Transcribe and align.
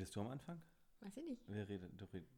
Redest 0.00 0.16
du 0.16 0.20
am 0.22 0.28
Anfang? 0.28 0.62
Weiß 1.00 1.14
ich 1.14 1.24
nicht. 1.26 1.42
Wer 1.46 1.68
redet? 1.68 1.92
Du 2.00 2.06
redest. 2.06 2.32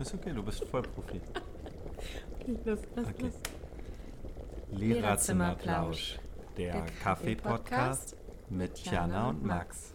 Ist 0.00 0.14
okay, 0.14 0.32
du 0.32 0.42
bist 0.42 0.64
Vollprofi. 0.64 1.20
Okay, 2.40 2.58
los, 2.64 2.80
los, 2.96 3.06
Okay. 3.06 3.22
los. 3.22 3.34
Lehrerzimmerplausch, 4.72 6.18
der, 6.56 6.72
der 6.72 6.86
Kaffee-Podcast 6.96 8.16
mit 8.50 8.78
Jana 8.84 9.28
und 9.28 9.44
Max. 9.44 9.94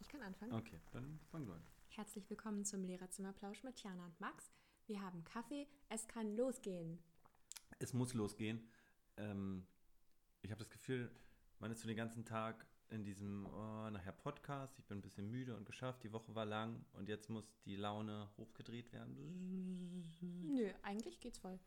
Ich 0.00 0.08
kann 0.08 0.22
anfangen. 0.22 0.54
Okay, 0.54 0.80
dann 0.92 1.20
fang 1.30 1.46
du 1.46 1.52
an. 1.52 1.62
Herzlich 1.90 2.28
willkommen 2.28 2.64
zum 2.64 2.82
Lehrerzimmerplausch 2.82 3.62
mit 3.62 3.80
Jana 3.80 4.04
und 4.06 4.20
Max. 4.20 4.50
Wir 4.88 5.02
haben 5.02 5.22
Kaffee, 5.22 5.68
es 5.90 6.08
kann 6.08 6.34
losgehen. 6.34 6.98
Es 7.78 7.92
muss 7.92 8.14
losgehen. 8.14 8.66
Ähm, 9.18 9.66
ich 10.40 10.50
habe 10.50 10.60
das 10.60 10.70
Gefühl, 10.70 11.14
man 11.58 11.70
ist 11.70 11.82
so 11.82 11.88
den 11.88 11.96
ganzen 11.96 12.24
Tag 12.24 12.66
in 12.88 13.04
diesem, 13.04 13.44
oh, 13.52 13.90
nachher 13.90 14.12
Podcast. 14.12 14.78
Ich 14.78 14.86
bin 14.86 14.98
ein 14.98 15.02
bisschen 15.02 15.30
müde 15.30 15.54
und 15.54 15.66
geschafft. 15.66 16.04
Die 16.04 16.12
Woche 16.14 16.34
war 16.34 16.46
lang 16.46 16.86
und 16.94 17.06
jetzt 17.06 17.28
muss 17.28 17.44
die 17.66 17.76
Laune 17.76 18.30
hochgedreht 18.38 18.90
werden. 18.94 20.10
Nö, 20.46 20.70
eigentlich 20.80 21.20
geht's 21.20 21.38
voll. 21.38 21.60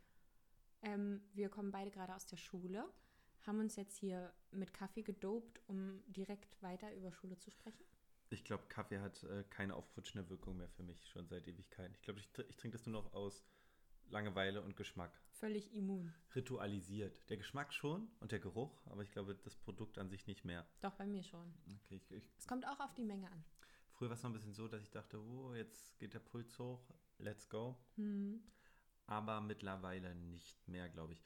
Ähm, 0.81 1.21
wir 1.33 1.49
kommen 1.49 1.69
beide 1.69 1.91
gerade 1.91 2.15
aus 2.15 2.25
der 2.25 2.37
Schule, 2.37 2.91
haben 3.45 3.59
uns 3.59 3.75
jetzt 3.75 3.97
hier 3.97 4.33
mit 4.49 4.73
Kaffee 4.73 5.03
gedopt, 5.03 5.61
um 5.67 6.01
direkt 6.07 6.59
weiter 6.63 6.91
über 6.95 7.11
Schule 7.11 7.37
zu 7.37 7.51
sprechen. 7.51 7.85
Ich 8.33 8.43
glaube, 8.45 8.63
Kaffee 8.69 8.99
hat 8.99 9.23
äh, 9.23 9.43
keine 9.49 9.75
auffrischende 9.75 10.29
Wirkung 10.29 10.57
mehr 10.57 10.69
für 10.69 10.83
mich 10.83 11.05
schon 11.09 11.27
seit 11.27 11.47
Ewigkeiten. 11.47 11.93
Ich 11.95 12.01
glaube, 12.01 12.19
ich, 12.21 12.27
tr- 12.27 12.45
ich 12.49 12.55
trinke 12.55 12.77
das 12.77 12.85
nur 12.87 13.01
noch 13.03 13.13
aus 13.13 13.43
Langeweile 14.07 14.61
und 14.61 14.75
Geschmack. 14.77 15.11
Völlig 15.33 15.73
immun. 15.73 16.13
Ritualisiert. 16.35 17.29
Der 17.29 17.37
Geschmack 17.37 17.73
schon 17.73 18.07
und 18.19 18.31
der 18.31 18.39
Geruch, 18.39 18.85
aber 18.87 19.03
ich 19.03 19.11
glaube, 19.11 19.35
das 19.35 19.55
Produkt 19.57 19.97
an 19.97 20.09
sich 20.09 20.27
nicht 20.27 20.45
mehr. 20.45 20.65
Doch, 20.81 20.93
bei 20.95 21.05
mir 21.05 21.23
schon. 21.23 21.53
Okay, 21.83 21.95
ich, 21.97 22.11
ich, 22.11 22.23
Es 22.37 22.47
kommt 22.47 22.65
auch 22.65 22.79
auf 22.79 22.93
die 22.93 23.03
Menge 23.03 23.29
an. 23.29 23.43
früher 23.91 24.09
war 24.09 24.15
es 24.15 24.23
noch 24.23 24.29
ein 24.29 24.33
bisschen 24.33 24.53
so, 24.53 24.67
dass 24.69 24.81
ich 24.81 24.91
dachte, 24.91 25.19
oh, 25.21 25.53
jetzt 25.53 25.97
geht 25.99 26.13
der 26.13 26.19
Puls 26.19 26.57
hoch, 26.57 26.81
let's 27.17 27.49
go. 27.49 27.77
Hm. 27.95 28.41
Aber 29.07 29.41
mittlerweile 29.41 30.15
nicht 30.15 30.65
mehr, 30.69 30.87
glaube 30.87 31.13
ich. 31.13 31.21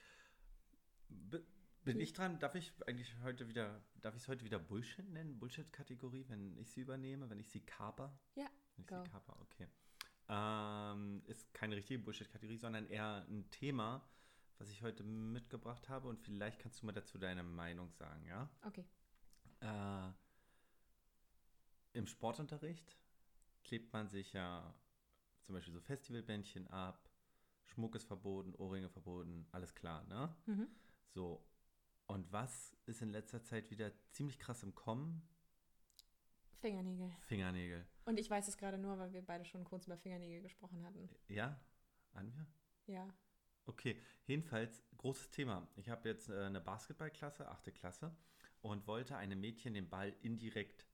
Bin 1.85 1.99
ich 1.99 2.13
dran? 2.13 2.39
Darf 2.39 2.55
ich 2.55 2.73
eigentlich 2.87 3.15
heute 3.23 3.47
wieder, 3.47 3.81
darf 4.01 4.15
ich 4.15 4.23
es 4.23 4.27
heute 4.27 4.43
wieder 4.43 4.59
Bullshit 4.59 5.07
nennen? 5.09 5.39
Bullshit-Kategorie, 5.39 6.25
wenn 6.27 6.57
ich 6.57 6.71
sie 6.71 6.81
übernehme, 6.81 7.29
wenn 7.29 7.39
ich 7.39 7.49
sie 7.49 7.61
kaper? 7.61 8.17
Ja, 8.35 8.47
Wenn 8.75 8.83
ich 8.83 8.87
go. 8.87 9.03
sie 9.03 9.09
kaper, 9.09 9.37
okay. 9.41 9.67
Ähm, 10.27 11.21
ist 11.27 11.53
keine 11.53 11.75
richtige 11.75 11.99
Bullshit-Kategorie, 11.99 12.57
sondern 12.57 12.87
eher 12.87 13.25
ein 13.29 13.49
Thema, 13.51 14.03
was 14.57 14.69
ich 14.69 14.81
heute 14.81 15.03
mitgebracht 15.03 15.87
habe 15.87 16.07
und 16.07 16.19
vielleicht 16.19 16.59
kannst 16.59 16.81
du 16.81 16.87
mal 16.87 16.91
dazu 16.91 17.17
deine 17.17 17.43
Meinung 17.43 17.91
sagen, 17.91 18.25
ja? 18.25 18.49
Okay. 18.63 18.85
Äh, 19.61 20.11
Im 21.93 22.07
Sportunterricht 22.07 22.97
klebt 23.63 23.93
man 23.93 24.07
sich 24.09 24.33
ja 24.33 24.73
zum 25.43 25.53
Beispiel 25.53 25.73
so 25.73 25.79
Festivalbändchen 25.79 26.67
ab, 26.67 27.09
Schmuck 27.63 27.95
ist 27.95 28.05
verboten, 28.05 28.55
Ohrringe 28.55 28.89
verboten, 28.89 29.47
alles 29.51 29.73
klar, 29.75 30.03
ne? 30.05 30.35
Mhm. 30.47 30.67
So. 31.13 31.45
Und 32.07 32.31
was 32.31 32.75
ist 32.85 33.01
in 33.01 33.09
letzter 33.09 33.43
Zeit 33.43 33.71
wieder 33.71 33.91
ziemlich 34.11 34.37
krass 34.39 34.63
im 34.63 34.75
Kommen? 34.75 35.27
Fingernägel. 36.59 37.11
Fingernägel. 37.21 37.85
Und 38.05 38.19
ich 38.19 38.29
weiß 38.29 38.47
es 38.47 38.57
gerade 38.57 38.77
nur, 38.77 38.97
weil 38.97 39.13
wir 39.13 39.21
beide 39.21 39.45
schon 39.45 39.63
kurz 39.63 39.87
über 39.87 39.97
Fingernägel 39.97 40.41
gesprochen 40.41 40.83
hatten. 40.83 41.09
Ja? 41.27 41.59
Anja? 42.13 42.45
Ja. 42.87 43.07
Okay, 43.65 43.99
jedenfalls 44.25 44.83
großes 44.97 45.31
Thema. 45.31 45.67
Ich 45.75 45.89
habe 45.89 46.07
jetzt 46.09 46.29
äh, 46.29 46.43
eine 46.43 46.61
Basketballklasse, 46.61 47.47
achte 47.47 47.71
Klasse, 47.71 48.15
und 48.61 48.87
wollte 48.87 49.17
einem 49.17 49.39
Mädchen 49.41 49.73
den 49.73 49.89
Ball 49.89 50.13
indirekt 50.21 50.85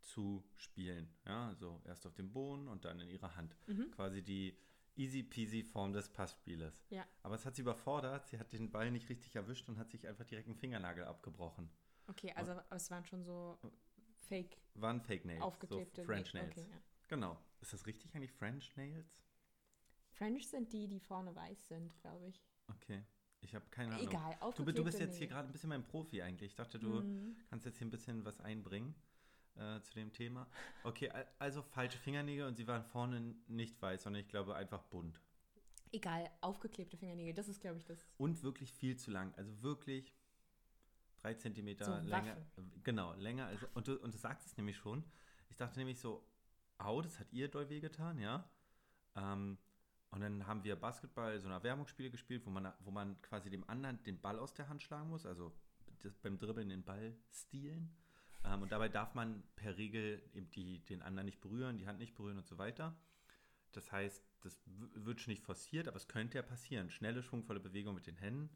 zu 0.00 0.44
spielen. 0.56 1.08
Ja, 1.24 1.48
also 1.48 1.80
erst 1.84 2.06
auf 2.06 2.14
dem 2.14 2.32
Boden 2.32 2.68
und 2.68 2.84
dann 2.84 3.00
in 3.00 3.08
ihrer 3.08 3.36
Hand. 3.36 3.56
Mhm. 3.66 3.90
Quasi 3.92 4.22
die 4.22 4.56
easy 4.96 5.22
peasy 5.22 5.62
Form 5.62 5.92
des 5.92 6.08
Passspieles. 6.08 6.84
Ja. 6.90 7.06
Aber 7.22 7.34
es 7.34 7.44
hat 7.46 7.56
sie 7.56 7.62
überfordert. 7.62 8.26
Sie 8.28 8.38
hat 8.38 8.52
den 8.52 8.70
Ball 8.70 8.90
nicht 8.90 9.08
richtig 9.08 9.34
erwischt 9.36 9.68
und 9.68 9.78
hat 9.78 9.90
sich 9.90 10.06
einfach 10.06 10.24
direkt 10.24 10.48
einen 10.48 10.56
Fingernagel 10.56 11.04
abgebrochen. 11.04 11.70
Okay, 12.08 12.32
also 12.34 12.52
aber 12.52 12.64
es 12.70 12.90
waren 12.90 13.04
schon 13.04 13.22
so 13.24 13.58
fake 14.28 14.56
Waren 14.74 15.00
Fake 15.00 15.24
Nails. 15.24 15.42
aufgeklebte 15.42 16.02
so 16.02 16.06
French. 16.06 16.34
Nails. 16.34 16.58
Okay, 16.58 16.66
ja. 16.70 16.76
Genau. 17.08 17.38
Ist 17.60 17.72
das 17.72 17.86
richtig 17.86 18.14
eigentlich 18.14 18.32
French 18.32 18.74
Nails? 18.76 19.06
French 20.10 20.48
sind 20.48 20.72
die, 20.72 20.88
die 20.88 21.00
vorne 21.00 21.34
weiß 21.34 21.68
sind, 21.68 21.96
glaube 22.00 22.26
ich. 22.28 22.42
Okay. 22.68 23.02
Ich 23.40 23.54
habe 23.54 23.64
keine 23.70 23.94
Ahnung. 23.94 24.06
Egal, 24.06 24.36
Du, 24.54 24.64
du 24.64 24.84
bist 24.84 25.00
jetzt 25.00 25.12
hier 25.16 25.22
Nägel. 25.22 25.28
gerade 25.28 25.48
ein 25.48 25.52
bisschen 25.52 25.68
mein 25.70 25.82
Profi 25.84 26.22
eigentlich. 26.22 26.50
Ich 26.52 26.54
dachte, 26.56 26.78
du 26.78 27.00
Mhm. 27.00 27.36
kannst 27.50 27.66
jetzt 27.66 27.78
hier 27.78 27.86
ein 27.86 27.90
bisschen 27.90 28.24
was 28.24 28.38
einbringen 28.40 28.94
äh, 29.56 29.80
zu 29.82 29.92
dem 29.94 30.12
Thema. 30.12 30.46
Okay, 30.84 31.10
al- 31.10 31.26
also 31.38 31.62
falsche 31.62 31.98
Fingernägel 31.98 32.46
und 32.46 32.56
sie 32.56 32.66
waren 32.66 32.84
vorne 32.84 33.34
nicht 33.48 33.80
weiß, 33.80 34.02
sondern 34.04 34.20
ich 34.22 34.28
glaube 34.28 34.54
einfach 34.54 34.82
bunt. 34.84 35.20
Egal, 35.92 36.30
aufgeklebte 36.40 36.96
Fingernägel, 36.96 37.34
das 37.34 37.48
ist, 37.48 37.60
glaube 37.60 37.78
ich, 37.78 37.84
das. 37.84 38.06
Und 38.16 38.42
wirklich 38.42 38.72
viel 38.72 38.96
zu 38.96 39.10
lang. 39.10 39.34
Also 39.36 39.62
wirklich 39.62 40.14
drei 41.18 41.34
Zentimeter 41.34 41.84
So 41.84 42.08
länger. 42.08 42.36
Waffen. 42.36 42.72
Genau, 42.82 43.12
länger. 43.14 43.46
Also, 43.46 43.66
und, 43.74 43.88
du, 43.88 43.98
und 44.00 44.14
du 44.14 44.18
sagst 44.18 44.46
es 44.46 44.56
nämlich 44.56 44.76
schon. 44.76 45.04
Ich 45.50 45.56
dachte 45.56 45.78
nämlich 45.78 46.00
so, 46.00 46.26
au, 46.78 47.02
das 47.02 47.20
hat 47.20 47.30
ihr 47.32 47.48
doll 47.48 47.68
wehgetan, 47.68 48.18
ja. 48.18 48.48
Ähm, 49.16 49.58
und 50.10 50.20
dann 50.20 50.46
haben 50.46 50.64
wir 50.64 50.76
Basketball, 50.76 51.38
so 51.40 51.48
ein 51.48 51.52
Erwärmungsspiel 51.52 52.10
gespielt, 52.10 52.44
wo 52.46 52.50
man, 52.50 52.72
wo 52.80 52.90
man 52.90 53.20
quasi 53.22 53.50
dem 53.50 53.68
anderen 53.68 54.02
den 54.04 54.18
Ball 54.20 54.38
aus 54.38 54.54
der 54.54 54.68
Hand 54.68 54.82
schlagen 54.82 55.08
muss, 55.10 55.26
also 55.26 55.52
das, 56.00 56.14
beim 56.18 56.38
Dribbeln 56.38 56.70
den 56.70 56.82
Ball 56.84 57.14
stehlen. 57.30 57.94
Ähm, 58.44 58.62
und 58.62 58.72
dabei 58.72 58.88
darf 58.88 59.14
man 59.14 59.42
per 59.56 59.76
Regel 59.76 60.22
eben 60.34 60.50
die, 60.50 60.84
den 60.84 61.02
anderen 61.02 61.26
nicht 61.26 61.40
berühren, 61.40 61.78
die 61.78 61.86
Hand 61.86 61.98
nicht 61.98 62.14
berühren 62.14 62.38
und 62.38 62.46
so 62.46 62.58
weiter. 62.58 62.96
Das 63.72 63.90
heißt, 63.90 64.22
das 64.40 64.60
wird 64.66 65.20
schon 65.20 65.32
nicht 65.32 65.44
forciert, 65.44 65.88
aber 65.88 65.96
es 65.96 66.08
könnte 66.08 66.38
ja 66.38 66.42
passieren. 66.42 66.90
Schnelle, 66.90 67.22
schwungvolle 67.22 67.60
Bewegung 67.60 67.94
mit 67.94 68.06
den 68.06 68.16
Händen 68.16 68.50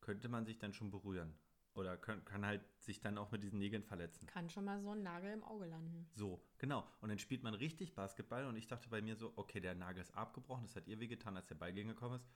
könnte 0.00 0.28
man 0.28 0.46
sich 0.46 0.58
dann 0.58 0.72
schon 0.72 0.90
berühren. 0.90 1.34
Oder 1.74 1.96
kann, 1.96 2.24
kann 2.24 2.44
halt 2.44 2.62
sich 2.78 3.00
dann 3.00 3.16
auch 3.16 3.30
mit 3.30 3.42
diesen 3.42 3.58
Nägeln 3.58 3.84
verletzen. 3.84 4.26
Kann 4.26 4.50
schon 4.50 4.64
mal 4.64 4.80
so 4.80 4.90
ein 4.90 5.02
Nagel 5.02 5.32
im 5.32 5.44
Auge 5.44 5.66
landen. 5.66 6.08
So, 6.14 6.44
genau. 6.58 6.86
Und 7.00 7.10
dann 7.10 7.18
spielt 7.18 7.42
man 7.42 7.54
richtig 7.54 7.94
Basketball 7.94 8.46
und 8.46 8.56
ich 8.56 8.66
dachte 8.66 8.88
bei 8.88 9.00
mir 9.00 9.16
so, 9.16 9.32
okay, 9.36 9.60
der 9.60 9.74
Nagel 9.74 10.02
ist 10.02 10.14
abgebrochen, 10.14 10.64
das 10.64 10.74
hat 10.74 10.88
ihr 10.88 10.98
wehgetan, 10.98 11.36
als 11.36 11.46
der 11.46 11.54
Ball 11.54 11.72
gegengekommen 11.72 12.16
ist. 12.16 12.28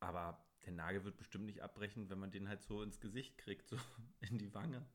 Aber 0.00 0.44
der 0.66 0.72
Nagel 0.72 1.04
wird 1.04 1.16
bestimmt 1.16 1.46
nicht 1.46 1.62
abbrechen, 1.62 2.10
wenn 2.10 2.18
man 2.18 2.30
den 2.30 2.48
halt 2.48 2.62
so 2.62 2.82
ins 2.82 3.00
Gesicht 3.00 3.38
kriegt, 3.38 3.68
so 3.68 3.76
in 4.20 4.36
die 4.38 4.52
Wange. 4.54 4.86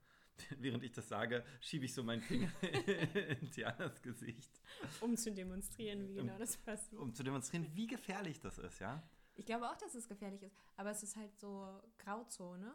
Während 0.59 0.83
ich 0.83 0.91
das 0.91 1.07
sage, 1.09 1.43
schiebe 1.59 1.85
ich 1.85 1.93
so 1.93 2.03
meinen 2.03 2.21
Finger 2.21 2.51
in 3.41 3.51
Tianas 3.51 4.01
Gesicht, 4.01 4.61
Um 5.01 5.15
zu 5.17 5.31
demonstrieren, 5.31 6.07
wie 6.07 6.19
Um- 6.19 6.27
genau 6.27 6.37
das 6.37 6.57
passiert. 6.57 7.01
um 7.01 7.13
zu 7.13 7.23
demonstrieren, 7.23 7.67
wie 7.75 7.87
gefährlich 7.87 8.39
das 8.39 8.57
ist, 8.57 8.79
ja? 8.79 9.01
Ich 9.35 9.45
glaube 9.45 9.69
auch, 9.69 9.77
dass 9.77 9.95
es 9.95 10.07
gefährlich 10.07 10.43
ist, 10.43 10.55
aber 10.75 10.91
es 10.91 11.03
ist 11.03 11.15
halt 11.15 11.35
so 11.39 11.81
Grauzone. 11.99 12.73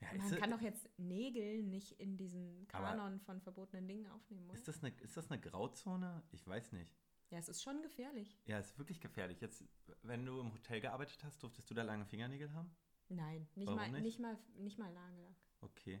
ja 0.00 0.08
Man 0.16 0.34
kann 0.36 0.50
doch 0.50 0.60
jetzt 0.62 0.88
Nägel 0.98 1.62
nicht 1.62 1.92
in 2.00 2.16
diesen 2.16 2.66
Kanon 2.68 3.20
von 3.20 3.40
verbotenen 3.40 3.86
Dingen 3.86 4.06
aufnehmen, 4.06 4.46
oder? 4.48 4.54
ist, 4.54 4.66
das 4.68 4.82
eine, 4.82 4.94
ist 5.00 5.16
das 5.16 5.30
eine 5.30 5.40
Grauzone? 5.40 6.22
Ich 6.32 6.46
weiß 6.46 6.72
nicht. 6.72 6.90
ja, 7.30 7.38
es 7.38 7.48
ist 7.48 7.62
schon 7.62 7.82
gefährlich. 7.82 8.38
Ja, 8.46 8.58
ist 8.58 8.78
wirklich 8.78 9.00
gefährlich. 9.00 9.40
Jetzt, 9.40 9.64
wenn 10.02 10.24
du 10.24 10.40
im 10.40 10.52
Hotel 10.52 10.80
gearbeitet 10.80 11.22
hast, 11.24 11.42
durftest 11.42 11.68
du 11.70 11.74
da 11.74 11.82
lange 11.82 12.06
Fingernägel 12.06 12.52
haben? 12.52 12.74
Nein, 13.08 13.46
nicht 13.54 13.66
Warum 13.68 13.78
mal, 13.78 13.90
nicht? 13.92 14.02
nicht? 14.02 14.18
mal, 14.20 14.36
nicht 14.56 14.78
mal 14.78 14.92
Nagellack. 14.92 15.36
Okay. 15.60 16.00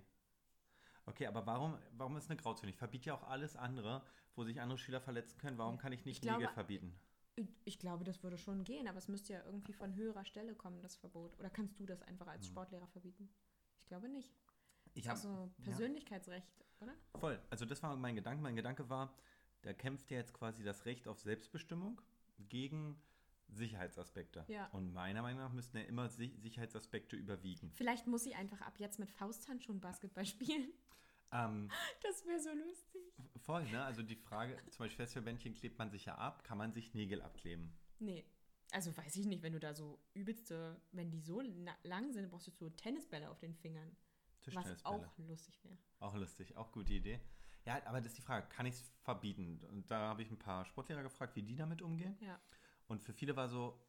Okay, 1.06 1.26
aber 1.26 1.46
warum, 1.46 1.78
warum 1.96 2.16
ist 2.16 2.28
eine 2.30 2.36
Grauzone? 2.36 2.70
Ich 2.70 2.76
verbiete 2.76 3.06
ja 3.06 3.14
auch 3.14 3.22
alles 3.28 3.56
andere, 3.56 4.02
wo 4.34 4.44
sich 4.44 4.60
andere 4.60 4.76
Schüler 4.78 5.00
verletzen 5.00 5.38
können. 5.38 5.56
Warum 5.56 5.78
kann 5.78 5.92
ich 5.92 6.04
nicht 6.04 6.16
Ich 6.16 6.22
glaube- 6.22 6.40
Nägel 6.40 6.52
verbieten? 6.54 6.98
Ich- 7.64 7.78
glaube, 7.78 8.02
das 8.04 8.22
würde 8.22 8.38
schon 8.38 8.64
gehen, 8.64 8.88
aber 8.88 8.96
es 8.98 9.08
müsste 9.08 9.34
ja 9.34 9.44
irgendwie 9.44 9.74
von 9.74 9.94
höherer 9.94 10.24
Stelle 10.24 10.54
kommen, 10.54 10.80
das 10.80 10.96
Verbot. 10.96 11.38
Oder 11.38 11.50
kannst 11.50 11.78
du 11.78 11.84
das 11.86 12.00
einfach 12.02 12.26
als 12.26 12.46
Sportlehrer 12.46 12.86
verbieten? 12.88 13.28
Ich 13.80 13.86
glaube 13.86 14.08
nicht. 14.08 14.32
Ich 14.94 15.06
hab- 15.06 15.16
ist 15.16 15.26
auch 15.26 15.46
so 15.46 15.62
Persönlichkeitsrecht, 15.62 16.64
oder? 16.80 16.92
ja, 16.92 17.20
voll. 17.20 17.38
Also 17.50 17.66
das 17.66 17.82
war 17.82 17.94
mein 17.96 18.16
Gedanke. 18.16 18.42
Mein 18.42 18.56
Gedanke 18.56 18.88
war, 18.88 19.14
da 19.62 19.74
kämpft 19.74 20.10
ja 20.10 20.16
jetzt 20.16 20.32
quasi 20.32 20.64
das 20.64 20.86
Recht 20.86 21.06
auf 21.06 21.20
Selbstbestimmung 21.20 22.00
gegen 22.38 22.98
Sicherheitsaspekte. 23.48 24.44
Ja. 24.48 24.66
Und 24.68 24.92
meiner 24.92 25.22
Meinung 25.22 25.40
nach 25.40 25.52
müssten 25.52 25.76
ja 25.78 25.84
immer 25.84 26.08
Si- 26.08 26.36
Sicherheitsaspekte 26.38 27.16
überwiegen. 27.16 27.70
Vielleicht 27.74 28.06
muss 28.06 28.24
sie 28.24 28.34
einfach 28.34 28.60
ab 28.62 28.78
jetzt 28.78 28.98
mit 28.98 29.10
Fausthandschuhen 29.10 29.80
Basketball 29.80 30.26
spielen. 30.26 30.72
Ähm, 31.32 31.70
Das 32.02 32.24
wäre 32.26 32.40
so 32.40 32.50
lustig. 32.54 33.02
voll, 33.42 33.64
ne? 33.70 33.84
Also 33.84 34.02
die 34.02 34.16
Frage, 34.16 34.56
zum 34.70 34.84
Beispiel 34.84 35.04
Festivalbändchen 35.04 35.54
klebt 35.54 35.78
man 35.78 35.90
sich 35.90 36.04
ja 36.04 36.16
ab, 36.16 36.44
kann 36.44 36.58
man 36.58 36.72
sich 36.72 36.94
Nägel 36.94 37.22
abkleben? 37.22 37.72
Nee. 37.98 38.24
Also 38.72 38.96
weiß 38.96 39.16
ich 39.16 39.26
nicht, 39.26 39.42
wenn 39.42 39.52
du 39.52 39.60
da 39.60 39.74
so 39.74 39.98
übelste, 40.14 40.80
wenn 40.92 41.10
die 41.10 41.20
so 41.20 41.40
lang 41.84 42.12
sind, 42.12 42.28
brauchst 42.30 42.48
du 42.48 42.50
so 42.52 42.68
Tennisbälle 42.70 43.30
auf 43.30 43.38
den 43.38 43.54
Fingern. 43.54 43.96
Was 44.52 44.84
auch 44.84 45.18
lustig 45.18 45.58
wäre. 45.64 45.76
Auch 45.98 46.14
lustig, 46.14 46.56
auch 46.56 46.70
gute 46.70 46.92
Idee. 46.94 47.20
Ja, 47.64 47.84
aber 47.86 47.98
das 48.00 48.12
ist 48.12 48.18
die 48.18 48.22
Frage, 48.22 48.46
kann 48.48 48.66
ich 48.66 48.74
es 48.74 48.92
verbieten? 49.02 49.60
Und 49.70 49.90
da 49.90 49.98
habe 50.08 50.22
ich 50.22 50.30
ein 50.30 50.38
paar 50.38 50.64
Sportlehrer 50.64 51.02
gefragt, 51.02 51.34
wie 51.34 51.42
die 51.42 51.56
damit 51.56 51.82
umgehen. 51.82 52.16
Ja. 52.20 52.40
Und 52.86 53.02
für 53.02 53.12
viele 53.12 53.36
war 53.36 53.48
so, 53.48 53.80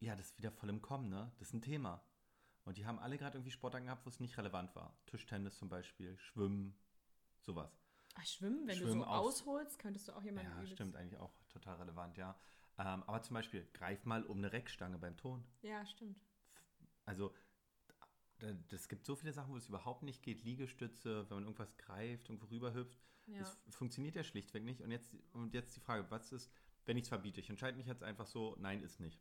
ja, 0.00 0.16
das 0.16 0.30
ist 0.30 0.38
wieder 0.38 0.50
voll 0.50 0.70
im 0.70 0.82
Kommen, 0.82 1.08
ne? 1.08 1.32
Das 1.38 1.48
ist 1.48 1.54
ein 1.54 1.62
Thema. 1.62 2.02
Und 2.64 2.76
die 2.76 2.86
haben 2.86 2.98
alle 2.98 3.18
gerade 3.18 3.38
irgendwie 3.38 3.50
Sportarten 3.50 3.86
gehabt, 3.86 4.04
wo 4.04 4.10
es 4.10 4.20
nicht 4.20 4.36
relevant 4.36 4.74
war. 4.76 4.96
Tischtennis 5.06 5.56
zum 5.58 5.68
Beispiel, 5.68 6.16
Schwimmen, 6.18 6.78
sowas. 7.40 7.80
Ach, 8.14 8.26
Schwimmen, 8.26 8.66
wenn 8.66 8.76
Schwimmen 8.76 8.98
du 8.98 9.04
so 9.04 9.06
ausholst, 9.06 9.78
könntest 9.78 10.08
du 10.08 10.12
auch 10.12 10.22
jemanden 10.22 10.50
Ja, 10.50 10.66
stimmt, 10.66 10.96
eigentlich 10.96 11.18
auch 11.18 11.32
total 11.48 11.76
relevant, 11.76 12.16
ja. 12.18 12.38
Ähm, 12.78 13.02
aber 13.04 13.22
zum 13.22 13.34
Beispiel, 13.34 13.66
greif 13.72 14.04
mal 14.04 14.24
um 14.24 14.38
eine 14.38 14.52
Reckstange 14.52 14.98
beim 14.98 15.16
Ton. 15.16 15.44
Ja, 15.62 15.84
stimmt. 15.86 16.20
Also, 17.04 17.34
das 18.68 18.88
gibt 18.88 19.04
so 19.04 19.16
viele 19.16 19.32
Sachen, 19.32 19.52
wo 19.52 19.56
es 19.56 19.68
überhaupt 19.68 20.02
nicht 20.02 20.22
geht. 20.22 20.44
Liegestütze, 20.44 21.28
wenn 21.28 21.38
man 21.38 21.44
irgendwas 21.44 21.76
greift, 21.76 22.28
irgendwo 22.28 22.46
rüberhüpft. 22.46 23.00
Ja. 23.26 23.40
Das 23.40 23.58
funktioniert 23.70 24.14
ja 24.14 24.22
schlichtweg 24.22 24.62
nicht. 24.62 24.80
Und 24.80 24.90
jetzt, 24.90 25.14
und 25.32 25.54
jetzt 25.54 25.74
die 25.76 25.80
Frage, 25.80 26.08
was 26.10 26.32
ist, 26.32 26.52
wenn 26.88 26.96
ich 26.96 27.02
es 27.04 27.08
verbiete? 27.08 27.40
Ich 27.40 27.50
entscheide 27.50 27.76
mich 27.76 27.86
jetzt 27.86 28.02
einfach 28.02 28.26
so, 28.26 28.56
nein, 28.58 28.82
ist 28.82 28.98
nicht. 28.98 29.20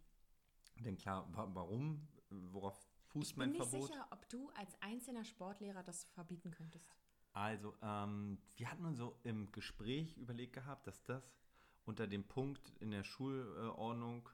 Denn 0.79 0.97
klar, 0.97 1.27
wa 1.35 1.47
warum? 1.53 2.07
Worauf 2.29 2.75
fußt 3.09 3.31
Ich 3.31 3.35
bin 3.35 3.39
mein 3.39 3.49
nicht 3.51 3.61
Verbot? 3.69 3.89
sicher, 3.89 4.07
ob 4.11 4.27
du 4.29 4.49
als 4.51 4.81
einzelner 4.81 5.25
Sportlehrer 5.25 5.83
das 5.83 6.05
verbieten 6.05 6.51
könntest. 6.51 6.95
Also, 7.33 7.75
ähm, 7.81 8.39
wir 8.55 8.71
hatten 8.71 8.85
uns 8.85 8.97
so 8.97 9.19
im 9.23 9.51
Gespräch 9.51 10.15
überlegt 10.17 10.53
gehabt, 10.53 10.87
dass 10.87 11.03
das 11.03 11.37
unter 11.85 12.07
dem 12.07 12.23
Punkt 12.23 12.69
in 12.79 12.91
der 12.91 13.03
Schulordnung 13.03 14.29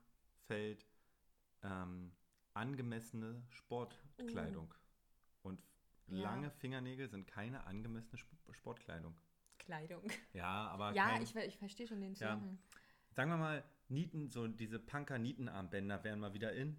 fällt, 0.47 0.85
ähm, 1.63 2.11
angemessene 2.53 3.43
Sportkleidung. 3.49 4.73
Und 5.41 5.59
Oh. 6.11 6.15
Ja. 6.15 6.23
lange 6.23 6.51
Fingernägel 6.51 7.09
sind 7.09 7.25
keine 7.27 7.63
angemessene 7.65 8.17
Sp- 8.19 8.35
Sportkleidung. 8.51 9.15
Kleidung. 9.57 10.03
Ja, 10.33 10.67
aber 10.67 10.93
Ja, 10.93 11.07
kein, 11.09 11.21
ich, 11.23 11.33
ich 11.35 11.57
verstehe 11.57 11.87
schon 11.87 12.01
den 12.01 12.13
Zusammenhang. 12.15 12.59
Sagen 13.13 13.29
wir 13.29 13.37
mal, 13.37 13.63
Nieten, 13.89 14.29
so 14.29 14.47
diese 14.47 14.79
Punker-Nietenarmbänder 14.79 16.03
wären 16.03 16.19
mal 16.19 16.33
wieder 16.33 16.53
in. 16.53 16.77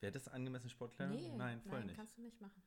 Wäre 0.00 0.12
das 0.12 0.28
angemessene 0.28 0.70
Sportkleidung? 0.70 1.16
Nee, 1.16 1.32
nein, 1.36 1.60
voll 1.62 1.78
nein, 1.78 1.86
nicht. 1.86 1.96
kannst 1.96 2.16
du 2.16 2.22
nicht 2.22 2.40
machen. 2.40 2.62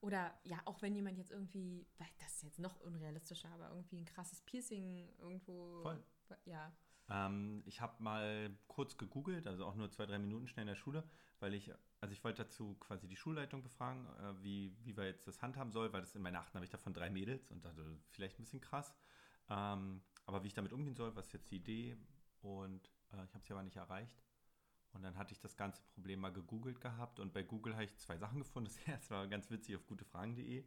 Oder 0.00 0.36
ja, 0.44 0.60
auch 0.64 0.82
wenn 0.82 0.94
jemand 0.94 1.16
jetzt 1.18 1.30
irgendwie, 1.30 1.86
weil 1.98 2.08
das 2.18 2.34
ist 2.34 2.42
jetzt 2.42 2.58
noch 2.58 2.80
unrealistischer, 2.80 3.48
aber 3.50 3.68
irgendwie 3.70 3.98
ein 3.98 4.04
krasses 4.04 4.40
Piercing 4.42 5.08
irgendwo. 5.20 5.80
Voll. 5.82 6.02
Ja. 6.44 6.72
Ähm, 7.08 7.62
ich 7.66 7.80
habe 7.80 8.02
mal 8.02 8.50
kurz 8.66 8.96
gegoogelt, 8.96 9.46
also 9.46 9.64
auch 9.64 9.74
nur 9.74 9.90
zwei, 9.90 10.06
drei 10.06 10.18
Minuten 10.18 10.48
schnell 10.48 10.62
in 10.62 10.68
der 10.68 10.76
Schule, 10.76 11.04
weil 11.40 11.54
ich, 11.54 11.72
also 12.00 12.12
ich 12.12 12.24
wollte 12.24 12.42
dazu 12.44 12.74
quasi 12.76 13.06
die 13.06 13.16
Schulleitung 13.16 13.62
befragen, 13.62 14.06
äh, 14.06 14.42
wie, 14.42 14.76
wie 14.84 14.96
wir 14.96 15.04
jetzt 15.04 15.26
das 15.26 15.40
handhaben 15.42 15.72
soll, 15.72 15.92
weil 15.92 16.00
das 16.00 16.14
in 16.14 16.22
meiner 16.22 16.40
Achten 16.40 16.54
habe 16.54 16.64
ich 16.64 16.70
davon 16.70 16.92
drei 16.92 17.10
Mädels 17.10 17.50
und 17.50 17.64
dachte, 17.64 17.84
vielleicht 18.10 18.38
ein 18.38 18.42
bisschen 18.42 18.60
krass. 18.60 18.94
Ähm, 19.50 20.02
aber 20.26 20.42
wie 20.42 20.48
ich 20.48 20.54
damit 20.54 20.72
umgehen 20.72 20.94
soll, 20.94 21.14
was 21.14 21.26
ist 21.26 21.32
jetzt 21.32 21.50
die 21.50 21.56
Idee? 21.56 21.96
Und 22.42 22.90
äh, 23.12 23.24
ich 23.24 23.34
habe 23.34 23.44
sie 23.44 23.52
aber 23.52 23.62
nicht 23.62 23.76
erreicht. 23.76 24.22
Und 24.92 25.02
dann 25.02 25.16
hatte 25.16 25.32
ich 25.32 25.40
das 25.40 25.56
ganze 25.56 25.82
Problem 25.94 26.20
mal 26.20 26.32
gegoogelt 26.32 26.80
gehabt 26.80 27.18
und 27.18 27.32
bei 27.32 27.42
Google 27.42 27.72
habe 27.72 27.84
ich 27.84 27.96
zwei 27.96 28.18
Sachen 28.18 28.38
gefunden. 28.40 28.68
Das 28.68 28.86
erste 28.86 29.14
war 29.14 29.26
ganz 29.26 29.50
witzig 29.50 29.76
auf 29.76 29.86
gutefragen.de. 29.86 30.64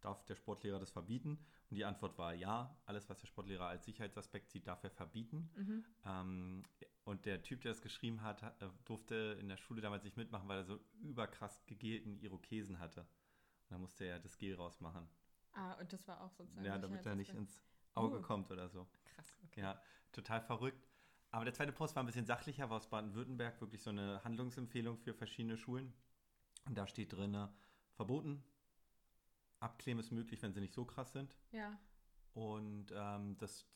Darf 0.00 0.24
der 0.24 0.34
Sportlehrer 0.34 0.78
das 0.78 0.90
verbieten? 0.90 1.38
Und 1.68 1.76
die 1.76 1.84
Antwort 1.84 2.16
war 2.16 2.32
ja. 2.32 2.74
Alles, 2.86 3.08
was 3.10 3.18
der 3.18 3.26
Sportlehrer 3.26 3.66
als 3.66 3.84
Sicherheitsaspekt 3.84 4.50
sieht, 4.50 4.66
darf 4.66 4.82
er 4.82 4.90
verbieten. 4.90 5.50
Mhm. 5.56 5.84
Ähm, 6.06 6.62
und 7.04 7.26
der 7.26 7.42
Typ, 7.42 7.60
der 7.60 7.72
das 7.72 7.82
geschrieben 7.82 8.22
hat, 8.22 8.42
äh, 8.42 8.68
durfte 8.86 9.36
in 9.40 9.48
der 9.48 9.58
Schule 9.58 9.82
damals 9.82 10.04
nicht 10.04 10.16
mitmachen, 10.16 10.48
weil 10.48 10.58
er 10.58 10.64
so 10.64 10.80
überkrass 11.02 11.66
gegelten 11.66 12.18
Irokesen 12.18 12.78
hatte. 12.78 13.00
Und 13.00 13.70
da 13.70 13.78
musste 13.78 14.04
er 14.04 14.18
das 14.18 14.38
Gel 14.38 14.54
rausmachen. 14.54 15.06
Ah, 15.52 15.74
und 15.74 15.92
das 15.92 16.06
war 16.08 16.22
auch 16.22 16.32
sozusagen. 16.32 16.64
Ja, 16.64 16.78
damit 16.78 17.04
er 17.04 17.14
nicht 17.14 17.34
ins 17.34 17.62
Auge 17.94 18.18
Uh. 18.18 18.22
kommt 18.22 18.50
oder 18.50 18.68
so. 18.68 18.88
Krass, 19.04 19.36
okay. 19.44 19.60
Ja, 19.60 19.82
total 20.12 20.40
verrückt. 20.40 20.86
Aber 21.30 21.44
der 21.44 21.54
zweite 21.54 21.72
Post 21.72 21.94
war 21.94 22.02
ein 22.02 22.06
bisschen 22.06 22.26
sachlicher, 22.26 22.68
war 22.70 22.78
aus 22.78 22.88
Baden-Württemberg, 22.90 23.60
wirklich 23.60 23.82
so 23.82 23.90
eine 23.90 24.22
Handlungsempfehlung 24.24 24.98
für 24.98 25.14
verschiedene 25.14 25.56
Schulen. 25.56 25.92
Und 26.66 26.76
da 26.76 26.86
steht 26.86 27.12
drin, 27.12 27.48
verboten. 27.94 28.42
Abkleben 29.60 30.00
ist 30.00 30.10
möglich, 30.10 30.42
wenn 30.42 30.52
sie 30.52 30.60
nicht 30.60 30.74
so 30.74 30.84
krass 30.84 31.12
sind. 31.12 31.36
Ja, 31.52 31.78
Und 32.32 32.92
ähm, 32.94 33.36
das 33.38 33.66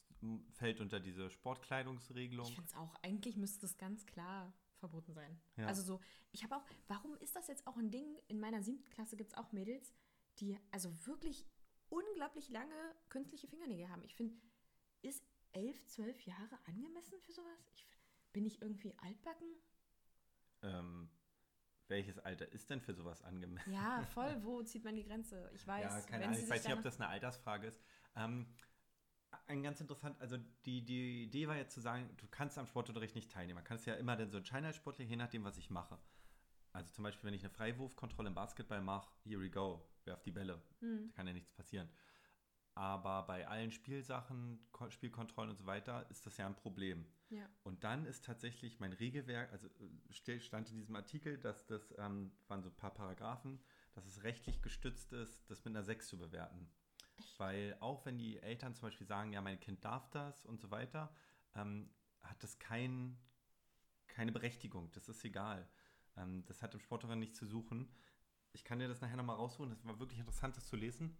fällt 0.53 0.81
unter 0.81 0.99
diese 1.01 1.29
Sportkleidungsregelung. 1.31 2.47
ich 2.47 2.55
finde 2.55 2.71
es 2.71 2.77
auch, 2.77 2.95
eigentlich 3.03 3.37
müsste 3.37 3.61
das 3.61 3.77
ganz 3.77 4.07
klar 4.07 4.53
verboten 4.79 5.13
sein. 5.13 5.39
Ja. 5.57 5.67
Also 5.67 5.83
so, 5.83 6.01
ich 6.33 6.43
habe 6.43 6.57
auch, 6.57 6.65
warum 6.89 7.15
ist 7.17 7.37
das 7.37 7.47
jetzt 7.49 7.67
auch 7.67 7.77
ein 7.77 7.91
Ding? 7.91 8.17
In 8.29 8.41
meiner 8.41 8.63
siebten 8.63 8.89
Klasse 8.91 9.17
gibt 9.17 9.33
es 9.33 9.37
auch 9.37 9.53
Mädels, 9.53 9.93
die 10.39 10.59
also 10.71 10.91
wirklich 11.07 11.47
unglaublich 11.95 12.49
lange 12.49 12.95
künstliche 13.09 13.47
Fingernägel 13.47 13.89
haben. 13.89 14.03
Ich 14.03 14.15
finde, 14.15 14.37
ist 15.03 15.25
elf, 15.53 15.85
zwölf 15.87 16.21
Jahre 16.27 16.59
angemessen 16.67 17.21
für 17.21 17.33
sowas? 17.33 17.71
Ich, 17.75 17.87
bin 18.33 18.45
ich 18.45 18.61
irgendwie 18.61 18.95
altbacken? 18.99 19.47
Ähm, 20.63 21.09
welches 21.89 22.19
Alter 22.19 22.51
ist 22.51 22.71
denn 22.71 22.81
für 22.81 22.95
sowas 22.95 23.23
angemessen? 23.23 23.73
Ja, 23.73 24.03
voll. 24.15 24.43
Wo 24.43 24.63
zieht 24.63 24.85
man 24.85 24.97
die 24.97 25.05
Grenze? 25.05 25.51
Ich 25.55 25.67
weiß, 25.67 25.83
Ja, 25.85 26.01
keine 26.03 26.23
wenn 26.25 26.31
Ahnung, 26.31 26.43
ich 26.43 26.51
weiß 26.51 26.65
nicht, 26.65 26.77
ob 26.77 26.83
das 26.83 27.01
eine 27.01 27.09
Altersfrage 27.09 27.67
ist. 27.69 27.81
Ähm, 28.17 28.47
ein 29.47 29.63
ganz 29.63 29.81
interessant, 29.81 30.21
also 30.21 30.39
die, 30.65 30.85
die 30.85 31.25
Idee 31.25 31.49
war 31.49 31.57
jetzt 31.57 31.75
zu 31.75 31.81
sagen, 31.81 32.09
du 32.17 32.27
kannst 32.29 32.57
am 32.59 32.67
Sportunterricht 32.67 33.15
nicht 33.15 33.31
teilnehmen. 33.31 33.57
Man 33.57 33.65
kann 33.65 33.77
es 33.77 33.85
ja 33.85 33.95
immer 33.95 34.17
dann 34.17 34.31
so 34.31 34.39
entscheiden 34.39 34.65
als 34.65 34.77
Sportler, 34.77 35.05
je 35.05 35.17
nachdem, 35.17 35.45
was 35.45 35.59
ich 35.59 35.71
mache. 35.71 35.99
Also 36.75 36.93
zum 36.93 37.05
Beispiel, 37.05 37.29
wenn 37.29 37.35
ich 37.35 37.43
eine 37.43 37.51
Freiwurfkontrolle 37.51 38.29
im 38.29 38.35
Basketball 38.35 38.81
mache, 38.83 39.11
here 39.23 39.41
we 39.41 39.49
go, 39.49 39.89
werf 40.05 40.23
die 40.23 40.33
Bälle. 40.33 40.61
Hm. 40.81 41.09
Da 41.09 41.15
kann 41.15 41.27
ja 41.27 41.33
nichts 41.33 41.53
passieren. 41.53 41.89
Aber 42.75 43.23
bei 43.23 43.47
allen 43.47 43.71
Spielsachen, 43.71 44.59
Ko- 44.73 44.91
Spielkontrollen 44.91 45.51
und 45.51 45.57
so 45.57 45.67
weiter, 45.67 46.11
ist 46.11 46.27
das 46.27 46.37
ja 46.37 46.47
ein 46.47 46.57
Problem. 46.57 47.07
Ja. 47.31 47.49
Und 47.63 47.85
dann 47.85 48.05
ist 48.05 48.25
tatsächlich 48.25 48.81
mein 48.81 48.93
Regelwerk, 48.93 49.53
also 49.53 49.69
äh, 49.69 50.41
stand 50.41 50.71
in 50.71 50.77
diesem 50.77 50.97
Artikel, 50.97 51.39
dass 51.39 51.65
das 51.67 51.95
ähm, 51.99 52.33
waren 52.49 52.63
so 52.65 52.71
ein 52.71 52.77
paar 52.77 52.93
Paragraphen, 52.93 53.61
dass 53.93 54.05
es 54.07 54.25
rechtlich 54.25 54.61
gestützt 54.61 55.13
ist, 55.13 55.49
das 55.49 55.65
mit 55.65 55.77
einer 55.77 55.85
6 55.85 56.09
zu 56.09 56.19
bewerten. 56.19 56.69
Weil 57.39 57.77
auch 57.79 58.05
wenn 58.05 58.19
die 58.19 58.39
Eltern 58.41 58.75
zum 58.75 58.89
Beispiel 58.89 59.07
sagen, 59.07 59.33
ja, 59.33 59.41
mein 59.41 59.61
Kind 59.61 59.85
darf 59.85 60.11
das 60.11 60.45
und 60.45 60.61
so 60.61 60.73
weiter, 60.73 61.15
ähm, 61.55 61.89
hat 62.23 62.43
das 62.43 62.59
kein, 62.59 63.17
keine 64.09 64.33
Berechtigung. 64.33 64.91
Das 64.91 65.09
ist 65.09 65.25
egal. 65.25 65.69
Ähm, 66.17 66.45
das 66.47 66.63
hat 66.63 66.75
im 66.75 66.81
Sportverein 66.81 67.19
nichts 67.19 67.39
zu 67.39 67.47
suchen. 67.47 67.89
Ich 68.53 68.65
kann 68.65 68.79
dir 68.79 68.89
das 68.89 69.01
nachher 69.01 69.17
nochmal 69.17 69.37
rausholen. 69.37 69.71
Das 69.71 69.85
war 69.85 69.99
wirklich 69.99 70.19
interessant, 70.19 70.57
das 70.57 70.67
zu 70.67 70.77
lesen. 70.77 71.17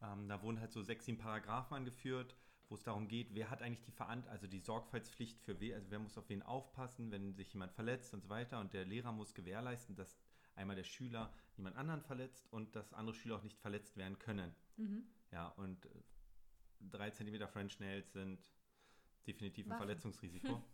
Ähm, 0.00 0.28
da 0.28 0.42
wurden 0.42 0.60
halt 0.60 0.72
so 0.72 0.82
sechs, 0.82 1.04
sieben 1.04 1.18
Paragraphen 1.18 1.76
angeführt, 1.76 2.34
wo 2.68 2.74
es 2.74 2.82
darum 2.82 3.06
geht, 3.06 3.34
wer 3.34 3.50
hat 3.50 3.62
eigentlich 3.62 3.82
die 3.82 3.92
Verant 3.92 4.26
also 4.28 4.46
die 4.46 4.58
Sorgfaltspflicht 4.58 5.40
für 5.40 5.60
wen, 5.60 5.74
also 5.74 5.90
wer 5.90 5.98
muss 5.98 6.18
auf 6.18 6.28
wen 6.28 6.42
aufpassen, 6.42 7.10
wenn 7.10 7.34
sich 7.34 7.52
jemand 7.52 7.72
verletzt 7.72 8.14
und 8.14 8.22
so 8.22 8.28
weiter. 8.28 8.58
Und 8.60 8.72
der 8.72 8.84
Lehrer 8.84 9.12
muss 9.12 9.34
gewährleisten, 9.34 9.94
dass 9.94 10.18
einmal 10.54 10.76
der 10.76 10.84
Schüler 10.84 11.32
niemand 11.56 11.76
anderen 11.76 12.02
verletzt 12.02 12.50
und 12.50 12.74
dass 12.74 12.92
andere 12.92 13.14
Schüler 13.14 13.36
auch 13.36 13.42
nicht 13.42 13.58
verletzt 13.60 13.96
werden 13.96 14.18
können. 14.18 14.54
Mhm. 14.76 15.04
Ja, 15.30 15.48
und 15.48 15.86
äh, 15.86 15.88
drei 16.80 17.10
Zentimeter 17.10 17.48
French 17.48 17.78
Nails 17.78 18.12
sind 18.12 18.40
definitiv 19.26 19.66
ein 19.66 19.70
Waffen. 19.70 19.78
Verletzungsrisiko. 19.78 20.62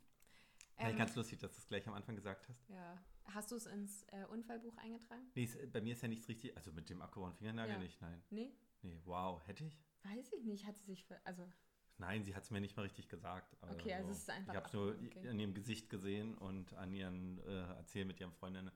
Ähm, 0.80 0.90
ja, 0.90 0.96
ganz 0.96 1.16
lustig, 1.16 1.40
dass 1.40 1.50
du 1.50 1.58
es 1.58 1.66
gleich 1.66 1.88
am 1.88 1.94
Anfang 1.94 2.14
gesagt 2.14 2.48
hast. 2.48 2.68
Ja. 2.68 2.96
Hast 3.34 3.50
du 3.50 3.56
es 3.56 3.66
ins 3.66 4.04
äh, 4.04 4.24
Unfallbuch 4.30 4.76
eingetragen? 4.78 5.30
Nee, 5.34 5.44
es, 5.44 5.56
bei 5.70 5.80
mir 5.80 5.92
ist 5.92 6.02
ja 6.02 6.08
nichts 6.08 6.28
richtig, 6.28 6.56
also 6.56 6.72
mit 6.72 6.88
dem 6.88 7.02
abgehauenen 7.02 7.36
Fingernagel 7.36 7.74
Ja. 7.74 7.78
nicht, 7.78 8.00
nein. 8.00 8.22
Nee? 8.30 8.52
Nee, 8.82 9.00
wow, 9.04 9.40
hätte 9.46 9.64
ich? 9.64 9.78
Weiß 10.04 10.32
ich 10.32 10.44
nicht. 10.44 10.66
Hat 10.66 10.78
sie 10.78 10.86
sich. 10.86 11.04
Ver 11.04 11.20
also, 11.24 11.50
Nein, 11.98 12.24
sie 12.24 12.34
hat 12.34 12.44
es 12.44 12.50
mir 12.50 12.60
nicht 12.60 12.76
mal 12.76 12.84
richtig 12.84 13.08
gesagt. 13.08 13.56
Okay, 13.60 13.92
also 13.92 14.10
es 14.10 14.18
ist 14.18 14.30
einfach 14.30 14.52
Ich 14.52 14.56
habe 14.56 14.66
es 14.66 14.72
nur 14.72 14.94
okay. 14.94 15.28
an 15.28 15.40
ihrem 15.40 15.52
Gesicht 15.52 15.90
gesehen 15.90 16.38
und 16.38 16.72
an 16.74 16.92
ihren 16.92 17.38
äh, 17.40 17.74
Erzählen 17.74 18.06
mit 18.06 18.20
ihren 18.20 18.32
Freundinnen. 18.32 18.70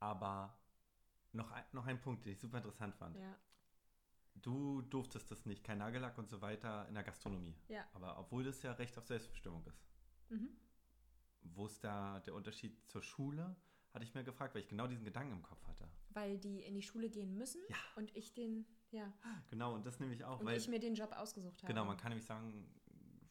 Aber 0.00 0.58
noch 1.32 1.50
ein, 1.52 1.64
noch 1.72 1.86
ein 1.86 2.00
Punkt, 2.00 2.24
den 2.24 2.32
ich 2.32 2.40
super 2.40 2.58
interessant 2.58 2.94
fand. 2.96 3.16
ja. 3.16 3.36
Du 4.40 4.82
durftest 4.82 5.30
das 5.32 5.46
nicht, 5.46 5.64
kein 5.64 5.78
Nagellack 5.78 6.16
und 6.16 6.28
so 6.28 6.40
weiter 6.40 6.86
in 6.86 6.94
der 6.94 7.02
Gastronomie. 7.02 7.56
Ja. 7.66 7.84
Aber 7.92 8.18
obwohl 8.20 8.44
das 8.44 8.62
ja 8.62 8.70
Recht 8.72 8.96
auf 8.96 9.04
Selbstbestimmung 9.06 9.66
ist. 9.66 9.84
Mhm. 10.28 10.50
Wo 11.42 11.66
ist 11.66 11.82
da 11.82 12.20
der 12.20 12.34
Unterschied 12.34 12.88
zur 12.88 13.02
Schule? 13.02 13.56
Hatte 13.98 14.04
ich 14.06 14.14
mir 14.14 14.22
gefragt, 14.22 14.54
weil 14.54 14.62
ich 14.62 14.68
genau 14.68 14.86
diesen 14.86 15.04
Gedanken 15.04 15.32
im 15.32 15.42
Kopf 15.42 15.66
hatte. 15.66 15.88
Weil 16.10 16.38
die 16.38 16.60
in 16.62 16.72
die 16.76 16.82
Schule 16.82 17.10
gehen 17.10 17.36
müssen 17.36 17.60
Ja. 17.68 17.74
und 17.96 18.14
ich 18.16 18.32
den. 18.32 18.64
Ja. 18.92 19.12
Genau, 19.50 19.74
und 19.74 19.84
das 19.84 19.98
nämlich 19.98 20.22
auch, 20.24 20.38
Und 20.38 20.46
weil. 20.46 20.56
ich 20.56 20.68
mir 20.68 20.78
den 20.78 20.94
Job 20.94 21.10
ausgesucht 21.16 21.60
habe. 21.64 21.66
Genau, 21.72 21.84
man 21.84 21.96
kann 21.96 22.10
nämlich 22.10 22.24
sagen, 22.24 22.70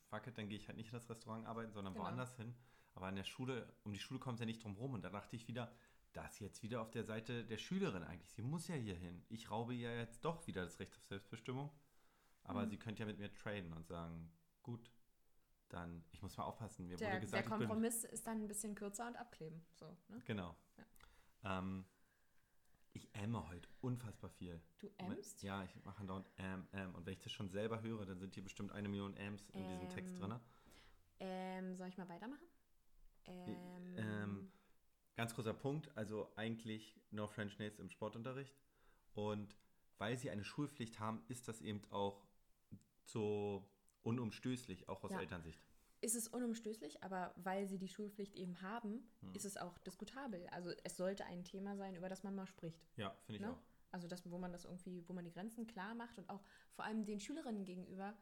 fuck 0.09 0.27
it, 0.27 0.37
dann 0.37 0.49
gehe 0.49 0.57
ich 0.57 0.67
halt 0.67 0.75
nicht 0.75 0.87
in 0.87 0.91
das 0.91 1.09
Restaurant 1.09 1.45
arbeiten, 1.47 1.71
sondern 1.71 1.93
Genau. 1.93 2.03
woanders 2.03 2.35
hin. 2.35 2.53
Aber 2.95 3.07
an 3.07 3.15
der 3.15 3.23
Schule, 3.23 3.73
um 3.85 3.93
die 3.93 3.99
Schule 3.99 4.19
kommt 4.19 4.35
es 4.35 4.39
ja 4.41 4.45
nicht 4.45 4.61
drum 4.61 4.75
rum. 4.75 4.93
Und 4.93 5.03
da 5.03 5.09
dachte 5.09 5.37
ich 5.37 5.47
wieder, 5.47 5.71
das 6.11 6.33
ist 6.33 6.39
jetzt 6.41 6.63
wieder 6.63 6.81
auf 6.81 6.91
der 6.91 7.05
Seite 7.05 7.45
der 7.45 7.57
Schülerin 7.57 8.03
eigentlich. 8.03 8.33
Sie 8.33 8.41
muss 8.41 8.67
ja 8.67 8.75
hier 8.75 8.95
hin. 8.95 9.23
Ich 9.29 9.49
raube 9.49 9.73
ja 9.73 9.93
jetzt 9.93 10.25
doch 10.25 10.45
wieder 10.47 10.63
das 10.65 10.79
Recht 10.81 10.93
auf 10.97 11.05
Selbstbestimmung. 11.05 11.71
Aber 12.43 12.65
Mhm. 12.65 12.69
sie 12.71 12.77
könnte 12.77 13.03
ja 13.03 13.05
mit 13.07 13.19
mir 13.19 13.33
traden 13.33 13.71
und 13.71 13.87
sagen, 13.87 14.33
gut, 14.63 14.91
dann, 15.69 16.03
ich 16.11 16.21
muss 16.21 16.37
mal 16.37 16.45
aufpassen. 16.45 16.87
Mir 16.87 16.97
der, 16.97 17.09
wurde 17.09 17.21
gesagt, 17.21 17.33
der 17.33 17.51
ich 17.51 17.59
bin 17.59 17.67
Kompromiss 17.67 18.03
ist 18.03 18.25
dann 18.27 18.43
ein 18.43 18.47
bisschen 18.47 18.75
kürzer 18.75 19.07
und 19.07 19.15
abkleben. 19.15 19.65
So, 19.75 19.85
ne? 20.07 20.21
Genau. 20.25 20.55
Ähm, 21.43 21.85
ich 22.93 23.13
ämme 23.13 23.47
heute 23.47 23.69
unfassbar 23.81 24.29
viel. 24.31 24.59
Du 24.79 24.89
ämmst? 24.97 25.43
Ja, 25.43 25.63
ich 25.63 25.75
mache 25.83 26.03
dauernd 26.05 26.29
ähm, 26.37 26.67
ähm. 26.73 26.95
Und 26.95 27.05
wenn 27.05 27.13
ich 27.13 27.19
das 27.19 27.31
schon 27.31 27.49
selber 27.49 27.81
höre, 27.81 28.05
dann 28.05 28.19
sind 28.19 28.33
hier 28.33 28.43
bestimmt 28.43 28.71
eine 28.71 28.89
Million 28.89 29.15
Ams 29.17 29.49
in 29.51 29.67
diesem 29.67 29.89
Text 29.89 30.15
Ähm, 30.15 30.19
drin. 30.19 30.39
Ähm, 31.19 31.75
soll 31.75 31.87
ich 31.89 31.97
mal 31.97 32.09
weitermachen? 32.09 32.47
Ähm, 33.25 33.95
ähm, 33.97 34.51
ganz 35.15 35.35
großer 35.35 35.53
Punkt, 35.53 35.95
also 35.97 36.31
eigentlich 36.35 36.99
No 37.11 37.27
French 37.27 37.59
Nails 37.59 37.79
im 37.79 37.89
Sportunterricht. 37.89 38.55
Und 39.13 39.55
weil 39.97 40.17
sie 40.17 40.29
eine 40.29 40.43
Schulpflicht 40.43 40.99
haben, 40.99 41.23
ist 41.27 41.47
das 41.47 41.61
eben 41.61 41.81
auch 41.91 42.25
so 43.03 43.67
unumstößlich, 44.07 44.89
auch 44.89 45.03
aus 45.03 45.11
Ja. 45.11 45.19
Elternsicht. 45.19 45.65
Ist 45.99 46.15
es 46.15 46.27
unumstößlich, 46.27 47.03
aber 47.03 47.33
weil 47.37 47.67
sie 47.67 47.79
die 47.79 47.87
Schulpflicht 47.87 48.35
eben 48.35 48.61
haben, 48.61 49.09
Hm. 49.21 49.33
ist 49.33 49.45
es 49.45 49.57
auch 49.57 49.77
diskutabel. 49.79 50.45
Also 50.49 50.71
es 50.83 50.95
sollte 50.97 51.25
ein 51.25 51.43
Thema 51.43 51.75
sein, 51.75 51.95
über 51.95 52.07
das 52.09 52.23
man 52.23 52.35
mal 52.35 52.45
spricht. 52.45 52.85
Ja, 52.97 53.11
finde 53.25 53.37
ich 53.37 53.41
Ne? 53.41 53.51
auch. 53.53 53.61
Also 53.91 54.07
das, 54.07 54.29
wo 54.29 54.37
man 54.37 54.51
das 54.51 54.65
irgendwie, 54.65 55.07
wo 55.09 55.13
man 55.13 55.25
die 55.25 55.31
Grenzen 55.31 55.65
klar 55.65 55.95
macht 55.95 56.17
und 56.19 56.29
auch 56.29 56.43
vor 56.73 56.85
allem 56.85 57.05
den 57.05 57.19
Schülerinnen 57.19 57.65
gegenüber 57.65 58.15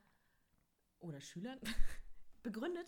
oder 1.00 1.20
Schülern 1.20 1.60
begründet, 2.44 2.88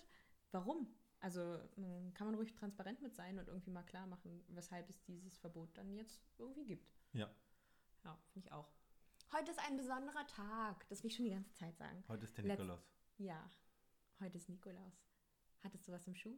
warum. 0.52 0.88
Also 1.20 1.42
man, 1.76 2.14
kann 2.14 2.28
man 2.28 2.36
ruhig 2.36 2.54
transparent 2.54 3.02
mit 3.02 3.16
sein 3.16 3.40
und 3.40 3.48
irgendwie 3.48 3.72
mal 3.72 3.84
klar 3.84 4.06
machen, 4.08 4.44
weshalb 4.50 4.88
es 4.90 5.02
dieses 5.04 5.38
Verbot 5.40 5.76
dann 5.76 5.92
jetzt 5.92 6.22
irgendwie 6.38 6.66
gibt. 6.66 6.88
Ja. 7.14 7.30
Ja, 8.06 8.18
finde 8.32 8.48
ich 8.48 8.54
auch. 8.54 8.72
Heute 9.34 9.52
ist 9.52 9.60
ein 9.60 9.78
besonderer 9.78 10.26
Tag. 10.28 10.88
Das 10.90 11.04
will 11.04 11.10
ich 11.10 11.16
schon 11.16 11.26
die 11.26 11.32
ganze 11.32 11.54
Zeit 11.54 11.78
sagen. 11.78 12.04
Heute 12.08 12.24
ist 12.26 12.38
der 12.38 12.46
Letz- 12.46 12.52
Nikolaus. 12.60 12.90
Ja, 13.18 13.50
heute 14.20 14.38
ist 14.38 14.50
Nikolaus. 14.50 14.94
Hattest 15.64 15.88
du 15.88 15.92
was 15.92 16.08
im 16.08 16.16
Schuh? 16.16 16.38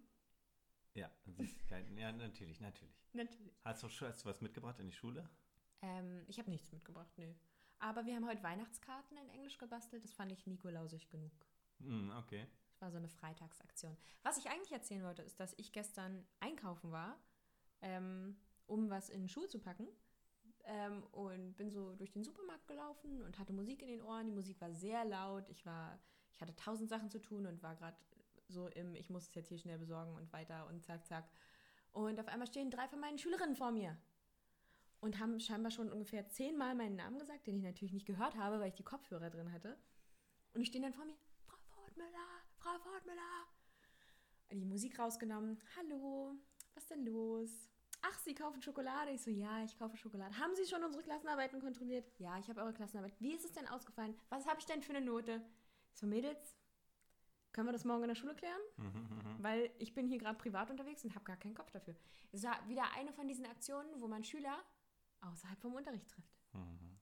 Ja, 0.96 1.10
Süßigkeiten. 1.25 1.98
ja, 1.98 2.12
natürlich, 2.12 2.60
natürlich. 2.60 2.96
Natürlich. 3.13 3.53
Hast 3.63 3.84
du, 3.84 3.88
hast 3.89 4.25
du 4.25 4.29
was 4.29 4.41
mitgebracht 4.41 4.79
in 4.79 4.88
die 4.88 4.93
Schule? 4.93 5.29
Ähm, 5.81 6.24
ich 6.27 6.39
habe 6.39 6.50
nichts 6.50 6.72
mitgebracht, 6.72 7.12
nö. 7.17 7.31
Aber 7.77 8.05
wir 8.05 8.15
haben 8.15 8.25
heute 8.27 8.43
Weihnachtskarten 8.43 9.15
in 9.17 9.29
Englisch 9.29 9.58
gebastelt. 9.58 10.03
Das 10.03 10.12
fand 10.13 10.31
ich 10.31 10.46
nikolausig 10.48 11.10
genug. 11.10 11.31
Hm, 11.79 12.12
okay. 12.17 12.48
Das 12.72 12.81
war 12.81 12.91
so 12.91 12.98
eine 12.98 13.08
Freitagsaktion. 13.08 13.96
Was 14.24 14.38
ich 14.38 14.50
eigentlich 14.50 14.72
erzählen 14.72 15.03
wollte, 15.03 15.22
ist, 15.22 15.39
dass 15.39 15.53
ich 15.58 15.72
gestern 15.72 16.25
einkaufen 16.39 16.91
war, 16.91 17.17
ähm, 17.81 18.36
um 18.65 18.89
was 18.89 19.10
in 19.10 19.22
den 19.22 19.29
Schuh 19.29 19.46
zu 19.48 19.60
packen. 19.60 19.88
Ähm, 20.66 21.04
und 21.12 21.56
bin 21.58 21.72
so 21.72 21.94
durch 21.96 22.12
den 22.12 22.24
Supermarkt 22.24 22.68
gelaufen 22.68 23.22
und 23.24 23.39
hatte 23.39 23.54
Musik 23.54 23.82
in 23.82 23.88
den 23.88 24.01
Ohren. 24.01 24.28
Die 24.28 24.34
Musik 24.34 24.60
war 24.62 24.72
sehr 24.72 25.04
laut. 25.06 25.50
Ich 25.50 25.66
war, 25.66 26.00
ich 26.32 26.42
hatte 26.42 26.56
tausend 26.56 26.89
Sachen 26.89 27.10
zu 27.10 27.20
tun 27.20 27.46
und 27.46 27.63
war 27.63 27.75
gerade 27.75 27.98
so 28.48 28.68
im, 28.68 28.96
ich 28.96 29.10
muss 29.10 29.28
es 29.30 29.36
jetzt 29.36 29.50
hier 29.50 29.58
schnell 29.58 29.78
besorgen 29.78 30.16
und 30.16 30.32
weiter 30.34 30.68
und 30.68 30.84
zack, 30.84 31.06
zack. 31.06 31.30
Und 31.92 32.20
auf 32.20 32.28
einmal 32.28 32.48
stehen 32.48 32.70
drei 32.70 32.88
von 32.88 33.00
meinen 33.00 33.18
Schülerinnen 33.18 33.56
vor 33.56 33.72
mir 33.72 33.98
und 35.01 35.20
haben 35.20 35.39
scheinbar 35.39 35.72
schon 35.72 35.92
ungefähr 35.92 36.28
zehnmal 36.30 36.75
meinen 36.75 36.96
Namen 36.96 37.20
gesagt, 37.20 37.48
den 37.48 37.58
ich 37.58 37.63
natürlich 37.63 37.94
nicht 37.94 38.06
gehört 38.06 38.36
habe, 38.36 38.60
weil 38.60 38.70
ich 38.70 38.75
die 38.75 38.84
Kopfhörer 38.84 39.30
drin 39.30 39.51
hatte. 39.51 39.78
Und 40.54 40.62
die 40.62 40.66
stehen 40.66 40.82
dann 40.82 40.94
vor 40.94 41.06
mir, 41.06 41.16
Frau 41.46 41.58
Fortmüller, 41.58 42.28
Frau 42.58 42.78
Fortmüller. 42.80 43.48
Die 44.51 44.66
Musik 44.66 44.98
rausgenommen. 44.98 45.62
Hallo, 45.78 46.36
was 46.74 46.88
denn 46.88 47.06
los? 47.06 47.70
Ach, 48.01 48.20
Sie 48.20 48.34
kaufen 48.34 48.62
Schokolade? 48.62 49.12
Ich 49.12 49.22
so, 49.22 49.29
ja, 49.29 49.63
ich 49.63 49.77
kaufe 49.77 49.98
Schokolade. 49.98 50.38
Haben 50.38 50.56
Sie 50.56 50.65
schon 50.65 50.84
unsere 50.84 51.03
Klassenarbeiten 51.03 51.60
kontrolliert? 51.60 52.06
Ja, 52.18 52.38
ich 52.39 52.50
habe 52.50 52.62
eure 52.62 52.74
Klassenarbeit. 52.74 53.13
Wie 53.20 53.34
ist 53.34 53.46
es 53.46 53.51
denn 53.51 53.68
ausgefallen? 53.68 54.15
Was 54.29 54.46
habe 54.48 54.60
ich 54.60 54.65
denn 54.65 54.82
für 54.82 54.94
eine 54.96 55.06
Note? 55.06 55.41
Ich 55.94 56.00
so, 56.00 56.08
Mädels, 56.08 56.56
können 57.51 57.68
wir 57.68 57.74
das 57.74 57.84
morgen 57.84 58.03
in 58.03 58.10
der 58.10 58.15
Schule 58.15 58.36
klären? 58.36 58.62
Weil 59.41 59.72
ich 59.79 59.94
bin 59.94 60.08
hier 60.08 60.18
gerade 60.18 60.38
privat 60.38 60.70
unterwegs 60.70 61.03
und 61.03 61.13
habe 61.15 61.25
gar 61.25 61.38
keinen 61.38 61.56
Kopf 61.56 61.72
dafür. 61.72 61.96
Es 62.32 62.44
war 62.44 62.68
wieder 62.70 62.84
eine 62.96 63.12
von 63.12 63.27
diesen 63.27 63.46
Aktionen, 63.46 64.00
wo 64.00 64.08
man 64.08 64.24
Schüler 64.24 64.58
außerhalb 65.22 65.60
vom 65.60 65.74
Unterricht 65.74 66.10
trifft. 66.10 66.39
Mhm. 66.53 67.00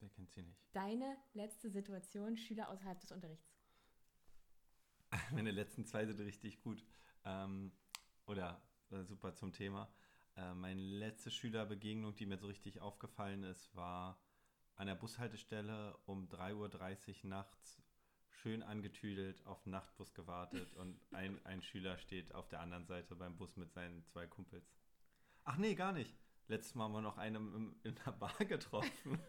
Wer 0.00 0.08
kennt 0.10 0.30
sie 0.30 0.42
nicht? 0.42 0.64
Deine 0.72 1.16
letzte 1.34 1.68
Situation, 1.68 2.36
Schüler 2.36 2.70
außerhalb 2.70 3.00
des 3.00 3.10
Unterrichts. 3.12 3.52
Meine 5.32 5.50
letzten 5.50 5.84
zwei 5.84 6.06
sind 6.06 6.20
richtig 6.20 6.60
gut. 6.60 6.84
Ähm, 7.24 7.72
oder 8.26 8.62
äh, 8.90 9.02
super 9.02 9.34
zum 9.34 9.52
Thema. 9.52 9.90
Äh, 10.38 10.54
meine 10.54 10.80
letzte 10.80 11.30
Schülerbegegnung, 11.30 12.14
die 12.14 12.26
mir 12.26 12.38
so 12.38 12.46
richtig 12.46 12.80
aufgefallen 12.80 13.42
ist, 13.42 13.74
war 13.74 14.20
an 14.76 14.86
der 14.86 14.94
Bushaltestelle 14.94 15.98
um 16.06 16.28
3.30 16.28 17.24
Uhr 17.24 17.30
nachts 17.30 17.82
schön 18.30 18.62
angetüdelt 18.62 19.44
auf 19.46 19.62
den 19.64 19.72
Nachtbus 19.72 20.14
gewartet 20.14 20.72
und 20.74 21.00
ein, 21.12 21.44
ein 21.44 21.60
Schüler 21.60 21.98
steht 21.98 22.32
auf 22.36 22.48
der 22.48 22.60
anderen 22.60 22.86
Seite 22.86 23.16
beim 23.16 23.36
Bus 23.36 23.56
mit 23.56 23.72
seinen 23.72 24.04
zwei 24.06 24.28
Kumpels. 24.28 24.78
Ach 25.42 25.56
nee, 25.56 25.74
gar 25.74 25.92
nicht. 25.92 26.14
Letztes 26.46 26.76
Mal 26.76 26.84
haben 26.84 26.92
wir 26.92 27.00
noch 27.00 27.18
einen 27.18 27.74
in 27.82 27.96
der 28.06 28.12
Bar 28.12 28.36
getroffen. 28.44 29.18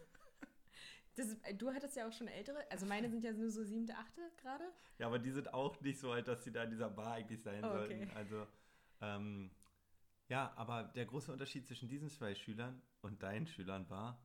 Das 1.16 1.36
du 1.58 1.74
hattest 1.74 1.96
ja 1.96 2.06
auch 2.08 2.12
schon 2.12 2.28
ältere, 2.28 2.64
also 2.70 2.86
meine 2.86 3.10
sind 3.10 3.24
ja 3.24 3.32
nur 3.32 3.50
so 3.50 3.64
siebte, 3.64 3.94
achte 3.96 4.20
gerade. 4.40 4.64
Ja, 4.98 5.08
aber 5.08 5.18
die 5.18 5.32
sind 5.32 5.52
auch 5.52 5.78
nicht 5.80 5.98
so 5.98 6.12
alt, 6.12 6.28
dass 6.28 6.44
sie 6.44 6.52
da 6.52 6.62
in 6.62 6.70
dieser 6.70 6.88
Bar 6.88 7.14
eigentlich 7.14 7.42
sein 7.42 7.64
Oh, 7.64 7.66
okay. 7.66 7.76
sollten. 7.76 8.10
Also, 8.12 8.46
ähm, 9.00 9.50
ja, 10.30 10.52
aber 10.56 10.84
der 10.84 11.06
große 11.06 11.32
Unterschied 11.32 11.66
zwischen 11.66 11.88
diesen 11.88 12.08
zwei 12.08 12.34
Schülern 12.34 12.80
und 13.02 13.22
deinen 13.22 13.46
Schülern 13.46 13.90
war, 13.90 14.22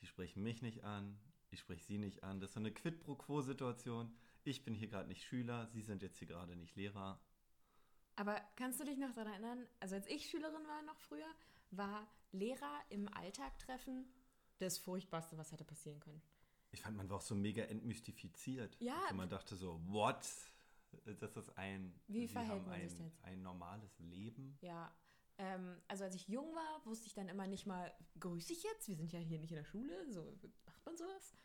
die 0.00 0.06
sprechen 0.06 0.42
mich 0.42 0.62
nicht 0.62 0.84
an, 0.84 1.18
ich 1.50 1.60
spreche 1.60 1.84
sie 1.84 1.98
nicht 1.98 2.22
an. 2.22 2.38
Das 2.38 2.50
ist 2.50 2.54
so 2.54 2.60
eine 2.60 2.70
Quid 2.70 3.00
pro 3.00 3.14
quo 3.14 3.40
Situation. 3.40 4.14
Ich 4.44 4.64
bin 4.64 4.74
hier 4.74 4.88
gerade 4.88 5.08
nicht 5.08 5.24
Schüler, 5.24 5.66
sie 5.68 5.80
sind 5.80 6.02
jetzt 6.02 6.18
hier 6.18 6.28
gerade 6.28 6.54
nicht 6.54 6.76
Lehrer. 6.76 7.18
Aber 8.16 8.38
kannst 8.56 8.78
du 8.78 8.84
dich 8.84 8.98
noch 8.98 9.12
daran 9.12 9.32
erinnern, 9.32 9.66
also 9.80 9.94
als 9.94 10.06
ich 10.06 10.28
Schülerin 10.28 10.66
war 10.66 10.82
noch 10.82 10.98
früher, 11.00 11.30
war 11.70 12.06
Lehrer 12.32 12.80
im 12.90 13.08
Alltag 13.14 13.58
treffen 13.58 14.04
das 14.58 14.76
Furchtbarste, 14.76 15.38
was 15.38 15.52
hätte 15.52 15.64
passieren 15.64 16.00
können. 16.00 16.20
Ich 16.72 16.82
fand, 16.82 16.96
man 16.96 17.08
war 17.08 17.16
auch 17.18 17.22
so 17.22 17.34
mega 17.34 17.62
entmystifiziert. 17.64 18.76
Ja. 18.80 19.00
Also 19.04 19.14
man 19.14 19.28
dachte 19.30 19.56
so, 19.56 19.80
what? 19.86 20.28
Das 21.20 21.36
ist 21.36 21.56
ein, 21.56 21.94
Wie 22.06 22.26
sie 22.26 22.28
verhält 22.28 22.50
haben 22.50 22.64
man 22.64 22.80
ein, 22.80 23.12
ein 23.22 23.42
normales 23.42 23.98
Leben. 23.98 24.58
Ja, 24.60 24.92
ähm, 25.38 25.80
also 25.88 26.04
als 26.04 26.14
ich 26.14 26.28
jung 26.28 26.54
war, 26.54 26.84
wusste 26.84 27.06
ich 27.06 27.14
dann 27.14 27.28
immer 27.28 27.46
nicht 27.46 27.66
mal, 27.66 27.92
grüße 28.18 28.52
ich 28.52 28.62
jetzt? 28.64 28.88
Wir 28.88 28.96
sind 28.96 29.12
ja 29.12 29.20
hier 29.20 29.38
nicht 29.38 29.50
in 29.50 29.56
der 29.56 29.64
Schule, 29.64 30.10
so 30.10 30.36
macht 30.66 30.84
man 30.84 30.96
sowas? 30.96 31.36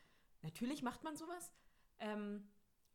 Natürlich 0.42 0.82
macht 0.82 1.04
man 1.04 1.16
sowas. 1.16 1.52
Ähm, 1.98 2.48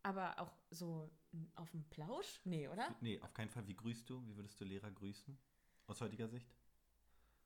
aber 0.04 0.40
auch 0.40 0.52
so 0.70 1.10
auf 1.56 1.72
dem 1.72 1.84
Plausch? 1.90 2.42
Nee, 2.44 2.68
oder? 2.68 2.96
Nee, 3.02 3.20
auf 3.22 3.34
keinen 3.34 3.50
Fall. 3.50 3.68
Wie 3.68 3.76
grüßt 3.76 4.10
du? 4.10 4.26
Wie 4.28 4.36
würdest 4.36 4.60
du 4.60 4.66
Lehrer 4.66 4.92
grüßen? 4.92 5.38
Aus 5.88 6.02
heutiger 6.02 6.28
Sicht? 6.28 6.54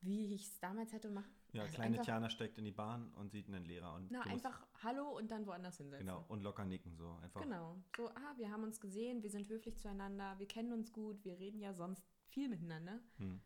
Wie 0.02 0.34
ich 0.34 0.48
es 0.48 0.60
damals 0.60 0.92
hätte 0.92 1.10
machen. 1.10 1.32
Ja, 1.54 1.62
Also 1.62 1.76
kleine 1.76 2.02
Tiana 2.02 2.30
steigt 2.30 2.58
in 2.58 2.66
die 2.66 2.72
Bahn 2.72 3.14
und 3.14 3.32
sieht 3.32 3.48
einen 3.48 3.64
Lehrer. 3.64 3.94
Und 3.94 4.12
Na, 4.12 4.22
einfach 4.22 4.68
Hallo 4.84 5.18
und 5.18 5.32
dann 5.32 5.46
woanders 5.46 5.78
hinsetzen. 5.78 6.06
Genau, 6.06 6.26
und 6.28 6.42
locker 6.42 6.66
nicken 6.66 6.96
so. 6.96 7.14
Einfach. 7.22 7.42
Genau. 7.42 7.78
So, 7.96 8.10
ah, 8.10 8.34
wir 8.36 8.52
haben 8.52 8.64
uns 8.64 8.82
gesehen, 8.82 9.24
wir 9.24 9.30
sind 9.30 9.48
höflich 9.48 9.78
zueinander, 9.78 10.38
wir 10.40 10.48
kennen 10.48 10.74
uns 10.74 10.92
gut, 10.92 11.24
wir 11.24 11.40
reden 11.40 11.60
ja 11.62 11.74
sonst 11.74 12.04
viel 12.34 12.50
miteinander. 12.50 13.00
Hm. 13.18 13.42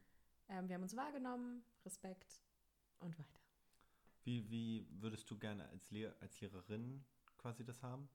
Ähm, 0.49 0.67
wir 0.67 0.75
haben 0.75 0.83
uns 0.83 0.95
wahrgenommen, 0.95 1.63
Respekt 1.85 2.41
und 2.99 3.17
weiter. 3.19 3.39
Wie, 4.23 4.49
wie 4.49 4.87
würdest 5.01 5.29
du 5.29 5.37
gerne 5.37 5.67
als, 5.69 5.91
Lehr 5.91 6.15
als 6.21 6.39
Lehrerin 6.41 7.05
quasi 7.37 7.63
das 7.63 7.83
haben? 7.83 8.09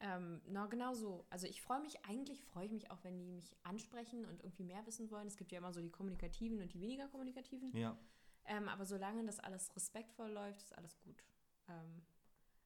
Ähm, 0.00 0.40
na, 0.46 0.66
genau 0.66 0.94
so. 0.94 1.26
Also 1.28 1.46
ich 1.46 1.60
freue 1.60 1.80
mich, 1.80 2.04
eigentlich 2.04 2.44
freue 2.44 2.66
ich 2.66 2.72
mich 2.72 2.90
auch, 2.90 3.02
wenn 3.02 3.18
die 3.18 3.32
mich 3.32 3.56
ansprechen 3.64 4.24
und 4.26 4.42
irgendwie 4.44 4.62
mehr 4.62 4.86
wissen 4.86 5.10
wollen. 5.10 5.26
Es 5.26 5.36
gibt 5.36 5.50
ja 5.50 5.58
immer 5.58 5.72
so 5.72 5.80
die 5.80 5.90
kommunikativen 5.90 6.60
und 6.60 6.72
die 6.72 6.80
weniger 6.80 7.08
kommunikativen. 7.08 7.76
Ja. 7.76 7.98
Ähm, 8.44 8.68
aber 8.68 8.86
solange 8.86 9.24
das 9.24 9.40
alles 9.40 9.74
respektvoll 9.74 10.30
läuft, 10.30 10.62
ist 10.62 10.76
alles 10.76 10.98
gut. 11.00 11.24
Ähm, 11.68 12.02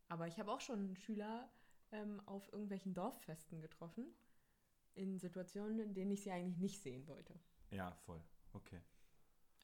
aber 0.09 0.27
ich 0.29 0.39
habe 0.39 0.53
auch 0.53 0.61
schon 0.61 0.95
Schüler 0.97 1.51
ähm, 1.91 2.21
auf 2.27 2.53
irgendwelchen 2.53 2.95
Dorffesten 2.95 3.61
getroffen, 3.61 4.07
in 4.95 5.19
Situationen, 5.19 5.79
in 5.81 5.95
denen 5.95 6.11
ich 6.13 6.23
sie 6.23 6.31
eigentlich 6.31 6.59
nicht 6.59 6.83
sehen 6.83 7.07
wollte. 7.07 7.35
Ja, 7.71 7.93
voll. 8.07 8.23
Okay. 8.53 8.81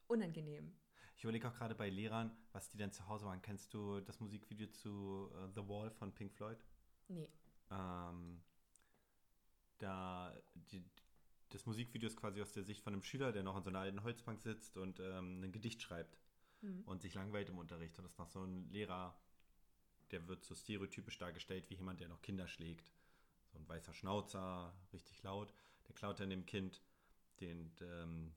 Unangenehm. 0.06 0.73
Ich 1.16 1.25
überlege 1.25 1.49
auch 1.49 1.54
gerade 1.54 1.75
bei 1.75 1.90
Lehrern, 1.90 2.30
was 2.52 2.68
die 2.70 2.78
denn 2.78 2.92
zu 2.92 3.06
Hause 3.08 3.26
waren. 3.26 3.42
Kennst 3.42 3.75
du 3.75 4.00
das 4.00 4.20
Musikvideo 4.20 4.68
zu 4.68 5.30
äh, 5.35 5.49
The 5.54 5.68
Wall 5.68 5.90
von 5.90 6.14
Pink 6.14 6.32
Floyd? 6.32 6.64
Nee. 7.08 7.28
Ähm, 7.70 8.40
da 9.78 10.35
die, 10.54 10.82
das 11.50 11.66
Musikvideo 11.66 12.06
ist 12.06 12.16
quasi 12.16 12.40
aus 12.40 12.52
der 12.52 12.62
Sicht 12.64 12.82
von 12.82 12.92
einem 12.92 13.02
Schüler, 13.02 13.32
der 13.32 13.42
noch 13.42 13.56
an 13.56 13.62
so 13.62 13.70
einer 13.70 13.80
alten 13.80 14.02
Holzbank 14.02 14.40
sitzt 14.40 14.76
und 14.76 15.00
ähm, 15.00 15.42
ein 15.42 15.52
Gedicht 15.52 15.82
schreibt 15.82 16.18
Mhm. 16.61 16.82
und 16.87 17.00
sich 17.02 17.14
langweilt 17.14 17.49
im 17.50 17.58
Unterricht. 17.58 17.97
Und 17.99 18.04
das 18.04 18.12
ist 18.14 18.18
noch 18.18 18.28
so 18.28 18.42
ein 18.42 18.68
Lehrer, 18.70 19.16
der 20.11 20.26
wird 20.26 20.44
so 20.44 20.56
stereotypisch 20.56 21.16
dargestellt 21.16 21.70
wie 21.70 21.75
jemand, 21.76 22.00
der 22.00 22.08
noch 22.08 22.20
Kinder 22.20 22.49
schlägt. 22.49 22.90
So 23.59 23.65
ein 23.65 23.69
weißer 23.69 23.93
Schnauzer, 23.93 24.73
richtig 24.93 25.23
laut. 25.25 25.53
Der 25.88 25.95
klaut 25.95 26.21
dann 26.21 26.31
dem 26.31 26.47
Kind 26.47 26.81
den, 27.41 27.73
ähm, 27.81 28.33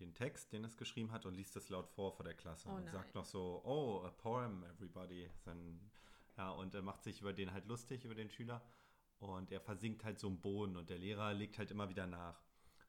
den 0.00 0.14
Text, 0.14 0.52
den 0.52 0.64
es 0.64 0.76
geschrieben 0.76 1.12
hat, 1.12 1.26
und 1.26 1.34
liest 1.34 1.54
das 1.54 1.68
laut 1.68 1.88
vor 1.88 2.12
vor 2.12 2.24
der 2.24 2.34
Klasse. 2.34 2.68
Oh 2.70 2.76
und 2.76 2.88
sagt 2.88 3.14
noch 3.14 3.26
so, 3.26 3.60
oh, 3.64 4.02
a 4.06 4.10
poem, 4.10 4.64
everybody. 4.64 5.30
Dann, 5.44 5.90
ja, 6.36 6.50
und 6.50 6.74
er 6.74 6.82
macht 6.82 7.04
sich 7.04 7.20
über 7.20 7.32
den 7.32 7.52
halt 7.52 7.66
lustig, 7.66 8.04
über 8.04 8.14
den 8.14 8.30
Schüler. 8.30 8.62
Und 9.18 9.52
er 9.52 9.60
versinkt 9.60 10.04
halt 10.04 10.18
so 10.18 10.28
im 10.28 10.40
Boden 10.40 10.76
und 10.76 10.90
der 10.90 10.98
Lehrer 10.98 11.32
legt 11.34 11.58
halt 11.58 11.70
immer 11.70 11.88
wieder 11.88 12.06
nach. 12.06 12.42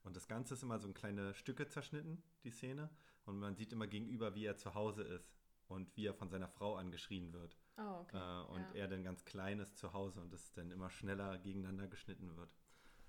Und 0.03 0.15
das 0.15 0.27
Ganze 0.27 0.53
ist 0.53 0.63
immer 0.63 0.79
so 0.79 0.87
in 0.87 0.93
kleine 0.93 1.33
Stücke 1.33 1.67
zerschnitten, 1.67 2.23
die 2.43 2.51
Szene. 2.51 2.89
Und 3.25 3.39
man 3.39 3.55
sieht 3.55 3.73
immer 3.73 3.87
gegenüber, 3.87 4.33
wie 4.35 4.45
er 4.45 4.55
zu 4.55 4.73
Hause 4.75 5.03
ist 5.03 5.35
und 5.67 5.95
wie 5.97 6.05
er 6.05 6.13
von 6.13 6.29
seiner 6.29 6.47
Frau 6.47 6.75
angeschrien 6.75 7.33
wird. 7.33 7.57
Oh, 7.77 8.01
okay. 8.01 8.17
Äh, 8.17 8.45
und 8.51 8.73
ja. 8.73 8.81
er 8.81 8.87
dann 8.87 9.03
ganz 9.03 9.25
klein 9.25 9.59
ist 9.59 9.77
zu 9.77 9.93
Hause 9.93 10.21
und 10.21 10.33
es 10.33 10.53
dann 10.53 10.71
immer 10.71 10.89
schneller 10.89 11.37
gegeneinander 11.37 11.87
geschnitten 11.87 12.35
wird. 12.35 12.55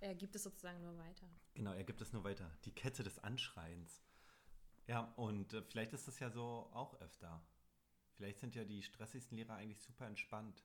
er 0.01 0.15
gibt 0.15 0.35
es 0.35 0.43
sozusagen 0.43 0.83
nur 0.83 0.97
weiter. 0.99 1.29
Genau, 1.55 1.73
er 1.73 1.85
gibt 1.85 2.01
es 2.01 2.13
nur 2.13 2.25
weiter. 2.25 2.51
Die 2.65 2.75
Kette 2.75 3.03
des 3.03 3.19
Anschreiens. 3.19 4.03
Ja, 4.87 5.13
und 5.17 5.53
äh, 5.53 5.63
vielleicht 5.63 5.93
ist 5.93 6.07
das 6.07 6.19
ja 6.21 6.31
so 6.31 6.69
auch 6.73 7.01
öfter. 7.01 7.43
Vielleicht 8.13 8.41
sind 8.41 8.55
ja 8.55 8.65
die 8.65 8.83
stressigsten 8.83 9.37
Lehrer 9.37 9.55
eigentlich 9.55 9.81
super 9.81 10.07
entspannt. 10.07 10.65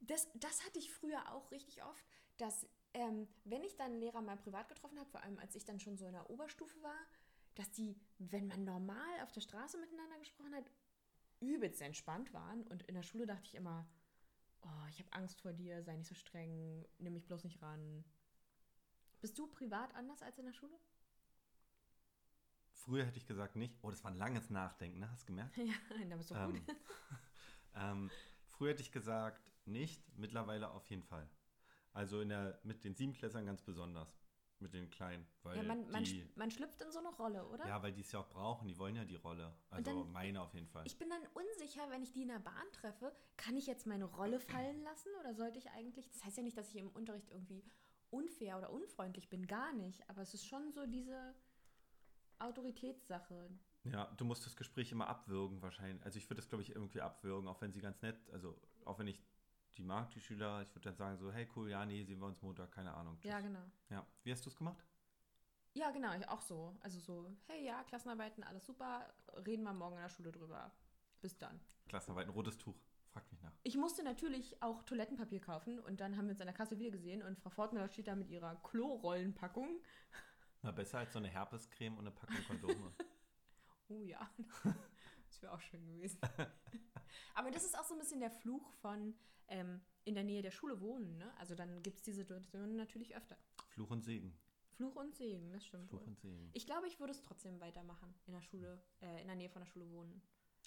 Das, 0.00 0.28
das 0.34 0.64
hatte 0.64 0.78
ich 0.78 0.92
früher 0.92 1.32
auch 1.32 1.50
richtig 1.50 1.82
oft, 1.82 2.04
dass 2.36 2.66
ähm, 2.92 3.28
wenn 3.44 3.62
ich 3.62 3.76
dann 3.76 3.98
Lehrer 3.98 4.20
mal 4.20 4.36
privat 4.36 4.68
getroffen 4.68 4.98
habe, 4.98 5.10
vor 5.10 5.22
allem 5.22 5.38
als 5.38 5.54
ich 5.54 5.64
dann 5.64 5.80
schon 5.80 5.96
so 5.96 6.06
in 6.06 6.12
der 6.12 6.28
Oberstufe 6.30 6.82
war, 6.82 6.98
dass 7.54 7.70
die, 7.70 7.98
wenn 8.18 8.46
man 8.46 8.64
normal 8.64 9.20
auf 9.22 9.32
der 9.32 9.40
Straße 9.40 9.78
miteinander 9.78 10.18
gesprochen 10.18 10.54
hat, 10.54 10.64
übelst 11.40 11.80
entspannt 11.82 12.32
waren. 12.32 12.66
Und 12.66 12.82
in 12.84 12.94
der 12.94 13.02
Schule 13.02 13.26
dachte 13.26 13.44
ich 13.44 13.54
immer, 13.54 13.88
oh, 14.62 14.86
ich 14.90 14.98
habe 14.98 15.12
Angst 15.12 15.40
vor 15.40 15.52
dir, 15.52 15.82
sei 15.82 15.96
nicht 15.96 16.08
so 16.08 16.14
streng, 16.14 16.86
nimm 16.98 17.14
mich 17.14 17.26
bloß 17.26 17.44
nicht 17.44 17.62
ran. 17.62 18.04
Bist 19.20 19.38
du 19.38 19.46
privat 19.46 19.94
anders 19.94 20.22
als 20.22 20.38
in 20.38 20.44
der 20.44 20.52
Schule? 20.52 20.78
Früher 22.72 23.04
hätte 23.04 23.18
ich 23.18 23.26
gesagt 23.26 23.56
nicht. 23.56 23.76
Oh, 23.82 23.90
das 23.90 24.04
war 24.04 24.10
ein 24.10 24.16
langes 24.16 24.50
Nachdenken, 24.50 25.00
ne? 25.00 25.10
Hast 25.10 25.22
du 25.22 25.26
gemerkt? 25.26 25.56
Ja, 25.56 25.74
da 26.08 26.16
bist 26.16 26.30
du 26.30 26.34
Ähm, 26.34 26.52
gut. 26.52 26.76
ähm, 27.74 28.10
früher 28.46 28.70
hätte 28.70 28.82
ich 28.82 28.92
gesagt 28.92 29.42
nicht, 29.64 30.00
mittlerweile 30.16 30.70
auf 30.70 30.86
jeden 30.88 31.02
Fall. 31.02 31.28
Also 31.92 32.20
in 32.20 32.28
der, 32.28 32.60
mit 32.62 32.84
den 32.84 32.94
Siebenklässern 32.94 33.46
ganz 33.46 33.62
besonders. 33.62 34.14
Mit 34.58 34.72
den 34.72 34.88
Kleinen. 34.90 35.26
Weil 35.42 35.58
Ja, 35.58 35.62
man, 35.64 35.90
man, 35.90 36.04
die, 36.04 36.26
man 36.34 36.50
schlüpft 36.50 36.80
in 36.80 36.90
so 36.90 36.98
eine 36.98 37.08
Rolle, 37.10 37.46
oder? 37.48 37.66
ja, 37.66 37.82
weil 37.82 37.92
die 37.92 38.00
es 38.00 38.10
ja 38.12 38.20
auch 38.20 38.28
brauchen. 38.28 38.66
Die 38.66 38.78
wollen 38.78 38.96
ja 38.96 39.04
die 39.04 39.16
Rolle. 39.16 39.54
Also 39.70 39.90
dann- 39.90 40.10
meine 40.12 40.40
auf 40.40 40.54
jeden 40.54 40.66
Fall. 40.66 40.84
Ich 40.86 40.96
bin 40.98 41.10
dann 41.10 41.20
unsicher, 41.34 41.90
wenn 41.90 42.02
ich 42.02 42.12
die 42.12 42.22
in 42.22 42.28
der 42.28 42.38
Bahn 42.38 42.64
treffe, 42.72 43.14
kann 43.36 43.56
ich 43.56 43.66
jetzt 43.66 43.86
meine 43.86 44.06
Rolle 44.06 44.40
fallen 44.40 44.82
lassen 44.82 45.10
oder 45.20 45.34
sollte 45.34 45.58
ich 45.58 45.68
eigentlich, 45.70 46.08
das 46.10 46.24
heißt 46.24 46.38
ja 46.38 46.42
nicht, 46.42 46.56
dass 46.56 46.70
ich 46.70 46.76
im 46.76 46.88
Unterricht 46.90 47.30
irgendwie 47.30 47.62
unfair 48.10 48.56
oder 48.56 48.70
unfreundlich 48.72 49.28
bin, 49.28 49.46
gar 49.46 49.72
nicht, 49.74 50.08
aber 50.08 50.22
es 50.22 50.32
ist 50.32 50.46
schon 50.46 50.72
so 50.72 50.86
diese 50.86 51.34
Autoritätssache. 52.38 53.50
Ja, 53.84 54.06
du 54.16 54.24
musst 54.24 54.44
das 54.46 54.56
Gespräch 54.56 54.90
immer 54.92 55.06
abwürgen 55.08 55.62
wahrscheinlich. 55.62 56.02
Also 56.04 56.18
ich 56.18 56.24
würde 56.28 56.40
das, 56.40 56.48
glaube 56.48 56.62
ich, 56.62 56.70
irgendwie 56.70 57.00
abwürgen, 57.00 57.48
auch 57.48 57.60
wenn 57.60 57.72
sie 57.72 57.80
ganz 57.80 58.00
nett, 58.02 58.16
also 58.32 58.58
auch 58.84 58.98
wenn 58.98 59.06
ich 59.06 59.22
die 59.76 59.82
mag, 59.82 60.10
die 60.10 60.20
Schüler, 60.20 60.62
ich 60.62 60.74
würde 60.74 60.88
dann 60.88 60.96
sagen 60.96 61.16
so, 61.18 61.30
hey 61.32 61.48
cool, 61.56 61.70
ja, 61.70 61.84
nee, 61.84 62.02
sehen 62.04 62.18
wir 62.20 62.26
uns 62.26 62.40
Montag, 62.42 62.70
keine 62.72 62.92
Ahnung. 62.94 63.18
tschüss. 63.18 63.30
Ja, 63.30 63.40
genau. 63.40 63.62
Ja, 63.90 64.06
wie 64.22 64.32
hast 64.32 64.44
du 64.44 64.50
es 64.50 64.56
gemacht? 64.56 64.84
Ja, 65.74 65.90
genau, 65.90 66.14
ich 66.14 66.26
auch 66.28 66.40
so. 66.40 66.74
Also 66.80 66.98
so, 66.98 67.30
hey 67.46 67.64
ja, 67.64 67.84
Klassenarbeiten, 67.84 68.42
alles 68.44 68.64
super, 68.64 69.12
reden 69.46 69.62
wir 69.64 69.72
morgen 69.74 69.96
in 69.96 70.02
der 70.02 70.08
Schule 70.08 70.32
drüber. 70.32 70.72
Bis 71.20 71.36
dann. 71.36 71.60
Klassenarbeit, 71.88 72.26
ein 72.26 72.32
rotes 72.32 72.56
Tuch. 72.58 72.76
Fragt 73.12 73.30
mich 73.32 73.40
nach. 73.42 73.52
Ich 73.62 73.76
musste 73.76 74.02
natürlich 74.02 74.62
auch 74.62 74.82
Toilettenpapier 74.82 75.40
kaufen 75.40 75.78
und 75.80 76.00
dann 76.00 76.16
haben 76.16 76.26
wir 76.26 76.32
uns 76.32 76.40
an 76.40 76.46
der 76.46 76.54
Kasse 76.54 76.78
wieder 76.78 76.90
gesehen 76.90 77.22
und 77.22 77.38
Frau 77.38 77.50
Fortner 77.50 77.88
steht 77.88 78.08
da 78.08 78.14
mit 78.14 78.30
ihrer 78.30 78.56
Klorollenpackung. 78.56 79.80
Na, 80.62 80.72
besser 80.72 80.98
als 80.98 81.12
so 81.12 81.18
eine 81.18 81.28
Herpescreme 81.28 81.94
und 81.94 82.06
eine 82.06 82.10
Packung 82.10 82.36
Kondome. 82.46 82.92
Oh 83.88 84.02
ja, 84.02 84.28
das 85.36 85.42
wäre 85.42 85.52
auch 85.52 85.60
schön 85.60 85.84
gewesen. 85.86 86.18
Aber 87.34 87.50
das 87.50 87.62
ist 87.64 87.78
auch 87.78 87.84
so 87.84 87.94
ein 87.94 88.00
bisschen 88.00 88.20
der 88.20 88.30
Fluch 88.30 88.72
von 88.80 89.14
ähm, 89.48 89.82
in 90.04 90.14
der 90.14 90.24
Nähe 90.24 90.40
der 90.40 90.50
Schule 90.50 90.80
wohnen. 90.80 91.18
Ne? 91.18 91.30
Also 91.38 91.54
dann 91.54 91.82
gibt 91.82 91.98
es 91.98 92.02
die 92.04 92.12
Situation 92.12 92.76
natürlich 92.76 93.14
öfter. 93.14 93.36
Fluch 93.68 93.90
und 93.90 94.02
Segen. 94.02 94.34
Fluch 94.70 94.96
und 94.96 95.14
Segen, 95.14 95.52
das 95.52 95.66
stimmt. 95.66 95.88
Fluch 95.90 96.00
wohl. 96.00 96.08
und 96.08 96.18
Segen. 96.18 96.50
Ich 96.54 96.64
glaube, 96.66 96.86
ich 96.86 96.98
würde 97.00 97.12
es 97.12 97.22
trotzdem 97.22 97.60
weitermachen, 97.60 98.14
in 98.26 98.32
der 98.32 98.40
Schule, 98.42 98.82
äh, 99.00 99.20
in 99.20 99.26
der 99.26 99.36
Nähe 99.36 99.48
von 99.50 99.60
der 99.60 99.66
Schule 99.66 99.90
wohnen. 99.90 100.22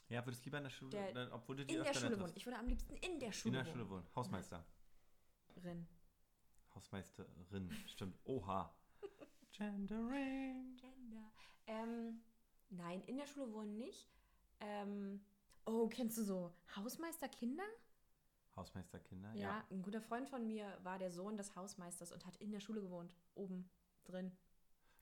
Ja, 0.08 0.26
würdest 0.26 0.46
lieber 0.46 0.58
in 0.58 0.64
der 0.64 0.70
Schule, 0.72 0.92
Der- 0.92 1.14
dann, 1.14 1.32
obwohl 1.32 1.56
du 1.58 1.66
die 1.66 1.74
In 1.76 1.82
der 1.82 1.92
öfter 1.92 2.00
Schule 2.02 2.12
nett 2.12 2.20
wohnen. 2.22 2.34
Ich 2.36 2.46
würde 2.46 2.58
am 2.60 2.68
liebsten 2.68 2.96
in 2.98 3.20
der 3.20 3.28
In 3.30 3.34
Schule 3.34 3.54
der 3.58 3.66
wohnen. 3.66 3.74
Schule 3.74 3.90
wohnen. 3.90 4.08
Hausmeister. 4.16 4.66
Rin. 5.64 5.88
Hausmeisterin. 6.76 7.72
Stimmt. 7.88 8.20
Oha. 8.24 8.74
Gendering. 9.52 10.78
Gender. 10.78 11.32
Ähm, 11.68 12.22
nein, 12.70 13.02
in 13.04 13.18
der 13.18 13.28
Schule 13.28 13.52
wohnen 13.52 13.78
nicht. 13.78 14.08
Ähm, 14.60 15.22
oh, 15.66 15.88
kennst 15.88 16.18
du 16.18 16.24
so 16.24 16.54
Hausmeisterkinder? 16.76 17.64
Hausmeisterkinder, 18.56 19.34
Ja, 19.34 19.42
ja. 19.42 19.66
ein 19.72 19.82
guter 19.82 20.02
Freund 20.02 20.28
von 20.30 20.46
mir 20.46 20.78
war 20.84 21.00
der 21.00 21.12
Sohn 21.12 21.38
des 21.38 21.56
Hausmeisters 21.56 22.12
und 22.12 22.26
hat 22.26 22.36
in 22.38 22.52
der 22.52 22.60
Schule 22.60 22.82
gewohnt. 22.82 23.16
Oben 23.36 23.70
drin. 24.04 24.32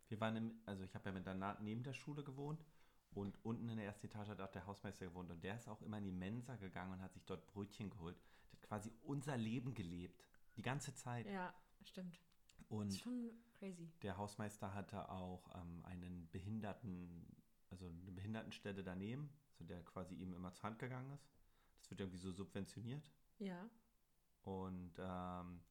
Wir 0.09 0.19
waren 0.19 0.35
im, 0.35 0.61
also 0.65 0.83
ich 0.83 0.93
habe 0.95 1.09
ja 1.09 1.11
mit 1.13 1.25
der, 1.25 1.57
neben 1.61 1.83
der 1.83 1.93
Schule 1.93 2.23
gewohnt 2.23 2.63
und 3.11 3.43
unten 3.43 3.67
in 3.69 3.77
der 3.77 3.85
ersten 3.85 4.05
Etage 4.05 4.29
hat 4.29 4.41
auch 4.41 4.51
der 4.51 4.65
Hausmeister 4.67 5.05
gewohnt 5.05 5.31
und 5.31 5.43
der 5.43 5.55
ist 5.55 5.67
auch 5.67 5.81
immer 5.81 5.97
in 5.97 6.03
die 6.03 6.11
Mensa 6.11 6.55
gegangen 6.55 6.93
und 6.93 7.01
hat 7.01 7.13
sich 7.13 7.25
dort 7.25 7.47
Brötchen 7.47 7.89
geholt. 7.89 8.15
Der 8.51 8.59
hat 8.59 8.67
quasi 8.67 8.91
unser 9.03 9.37
Leben 9.37 9.73
gelebt. 9.73 10.23
Die 10.55 10.61
ganze 10.61 10.93
Zeit. 10.93 11.25
Ja, 11.27 11.53
stimmt. 11.83 12.19
Das 12.57 12.67
Und 12.69 12.87
ist 12.89 12.99
schon 12.99 13.31
crazy. 13.53 13.89
der 14.01 14.17
Hausmeister 14.17 14.73
hatte 14.73 15.09
auch 15.09 15.49
ähm, 15.55 15.83
einen 15.85 16.29
Behinderten, 16.31 17.25
also 17.71 17.87
eine 17.87 18.11
Behindertenstelle 18.11 18.83
daneben, 18.83 19.29
so 19.57 19.65
der 19.65 19.83
quasi 19.83 20.15
ihm 20.15 20.33
immer 20.33 20.53
zur 20.53 20.63
Hand 20.63 20.79
gegangen 20.79 21.11
ist. 21.11 21.27
Das 21.79 21.89
wird 21.89 22.01
irgendwie 22.01 22.19
so 22.19 22.31
subventioniert. 22.31 23.11
Ja. 23.39 23.69
Und 24.43 24.93
ähm, 24.99 25.61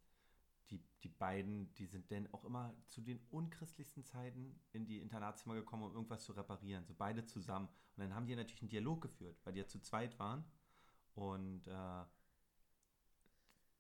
die, 0.71 0.83
die 1.03 1.09
beiden, 1.09 1.73
die 1.75 1.87
sind 1.87 2.11
dann 2.11 2.27
auch 2.33 2.45
immer 2.45 2.75
zu 2.89 3.01
den 3.01 3.21
unchristlichsten 3.31 4.05
Zeiten 4.05 4.61
in 4.73 4.87
die 4.87 5.01
Internatszimmer 5.01 5.55
gekommen, 5.55 5.85
um 5.85 5.93
irgendwas 5.93 6.25
zu 6.25 6.33
reparieren. 6.33 6.85
So 6.85 6.95
beide 6.95 7.25
zusammen. 7.25 7.69
Und 7.97 8.03
dann 8.03 8.15
haben 8.15 8.27
die 8.27 8.35
natürlich 8.35 8.63
einen 8.63 8.71
Dialog 8.71 9.03
geführt, 9.03 9.39
weil 9.45 9.53
die 9.53 9.61
ja 9.61 9.67
zu 9.67 9.81
zweit 9.81 10.19
waren. 10.19 10.45
Und 11.15 11.67
äh, 11.69 12.05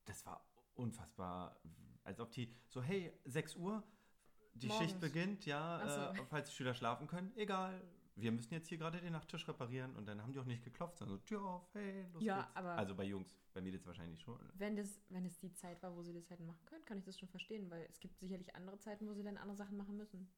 das 0.04 0.24
war 0.24 0.46
unfassbar. 0.74 1.60
Als 2.04 2.20
ob 2.20 2.30
die 2.30 2.54
so, 2.68 2.82
hey, 2.82 3.12
6 3.24 3.56
Uhr, 3.56 3.82
die 4.54 4.68
Morgens. 4.68 4.90
Schicht 4.90 5.00
beginnt, 5.00 5.44
ja, 5.44 6.14
so. 6.14 6.22
äh, 6.22 6.24
falls 6.26 6.48
die 6.48 6.54
Schüler 6.54 6.74
schlafen 6.74 7.06
können, 7.06 7.32
egal. 7.36 7.82
Wir 8.16 8.32
müssen 8.32 8.54
jetzt 8.54 8.68
hier 8.68 8.78
gerade 8.78 8.98
den 9.00 9.12
Nachttisch 9.12 9.46
reparieren 9.46 9.94
und 9.94 10.06
dann 10.06 10.22
haben 10.22 10.32
die 10.32 10.38
auch 10.38 10.44
nicht 10.46 10.64
geklopft, 10.64 10.98
sondern 10.98 11.18
so, 11.18 11.24
Tür 11.24 11.42
auf, 11.44 11.68
hey, 11.74 12.06
los 12.14 12.22
Ja, 12.22 12.42
geht's. 12.42 12.56
Also 12.56 12.94
bei 12.94 13.04
Jungs, 13.04 13.36
bei 13.52 13.60
Mädels 13.60 13.86
wahrscheinlich 13.86 14.20
schon. 14.20 14.38
Wenn 14.54 14.74
das, 14.74 15.02
wenn 15.10 15.26
es 15.26 15.38
die 15.38 15.52
Zeit 15.52 15.82
war, 15.82 15.94
wo 15.94 16.02
sie 16.02 16.14
das 16.14 16.30
hätten 16.30 16.46
machen 16.46 16.64
können, 16.64 16.84
kann 16.86 16.96
ich 16.98 17.04
das 17.04 17.18
schon 17.18 17.28
verstehen, 17.28 17.70
weil 17.70 17.86
es 17.90 18.00
gibt 18.00 18.18
sicherlich 18.18 18.54
andere 18.54 18.78
Zeiten, 18.78 19.06
wo 19.06 19.12
sie 19.12 19.22
dann 19.22 19.36
andere 19.36 19.56
Sachen 19.56 19.76
machen 19.76 19.96
müssen. 19.98 20.30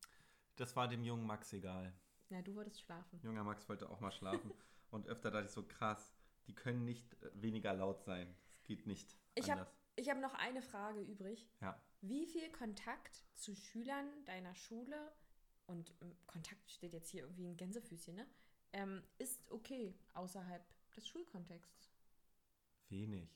Das 0.56 0.74
war 0.74 0.88
dem 0.88 1.04
jungen 1.04 1.24
Max 1.24 1.52
egal. 1.52 1.92
Ja, 2.30 2.42
du 2.42 2.54
wolltest 2.56 2.80
schlafen. 2.80 3.20
Junger 3.22 3.44
Max 3.44 3.68
wollte 3.68 3.88
auch 3.88 4.00
mal 4.00 4.10
schlafen. 4.12 4.52
und 4.90 5.06
öfter 5.06 5.30
dachte 5.30 5.46
ich 5.46 5.52
so, 5.52 5.62
krass, 5.62 6.12
die 6.48 6.54
können 6.54 6.84
nicht 6.84 7.14
äh, 7.22 7.30
weniger 7.34 7.72
laut 7.74 8.02
sein. 8.02 8.34
Es 8.54 8.64
geht 8.64 8.86
nicht 8.88 9.16
Ich 9.36 9.48
habe 9.50 9.60
anders. 9.60 9.74
ich 9.94 10.10
hab 10.10 10.18
noch 10.18 10.34
eine 10.34 10.62
Frage 10.62 11.00
übrig. 11.00 11.48
Ja. 11.60 11.80
Wie 12.00 12.26
viel 12.26 12.50
Kontakt 12.50 13.24
zu 13.34 13.54
Schülern 13.54 14.08
deiner 14.24 14.54
Schule, 14.56 15.12
und 15.68 15.92
ähm, 16.02 16.16
Kontakt 16.26 16.70
steht 16.70 16.92
jetzt 16.92 17.10
hier 17.10 17.22
irgendwie 17.22 17.46
in 17.46 17.56
Gänsefüßchen, 17.56 18.16
ne? 18.16 18.26
Ähm, 18.72 19.02
ist 19.18 19.50
okay 19.50 19.94
außerhalb 20.14 20.62
des 20.96 21.08
Schulkontexts? 21.08 21.90
Wenig. 22.90 23.30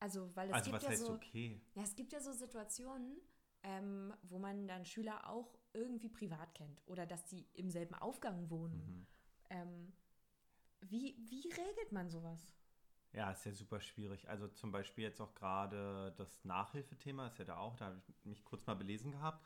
Also, 0.00 0.34
weil 0.34 0.48
es 0.48 0.54
Also 0.54 0.70
gibt 0.70 0.74
was 0.76 0.82
ja 0.84 0.90
heißt 0.90 1.06
so. 1.06 1.12
okay? 1.14 1.60
Ja, 1.74 1.82
es 1.82 1.94
gibt 1.94 2.12
ja 2.12 2.20
so 2.20 2.32
Situationen, 2.32 3.20
ähm, 3.62 4.14
wo 4.22 4.38
man 4.38 4.66
dann 4.66 4.84
Schüler 4.84 5.28
auch 5.28 5.58
irgendwie 5.72 6.08
privat 6.08 6.54
kennt 6.54 6.82
oder 6.86 7.06
dass 7.06 7.26
die 7.26 7.46
im 7.52 7.70
selben 7.70 7.94
Aufgang 7.94 8.50
wohnen. 8.50 8.76
Mhm. 8.76 9.06
Ähm, 9.50 9.92
wie, 10.80 11.16
wie 11.28 11.48
regelt 11.50 11.92
man 11.92 12.10
sowas? 12.10 12.54
Ja, 13.12 13.30
ist 13.32 13.44
ja 13.44 13.52
super 13.52 13.80
schwierig. 13.80 14.28
Also 14.28 14.48
zum 14.48 14.70
Beispiel 14.72 15.04
jetzt 15.04 15.20
auch 15.20 15.34
gerade 15.34 16.14
das 16.16 16.44
Nachhilfethema 16.44 17.26
ist 17.26 17.38
ja 17.38 17.44
da 17.44 17.56
auch, 17.56 17.76
da 17.76 17.86
habe 17.86 17.98
ich 17.98 18.24
mich 18.24 18.44
kurz 18.44 18.66
mal 18.66 18.74
belesen 18.74 19.10
gehabt. 19.12 19.44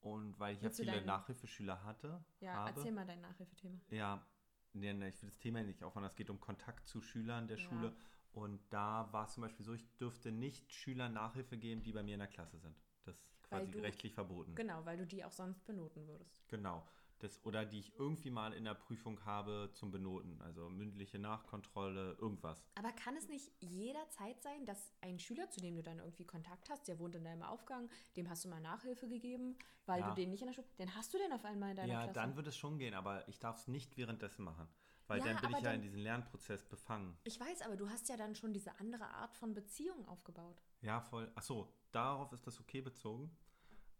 Und 0.00 0.38
weil 0.40 0.54
ich 0.54 0.60
ja 0.60 0.64
Willst 0.64 0.80
viele 0.80 0.92
dein- 0.92 1.06
Nachhilfeschüler 1.06 1.82
hatte, 1.84 2.24
Ja, 2.40 2.54
habe, 2.54 2.70
erzähl 2.76 2.92
mal 2.92 3.06
dein 3.06 3.20
Nachhilfethema. 3.20 3.78
Ja, 3.90 4.24
nee, 4.72 4.92
nee, 4.94 5.08
ich 5.08 5.20
will 5.22 5.28
das 5.28 5.38
Thema 5.38 5.62
nicht 5.62 5.82
aufmachen. 5.82 6.06
Es 6.06 6.14
geht 6.16 6.30
um 6.30 6.40
Kontakt 6.40 6.86
zu 6.88 7.00
Schülern 7.02 7.46
der 7.48 7.58
Ja. 7.58 7.64
Schule. 7.68 7.94
Und 8.32 8.60
da 8.70 9.12
war 9.12 9.24
es 9.26 9.34
zum 9.34 9.42
Beispiel 9.42 9.64
so, 9.64 9.72
ich 9.74 9.84
dürfte 9.98 10.30
nicht 10.32 10.72
Schülern 10.72 11.12
Nachhilfe 11.12 11.58
geben, 11.58 11.82
die 11.82 11.92
bei 11.92 12.02
mir 12.02 12.14
in 12.14 12.20
der 12.20 12.28
Klasse 12.28 12.58
sind. 12.58 12.80
Das 13.04 13.16
ist 13.16 13.42
quasi 13.42 13.70
du- 13.72 13.80
rechtlich 13.80 14.14
verboten. 14.14 14.54
Genau, 14.54 14.84
weil 14.86 14.96
du 14.98 15.06
die 15.06 15.24
auch 15.24 15.32
sonst 15.32 15.64
benoten 15.66 16.06
würdest. 16.06 16.48
Genau. 16.48 16.86
Das, 17.20 17.44
oder 17.44 17.64
die 17.66 17.78
ich 17.80 17.92
irgendwie 17.98 18.30
mal 18.30 18.52
in 18.54 18.64
der 18.64 18.74
Prüfung 18.74 19.22
habe 19.26 19.70
zum 19.74 19.90
Benoten. 19.90 20.40
Also 20.40 20.68
mündliche 20.70 21.18
Nachkontrolle, 21.18 22.12
irgendwas. 22.18 22.64
Aber 22.76 22.90
kann 22.92 23.14
es 23.16 23.28
nicht 23.28 23.50
jederzeit 23.60 24.42
sein, 24.42 24.64
dass 24.64 24.92
ein 25.02 25.18
Schüler, 25.18 25.50
zu 25.50 25.60
dem 25.60 25.76
du 25.76 25.82
dann 25.82 25.98
irgendwie 25.98 26.24
Kontakt 26.24 26.70
hast, 26.70 26.88
der 26.88 26.98
wohnt 26.98 27.14
in 27.14 27.24
deinem 27.24 27.42
Aufgang, 27.42 27.90
dem 28.16 28.28
hast 28.30 28.44
du 28.44 28.48
mal 28.48 28.60
Nachhilfe 28.60 29.06
gegeben, 29.06 29.56
weil 29.86 30.00
Ja. 30.00 30.08
du 30.08 30.14
den 30.14 30.30
nicht 30.30 30.40
in 30.40 30.46
der 30.48 30.54
Schule, 30.54 30.66
dann 30.78 30.94
hast 30.94 31.12
du 31.12 31.18
den 31.18 31.32
auf 31.32 31.44
einmal 31.44 31.70
in 31.70 31.76
deiner 31.76 31.92
ja, 31.92 31.98
Klasse. 32.04 32.14
dann 32.14 32.36
wird 32.36 32.46
es 32.46 32.56
schon 32.56 32.78
gehen, 32.78 32.94
aber 32.94 33.28
ich 33.28 33.38
darf 33.38 33.58
es 33.58 33.68
nicht 33.68 33.96
währenddessen 33.96 34.44
machen. 34.44 34.66
Weil 35.06 35.18
Ja, 35.18 35.24
dann 35.26 35.40
bin 35.40 35.50
ich 35.50 35.56
ja 35.56 35.62
dann- 35.62 35.74
in 35.74 35.82
diesen 35.82 35.98
Lernprozess 36.00 36.64
befangen. 36.64 37.18
ich 37.24 37.38
weiß, 37.38 37.62
aber 37.62 37.76
du 37.76 37.90
hast 37.90 38.08
ja 38.08 38.16
dann 38.16 38.34
schon 38.34 38.52
diese 38.52 38.78
andere 38.78 39.04
Art 39.08 39.34
von 39.36 39.52
Beziehung 39.54 40.06
aufgebaut. 40.08 40.62
Ja, 40.82 41.00
voll. 41.00 41.30
Achso, 41.34 41.70
darauf 41.92 42.32
ist 42.32 42.46
das 42.46 42.60
okay 42.60 42.80
bezogen. 42.80 43.36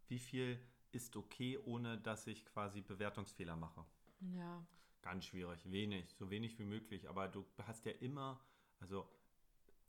Wie 0.07 0.19
viel 0.21 0.59
ist 0.93 1.17
okay, 1.17 1.59
ohne 1.59 1.99
dass 1.99 2.27
ich 2.27 2.45
quasi 2.47 2.81
Bewertungsfehler 2.81 3.57
mache? 3.57 3.85
Ja. 4.21 4.65
Ganz 5.03 5.25
schwierig, 5.25 5.71
wenig, 5.71 6.15
so 6.15 6.31
wenig 6.31 6.59
wie 6.59 6.65
möglich. 6.65 7.09
Aber 7.09 7.29
du 7.29 7.45
hast 7.67 7.87
ja 7.87 7.93
immer, 7.93 8.41
also 8.81 9.09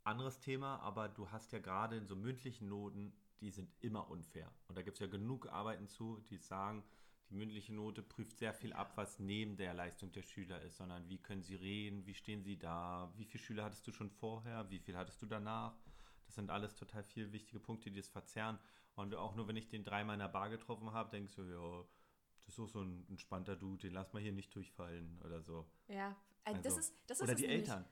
anderes 0.04 0.40
Thema, 0.40 0.78
aber 0.80 1.08
du 1.08 1.30
hast 1.30 1.52
ja 1.52 1.58
gerade 1.58 1.96
in 1.96 2.06
so 2.06 2.16
mündlichen 2.16 2.68
Noten, 2.68 3.12
die 3.40 3.50
sind 3.50 3.70
immer 3.80 4.08
unfair. 4.08 4.50
Und 4.68 4.76
da 4.78 4.82
gibt 4.82 4.96
es 4.96 5.00
ja 5.00 5.06
genug 5.06 5.48
Arbeiten 5.48 5.88
zu, 5.88 6.20
die 6.30 6.38
sagen, 6.38 6.82
die 7.28 7.34
mündliche 7.34 7.72
Note 7.72 8.02
prüft 8.02 8.36
sehr 8.36 8.52
viel 8.52 8.72
ab, 8.72 8.92
was 8.96 9.18
neben 9.18 9.56
der 9.56 9.74
Leistung 9.74 10.12
der 10.12 10.22
Schüler 10.22 10.60
ist, 10.62 10.76
sondern 10.76 11.08
wie 11.08 11.18
können 11.18 11.42
sie 11.42 11.54
reden, 11.54 12.06
wie 12.06 12.14
stehen 12.14 12.42
sie 12.42 12.58
da, 12.58 13.12
wie 13.16 13.24
viele 13.24 13.42
Schüler 13.42 13.64
hattest 13.64 13.86
du 13.86 13.92
schon 13.92 14.10
vorher, 14.10 14.68
wie 14.70 14.78
viel 14.78 14.96
hattest 14.96 15.22
du 15.22 15.26
danach. 15.26 15.74
Das 16.26 16.34
sind 16.34 16.50
alles 16.50 16.74
total 16.74 17.02
viele 17.02 17.32
wichtige 17.32 17.58
Punkte, 17.58 17.90
die 17.90 18.00
das 18.00 18.08
verzerren. 18.08 18.58
Und 18.94 19.14
auch 19.14 19.34
nur, 19.34 19.48
wenn 19.48 19.56
ich 19.56 19.68
den 19.68 19.84
dreimal 19.84 20.14
in 20.14 20.20
der 20.20 20.28
Bar 20.28 20.50
getroffen 20.50 20.92
habe, 20.92 21.10
denkst 21.10 21.34
du, 21.36 21.42
ja, 21.44 21.84
das 22.44 22.54
ist 22.54 22.60
auch 22.60 22.68
so 22.68 22.82
ein 22.82 23.06
entspannter 23.08 23.56
Dude, 23.56 23.82
den 23.82 23.92
lass 23.94 24.12
mal 24.12 24.20
hier 24.22 24.32
nicht 24.32 24.54
durchfallen 24.54 25.20
oder 25.24 25.42
so. 25.42 25.66
Ja, 25.88 26.16
also 26.44 26.60
das 26.62 26.76
Also, 26.76 26.80
ist 26.80 26.94
das 27.06 27.18
ist 27.18 27.22
oder 27.24 27.34
die 27.34 27.42
nämlich. 27.42 27.60
Eltern. 27.60 27.84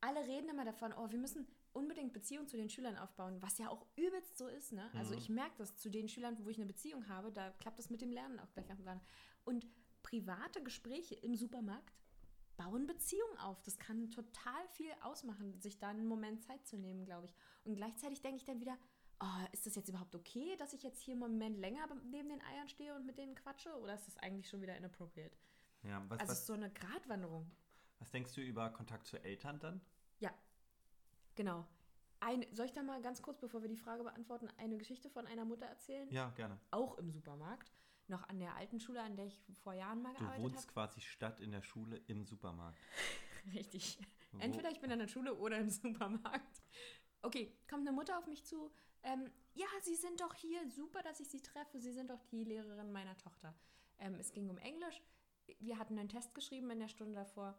Alle 0.00 0.26
reden 0.26 0.48
immer 0.48 0.64
davon, 0.64 0.92
oh, 0.92 1.10
wir 1.10 1.18
müssen 1.18 1.46
unbedingt 1.72 2.12
Beziehung 2.12 2.46
zu 2.48 2.56
den 2.56 2.70
Schülern 2.70 2.96
aufbauen, 2.96 3.40
was 3.42 3.58
ja 3.58 3.68
auch 3.68 3.84
übelst 3.96 4.38
so 4.38 4.46
ist, 4.48 4.72
ne? 4.72 4.90
Also 4.94 5.12
Mhm. 5.12 5.18
ich 5.18 5.28
merke 5.28 5.56
das 5.58 5.76
zu 5.76 5.90
den 5.90 6.08
Schülern, 6.08 6.36
wo 6.44 6.48
ich 6.48 6.56
eine 6.56 6.66
Beziehung 6.66 7.08
habe, 7.08 7.30
da 7.32 7.50
klappt 7.50 7.78
das 7.78 7.90
mit 7.90 8.00
dem 8.00 8.10
Lernen 8.12 8.38
auch 8.40 8.50
gleich 8.52 8.66
ganz 8.66 8.86
an. 8.86 9.00
Und 9.44 9.66
private 10.02 10.62
Gespräche 10.62 11.14
im 11.16 11.34
Supermarkt 11.36 11.92
bauen 12.56 12.86
Beziehungen 12.86 13.38
auf. 13.38 13.60
Das 13.62 13.78
kann 13.78 14.10
total 14.10 14.66
viel 14.68 14.90
ausmachen, 15.02 15.60
sich 15.60 15.78
da 15.78 15.88
einen 15.88 16.06
Moment 16.06 16.42
Zeit 16.42 16.66
zu 16.66 16.76
nehmen, 16.76 17.04
glaube 17.04 17.26
ich. 17.26 17.34
Und 17.64 17.74
gleichzeitig 17.76 18.20
denke 18.20 18.38
ich 18.38 18.44
dann 18.44 18.60
wieder, 18.60 18.76
oh, 19.20 19.46
ist 19.52 19.66
das 19.66 19.74
jetzt 19.74 19.88
überhaupt 19.88 20.14
okay, 20.14 20.56
dass 20.56 20.72
ich 20.72 20.82
jetzt 20.82 21.00
hier 21.02 21.12
einen 21.12 21.20
Moment 21.20 21.58
länger 21.58 21.86
neben 22.04 22.28
den 22.28 22.42
Eiern 22.42 22.68
stehe 22.68 22.94
und 22.94 23.06
mit 23.06 23.18
denen 23.18 23.34
quatsche? 23.34 23.74
Oder 23.80 23.94
ist 23.94 24.06
das 24.06 24.16
eigentlich 24.18 24.48
schon 24.48 24.60
wieder 24.62 24.76
inappropriate? 24.76 25.36
Ja, 25.82 26.02
was, 26.08 26.20
Also 26.20 26.32
was, 26.32 26.38
ist 26.40 26.46
so 26.46 26.52
eine 26.54 26.70
Gratwanderung. 26.70 27.50
was 27.98 28.10
denkst 28.10 28.34
du 28.34 28.40
über 28.40 28.70
Kontakt 28.70 29.06
zu 29.06 29.22
Eltern 29.22 29.58
dann? 29.60 29.80
Ja, 30.18 30.32
genau. 31.34 31.66
Ein, 32.20 32.44
soll 32.52 32.66
ich 32.66 32.72
da 32.72 32.82
mal 32.82 33.00
ganz 33.00 33.22
kurz, 33.22 33.38
bevor 33.38 33.62
wir 33.62 33.68
die 33.68 33.76
Frage 33.76 34.02
beantworten, 34.02 34.48
eine 34.56 34.76
Geschichte 34.76 35.08
von 35.08 35.26
einer 35.28 35.44
Mutter 35.44 35.66
erzählen? 35.66 36.10
Ja, 36.10 36.30
gerne. 36.30 36.58
Auch 36.72 36.98
im 36.98 37.10
Supermarkt. 37.12 37.72
Noch 38.08 38.28
an 38.28 38.40
der 38.40 38.56
alten 38.56 38.80
Schule, 38.80 39.02
an 39.02 39.14
der 39.16 39.26
ich 39.26 39.38
vor 39.62 39.74
Jahren 39.74 40.02
mal 40.02 40.12
Du 40.14 40.20
gearbeitet 40.20 40.42
wohnst 40.42 40.56
habe. 40.64 40.72
quasi 40.72 41.00
statt 41.00 41.40
in 41.40 41.52
der 41.52 41.62
Schule 41.62 41.98
im 42.08 42.24
Supermarkt. 42.24 42.78
Richtig. 43.54 43.98
Wo- 44.32 44.38
Entweder 44.40 44.70
ich 44.70 44.80
bin 44.80 44.90
an 44.90 44.98
der 44.98 45.06
Schule 45.08 45.34
oder 45.34 45.58
im 45.58 45.68
Supermarkt. 45.68 46.62
Okay, 47.22 47.56
kommt 47.68 47.86
eine 47.86 47.92
Mutter 47.92 48.18
auf 48.18 48.26
mich 48.26 48.44
zu. 48.44 48.72
Ähm, 49.08 49.30
ja, 49.54 49.66
Sie 49.82 49.94
sind 49.94 50.20
doch 50.20 50.34
hier. 50.34 50.68
Super, 50.68 51.02
dass 51.02 51.20
ich 51.20 51.28
Sie 51.28 51.40
treffe. 51.40 51.80
Sie 51.80 51.92
sind 51.92 52.10
doch 52.10 52.22
die 52.30 52.44
Lehrerin 52.44 52.92
meiner 52.92 53.16
Tochter. 53.16 53.54
Ähm, 53.98 54.16
es 54.20 54.32
ging 54.32 54.48
um 54.50 54.58
Englisch. 54.58 55.02
Wir 55.60 55.78
hatten 55.78 55.98
einen 55.98 56.10
Test 56.10 56.34
geschrieben 56.34 56.70
in 56.70 56.80
der 56.80 56.88
Stunde 56.88 57.14
davor. 57.14 57.58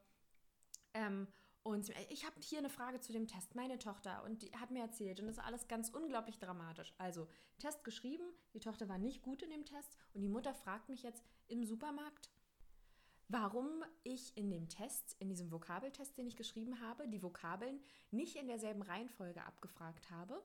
Ähm, 0.94 1.28
und 1.64 1.90
ich 2.10 2.26
habe 2.26 2.40
hier 2.40 2.60
eine 2.60 2.70
Frage 2.70 3.00
zu 3.00 3.12
dem 3.12 3.28
Test. 3.28 3.56
Meine 3.56 3.80
Tochter 3.80 4.24
und 4.24 4.42
die 4.42 4.52
hat 4.58 4.72
mir 4.72 4.82
erzählt 4.82 5.20
und 5.20 5.28
das 5.28 5.38
ist 5.38 5.44
alles 5.44 5.68
ganz 5.68 5.90
unglaublich 5.90 6.40
dramatisch. 6.40 6.94
Also 6.98 7.28
Test 7.58 7.84
geschrieben, 7.84 8.24
die 8.54 8.60
Tochter 8.60 8.88
war 8.88 8.98
nicht 8.98 9.22
gut 9.22 9.42
in 9.44 9.50
dem 9.50 9.66
Test 9.66 9.98
und 10.14 10.22
die 10.22 10.30
Mutter 10.30 10.54
fragt 10.54 10.88
mich 10.88 11.04
jetzt 11.04 11.24
im 11.48 11.66
Supermarkt, 11.66 12.30
warum 13.28 13.84
ich 14.04 14.36
in 14.38 14.50
dem 14.50 14.70
Test, 14.70 15.18
in 15.20 15.30
diesem 15.30 15.52
Vokabeltest, 15.52 16.18
den 16.18 16.28
ich 16.28 16.38
geschrieben 16.38 16.80
habe, 16.80 17.08
die 17.10 17.22
Vokabeln 17.22 17.82
nicht 18.10 18.38
in 18.38 18.48
derselben 18.48 18.82
Reihenfolge 18.82 19.44
abgefragt 19.44 20.10
habe, 20.10 20.42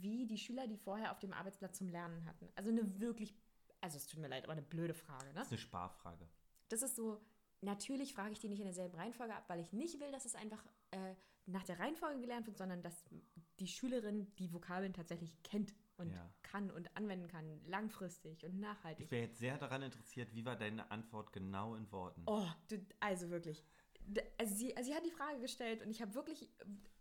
wie 0.00 0.26
die 0.26 0.38
Schüler, 0.38 0.66
die 0.66 0.76
vorher 0.76 1.12
auf 1.12 1.18
dem 1.20 1.32
Arbeitsplatz 1.32 1.78
zum 1.78 1.88
Lernen 1.88 2.24
hatten. 2.26 2.48
Also 2.54 2.70
eine 2.70 3.00
wirklich, 3.00 3.34
also 3.80 3.96
es 3.96 4.06
tut 4.06 4.20
mir 4.20 4.28
leid, 4.28 4.44
aber 4.44 4.52
eine 4.52 4.62
blöde 4.62 4.94
Frage. 4.94 5.26
Ne? 5.26 5.34
Das 5.34 5.46
ist 5.46 5.52
eine 5.52 5.58
Sparfrage. 5.58 6.28
Das 6.68 6.82
ist 6.82 6.96
so, 6.96 7.20
natürlich 7.60 8.14
frage 8.14 8.32
ich 8.32 8.40
die 8.40 8.48
nicht 8.48 8.60
in 8.60 8.66
derselben 8.66 8.96
Reihenfolge 8.96 9.34
ab, 9.34 9.44
weil 9.48 9.60
ich 9.60 9.72
nicht 9.72 10.00
will, 10.00 10.10
dass 10.10 10.24
es 10.24 10.34
einfach 10.34 10.64
äh, 10.90 11.14
nach 11.46 11.64
der 11.64 11.78
Reihenfolge 11.78 12.20
gelernt 12.20 12.46
wird, 12.46 12.56
sondern 12.56 12.82
dass 12.82 13.04
die 13.60 13.68
Schülerin 13.68 14.34
die 14.36 14.52
Vokabeln 14.52 14.92
tatsächlich 14.94 15.42
kennt 15.42 15.74
und 15.96 16.10
Ja. 16.10 16.28
kann 16.42 16.70
und 16.70 16.96
anwenden 16.96 17.28
kann, 17.28 17.60
langfristig 17.66 18.44
und 18.44 18.58
nachhaltig. 18.58 19.04
Ich 19.04 19.10
wäre 19.12 19.26
jetzt 19.26 19.38
sehr 19.38 19.58
daran 19.58 19.82
interessiert, 19.82 20.34
wie 20.34 20.44
war 20.44 20.56
deine 20.56 20.90
Antwort 20.90 21.32
genau 21.32 21.74
in 21.76 21.90
Worten? 21.92 22.22
Oh, 22.26 22.46
du, 22.68 22.84
also 23.00 23.30
wirklich. 23.30 23.62
Also 24.38 24.54
sie, 24.54 24.76
also 24.76 24.90
sie 24.90 24.96
hat 24.96 25.06
die 25.06 25.10
Frage 25.10 25.40
gestellt 25.40 25.82
und 25.82 25.90
ich 25.90 26.02
habe 26.02 26.14
wirklich 26.14 26.50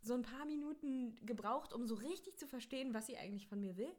so 0.02 0.14
ein 0.14 0.22
paar 0.22 0.46
Minuten 0.46 1.16
gebraucht, 1.26 1.74
um 1.74 1.86
so 1.86 1.96
richtig 1.96 2.38
zu 2.38 2.48
verstehen, 2.48 2.94
was 2.94 3.08
sie 3.08 3.18
eigentlich 3.18 3.48
von 3.48 3.60
mir 3.60 3.78
will. 3.78 3.94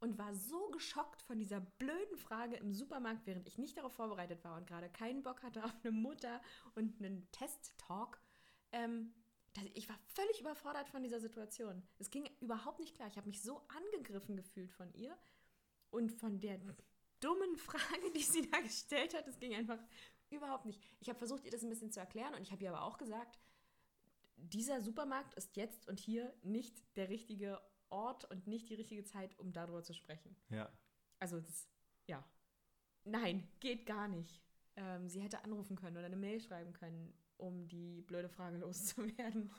Und 0.00 0.16
war 0.16 0.32
so 0.32 0.68
geschockt 0.70 1.22
von 1.22 1.40
dieser 1.40 1.60
blöden 1.60 2.16
Frage 2.16 2.54
im 2.56 2.72
Supermarkt, 2.72 3.26
während 3.26 3.48
ich 3.48 3.58
nicht 3.58 3.76
darauf 3.76 3.92
vorbereitet 3.92 4.44
war 4.44 4.56
und 4.56 4.68
gerade 4.68 4.88
keinen 4.88 5.24
Bock 5.24 5.42
hatte 5.42 5.64
auf 5.64 5.74
eine 5.82 5.90
Mutter 5.90 6.40
und 6.76 7.00
einen 7.00 7.28
Test-Talk. 7.32 8.20
Ähm, 8.70 9.12
ich 9.74 9.88
war 9.88 9.98
völlig 10.14 10.40
überfordert 10.40 10.88
von 10.88 11.02
dieser 11.02 11.18
Situation. 11.18 11.82
Es 11.98 12.10
ging 12.10 12.28
überhaupt 12.40 12.78
nicht 12.78 12.94
klar. 12.94 13.08
Ich 13.08 13.16
habe 13.16 13.26
mich 13.26 13.42
so 13.42 13.60
angegriffen 13.68 14.36
gefühlt 14.36 14.70
von 14.70 14.92
ihr 14.94 15.16
und 15.90 16.12
von 16.12 16.38
der 16.38 16.60
dummen 17.20 17.56
Frage, 17.56 18.12
die 18.14 18.22
sie 18.22 18.48
da 18.48 18.60
gestellt 18.60 19.14
hat. 19.14 19.26
Es 19.26 19.38
ging 19.38 19.54
einfach 19.54 19.80
überhaupt 20.30 20.64
nicht. 20.66 20.82
Ich 21.00 21.08
habe 21.08 21.18
versucht, 21.18 21.44
ihr 21.44 21.50
das 21.50 21.62
ein 21.62 21.68
bisschen 21.70 21.90
zu 21.92 22.00
erklären 22.00 22.34
und 22.34 22.42
ich 22.42 22.52
habe 22.52 22.62
ihr 22.62 22.70
aber 22.70 22.82
auch 22.82 22.98
gesagt, 22.98 23.38
dieser 24.36 24.80
Supermarkt 24.80 25.34
ist 25.34 25.56
jetzt 25.56 25.88
und 25.88 25.98
hier 25.98 26.32
nicht 26.42 26.84
der 26.96 27.08
richtige 27.08 27.60
Ort 27.90 28.24
und 28.30 28.46
nicht 28.46 28.68
die 28.68 28.74
richtige 28.74 29.04
Zeit, 29.04 29.38
um 29.38 29.52
darüber 29.52 29.82
zu 29.82 29.94
sprechen. 29.94 30.36
Ja. 30.50 30.70
Also 31.18 31.40
das, 31.40 31.68
ja. 32.06 32.24
Nein, 33.04 33.48
geht 33.60 33.86
gar 33.86 34.06
nicht. 34.08 34.42
Ähm, 34.76 35.08
sie 35.08 35.20
hätte 35.20 35.42
anrufen 35.42 35.76
können 35.76 35.96
oder 35.96 36.06
eine 36.06 36.16
Mail 36.16 36.40
schreiben 36.40 36.72
können, 36.72 37.12
um 37.36 37.66
die 37.68 38.02
blöde 38.02 38.28
Frage 38.28 38.58
loszuwerden. 38.58 39.50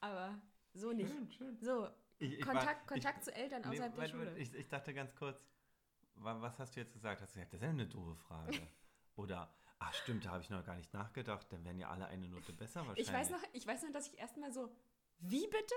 Aber 0.00 0.40
so 0.74 0.92
nicht. 0.92 1.10
Schön, 1.10 1.30
schön. 1.30 1.58
So, 1.62 1.88
Ich, 2.18 2.34
ich 2.34 2.40
Kontakt, 2.44 2.80
war, 2.80 2.86
Kontakt 2.86 3.24
zu 3.24 3.34
Eltern 3.34 3.62
ich, 3.62 3.68
nee, 3.68 3.74
außerhalb 3.76 3.94
der 3.94 4.08
Schule. 4.08 4.38
Ich, 4.38 4.52
ich 4.54 4.68
dachte 4.68 4.92
ganz 4.92 5.14
kurz, 5.14 5.40
wa- 6.16 6.40
was 6.40 6.58
hast 6.58 6.74
du 6.76 6.80
jetzt 6.80 6.92
gesagt? 6.92 7.22
Hast 7.22 7.34
du 7.34 7.38
gesagt, 7.38 7.52
das 7.54 7.60
ist 7.60 7.64
ja 7.64 7.70
eine 7.70 7.86
doofe 7.86 8.16
Frage. 8.16 8.60
Oder, 9.16 9.52
ach 9.78 9.92
stimmt, 9.94 10.24
da 10.24 10.30
habe 10.30 10.42
ich 10.42 10.50
noch 10.50 10.64
gar 10.64 10.76
nicht 10.76 10.92
nachgedacht, 10.92 11.46
dann 11.52 11.64
wären 11.64 11.78
ja 11.78 11.90
alle 11.90 12.06
eine 12.06 12.28
Note 12.28 12.52
besser 12.52 12.80
wahrscheinlich. 12.80 13.06
Ich 13.08 13.12
weiß 13.12 13.30
noch, 13.30 13.42
ich 13.52 13.66
weiß 13.66 13.82
noch, 13.82 13.92
dass 13.92 14.06
ich 14.08 14.18
erstmal 14.18 14.52
so, 14.52 14.70
wie 15.18 15.46
bitte? 15.46 15.74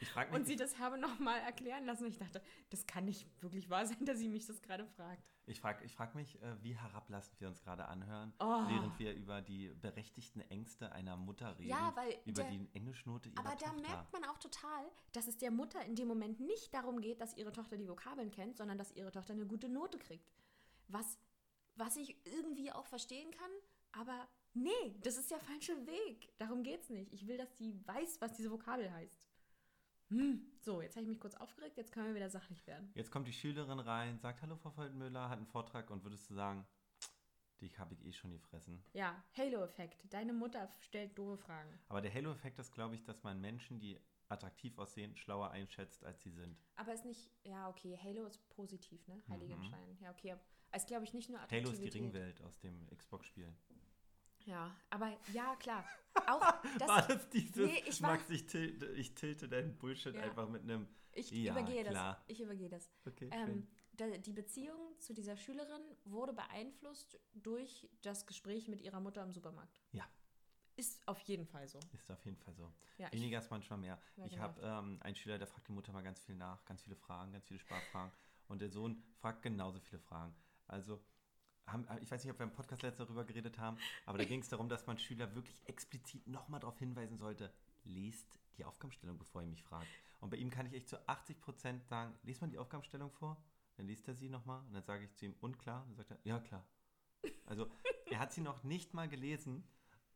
ich 0.00 0.14
mich, 0.14 0.30
Und 0.32 0.46
sie 0.46 0.54
das 0.56 0.78
habe 0.78 0.96
nochmal 0.98 1.40
erklären 1.40 1.84
lassen. 1.84 2.04
Und 2.04 2.10
ich 2.10 2.18
dachte, 2.18 2.40
das 2.70 2.86
kann 2.86 3.04
nicht 3.06 3.26
wirklich 3.42 3.68
wahr 3.70 3.84
sein, 3.86 4.04
dass 4.04 4.18
sie 4.18 4.28
mich 4.28 4.46
das 4.46 4.60
gerade 4.62 4.86
fragt. 4.86 5.22
ich 5.46 5.60
frage 5.60 5.84
ich 5.84 5.92
frag 5.94 6.14
mich, 6.14 6.40
äh, 6.42 6.62
wie 6.62 6.76
herablassend 6.76 7.40
wir 7.40 7.48
uns 7.48 7.62
gerade 7.62 7.86
anhören, 7.86 8.32
Oh. 8.38 8.68
während 8.68 8.98
wir 8.98 9.14
über 9.14 9.40
die 9.40 9.68
berechtigten 9.70 10.40
Ängste 10.50 10.92
einer 10.92 11.16
Mutter 11.16 11.58
reden. 11.58 11.70
Ja, 11.70 11.92
weil 11.96 12.16
über 12.26 12.42
der- 12.42 12.50
die 12.50 12.68
Englischnote 12.74 13.30
ihrer 13.30 13.40
Aber 13.40 13.56
da 13.56 13.66
Tochter. 13.70 13.80
merkt 13.80 14.12
man 14.12 14.24
auch 14.26 14.38
total, 14.38 14.84
dass 15.12 15.26
es 15.26 15.38
der 15.38 15.50
Mutter 15.50 15.82
in 15.84 15.96
dem 15.96 16.06
Moment 16.06 16.38
nicht 16.38 16.72
darum 16.74 17.00
geht, 17.00 17.20
dass 17.20 17.36
ihre 17.36 17.50
Tochter 17.52 17.76
die 17.76 17.88
Vokabeln 17.88 18.30
kennt, 18.30 18.56
sondern 18.58 18.78
dass 18.78 18.92
ihre 18.92 19.10
Tochter 19.10 19.32
eine 19.32 19.46
gute 19.46 19.68
Note 19.68 19.98
kriegt. 19.98 20.28
Was, 20.88 21.18
was 21.78 21.96
ich 21.96 22.16
irgendwie 22.26 22.72
auch 22.72 22.86
verstehen 22.86 23.30
kann, 23.30 23.50
aber 23.92 24.28
nee, 24.54 24.98
das 25.02 25.16
ist 25.16 25.30
der 25.30 25.40
falsche 25.40 25.86
Weg. 25.86 26.32
Darum 26.38 26.62
geht's 26.62 26.90
nicht. 26.90 27.12
Ich 27.12 27.26
will, 27.26 27.36
dass 27.36 27.54
die 27.54 27.74
weiß, 27.86 28.20
was 28.20 28.34
diese 28.34 28.50
Vokabel 28.50 28.90
heißt. 28.92 29.26
Hm. 30.10 30.50
So, 30.60 30.80
jetzt 30.80 30.96
habe 30.96 31.04
ich 31.04 31.10
mich 31.10 31.20
kurz 31.20 31.34
aufgeregt, 31.34 31.76
jetzt 31.76 31.92
können 31.92 32.08
wir 32.08 32.14
wieder 32.14 32.30
sachlich 32.30 32.66
werden. 32.66 32.90
Jetzt 32.94 33.10
kommt 33.10 33.28
die 33.28 33.32
Schülerin 33.32 33.78
rein, 33.78 34.18
sagt, 34.18 34.42
hallo 34.42 34.56
Frau 34.56 34.70
Foldenmüller, 34.70 35.28
hat 35.28 35.38
einen 35.38 35.46
Vortrag 35.46 35.90
und 35.90 36.02
würdest 36.02 36.30
du 36.30 36.34
sagen, 36.34 36.66
dich 37.60 37.78
habe 37.78 37.94
ich 37.94 38.04
eh 38.04 38.12
schon 38.12 38.32
gefressen. 38.32 38.82
Ja, 38.92 39.22
Halo-Effekt. 39.36 40.02
Deine 40.10 40.32
Mutter 40.32 40.70
stellt 40.80 41.18
doofe 41.18 41.36
Fragen. 41.36 41.78
Aber 41.88 42.00
der 42.00 42.12
Halo-Effekt 42.12 42.58
ist, 42.58 42.72
glaube 42.72 42.94
ich, 42.94 43.04
dass 43.04 43.22
man 43.22 43.40
Menschen, 43.40 43.80
die 43.80 44.00
attraktiv 44.28 44.78
aussehen, 44.78 45.16
schlauer 45.16 45.50
einschätzt, 45.50 46.04
als 46.04 46.22
sie 46.22 46.30
sind. 46.30 46.56
Aber 46.76 46.92
ist 46.92 47.04
nicht, 47.04 47.30
ja, 47.44 47.68
okay, 47.68 47.98
Halo 48.02 48.26
ist 48.26 48.48
positiv, 48.50 49.06
ne? 49.08 49.22
Heiligenschein. 49.28 49.90
Mhm. 49.94 50.02
Ja, 50.02 50.10
okay. 50.10 50.36
Es 50.72 50.86
glaube 50.86 51.04
ich 51.04 51.14
nicht 51.14 51.30
nur 51.30 51.38
Halo 51.40 51.46
ist 51.46 51.52
die 51.52 51.58
Attraktivität. 51.66 52.02
Ringwelt 52.02 52.40
aus 52.42 52.58
dem 52.60 52.86
Xbox-Spiel. 52.96 53.52
Ja, 54.44 54.74
aber 54.90 55.16
ja, 55.32 55.56
klar. 55.56 55.84
Auch 56.26 56.40
das, 56.78 56.88
War 56.88 57.06
das 57.06 57.28
dieses, 57.30 57.56
Nee, 57.56 57.82
ich 57.86 58.02
war- 58.02 58.12
Max, 58.12 58.28
ich 58.30 58.46
tilte, 58.46 58.86
ich 58.92 59.14
tilte 59.14 59.48
deinen 59.48 59.76
Bullshit 59.78 60.14
Ja. 60.14 60.22
einfach 60.22 60.48
mit 60.48 60.62
einem, 60.62 60.88
ich 61.12 61.30
Ja, 61.30 61.52
übergehe 61.52 61.84
klar. 61.84 62.14
das. 62.14 62.24
Ich 62.28 62.40
übergehe 62.40 62.68
das. 62.68 62.90
okay, 63.06 63.28
Ähm, 63.32 63.66
da, 63.92 64.06
die 64.08 64.32
Beziehung 64.32 64.98
zu 65.00 65.12
dieser 65.12 65.36
Schülerin 65.36 65.82
wurde 66.04 66.32
beeinflusst 66.32 67.18
durch 67.34 67.88
das 68.02 68.26
Gespräch 68.26 68.68
mit 68.68 68.80
ihrer 68.80 69.00
Mutter 69.00 69.22
im 69.22 69.32
Supermarkt. 69.32 69.80
Ja. 69.92 70.06
Ist 70.76 71.06
auf 71.08 71.18
jeden 71.20 71.44
Fall 71.46 71.66
so. 71.66 71.80
Ist 71.92 72.08
auf 72.10 72.24
jeden 72.24 72.36
Fall 72.36 72.54
so. 72.54 72.72
Ja, 72.98 73.10
Weniger 73.12 73.40
ist 73.40 73.50
manchmal 73.50 73.80
mehr. 73.80 74.00
Ich 74.24 74.30
genau. 74.30 74.42
habe 74.44 74.60
ähm, 74.62 74.98
einen 75.02 75.16
Schüler, 75.16 75.36
der 75.38 75.48
fragt 75.48 75.66
die 75.68 75.72
Mutter 75.72 75.92
mal 75.92 76.02
ganz 76.02 76.20
viel 76.20 76.36
nach, 76.36 76.64
ganz 76.64 76.82
viele 76.82 76.94
Fragen, 76.94 77.32
ganz 77.32 77.44
viele 77.46 77.58
Sprachfragen. 77.58 78.12
Und 78.46 78.60
der 78.62 78.70
Sohn 78.70 79.02
fragt 79.20 79.42
genauso 79.42 79.80
viele 79.80 79.98
Fragen. 80.00 80.34
Also, 80.68 81.02
haben, 81.66 81.86
ich 82.00 82.10
weiß 82.10 82.24
nicht, 82.24 82.32
ob 82.32 82.38
wir 82.38 82.44
im 82.44 82.52
Podcast 82.52 82.82
letztes 82.82 83.06
darüber 83.06 83.24
geredet 83.24 83.58
haben, 83.58 83.76
aber 84.06 84.18
da 84.18 84.24
ging 84.24 84.40
es 84.40 84.48
darum, 84.48 84.68
dass 84.68 84.86
man 84.86 84.98
Schüler 84.98 85.34
wirklich 85.34 85.60
explizit 85.66 86.26
nochmal 86.26 86.60
darauf 86.60 86.78
hinweisen 86.78 87.18
sollte, 87.18 87.52
lest 87.84 88.38
die 88.56 88.64
Aufgabenstellung, 88.64 89.18
bevor 89.18 89.42
ihr 89.42 89.48
mich 89.48 89.62
fragt. 89.62 89.88
Und 90.20 90.30
bei 90.30 90.36
ihm 90.36 90.50
kann 90.50 90.66
ich 90.66 90.72
echt 90.72 90.88
zu 90.88 91.06
80 91.08 91.40
Prozent 91.40 91.84
sagen, 91.84 92.14
lest 92.22 92.40
man 92.40 92.50
die 92.50 92.58
Aufgabenstellung 92.58 93.10
vor? 93.10 93.36
Dann 93.76 93.86
liest 93.86 94.08
er 94.08 94.14
sie 94.14 94.28
nochmal 94.28 94.60
und 94.66 94.72
dann 94.72 94.82
sage 94.82 95.04
ich 95.04 95.14
zu 95.14 95.26
ihm, 95.26 95.34
unklar? 95.40 95.82
Und 95.82 95.90
dann 95.90 95.96
sagt 95.96 96.10
er, 96.10 96.18
ja 96.24 96.40
klar. 96.40 96.66
Also, 97.46 97.70
er 98.10 98.18
hat 98.18 98.32
sie 98.32 98.40
noch 98.40 98.64
nicht 98.64 98.94
mal 98.94 99.08
gelesen 99.08 99.62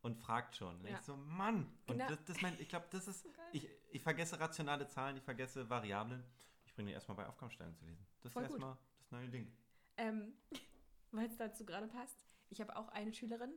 und 0.01 0.17
fragt 0.17 0.57
schon. 0.57 0.77
Und 0.81 0.87
Ja. 0.87 0.95
ich 0.99 1.03
so, 1.03 1.17
Mann! 1.17 1.67
Und 1.87 1.99
Genau. 1.99 2.09
das, 2.09 2.25
das 2.25 2.41
mein, 2.43 2.59
ich 2.61 2.69
glaube, 2.69 2.87
das 2.91 3.07
ist, 3.07 3.25
geil. 3.37 3.49
ich, 3.53 3.69
ich 3.91 4.03
vergesse 4.03 4.41
rationale 4.41 4.89
Zahlen, 4.89 5.17
ich 5.17 5.23
vergesse 5.23 5.69
Variablen. 5.71 6.25
Ich 6.65 6.75
bringe 6.75 6.89
dir 6.89 6.95
erstmal 6.95 7.17
bei 7.19 7.27
Aufgabenstellung 7.27 7.77
zu 7.77 7.85
lesen. 7.85 8.05
Das 8.23 8.33
Voll 8.33 8.43
ist 8.43 8.51
erstmal 8.51 8.77
das 8.99 9.11
neue 9.13 9.29
Ding. 9.29 9.53
Ähm, 9.97 10.35
weil 11.11 11.27
es 11.29 11.37
dazu 11.37 11.65
gerade 11.65 11.89
passt. 11.89 12.25
Ich 12.51 12.61
habe 12.61 12.77
auch 12.77 12.89
eine 12.89 13.13
Schülerin. 13.13 13.53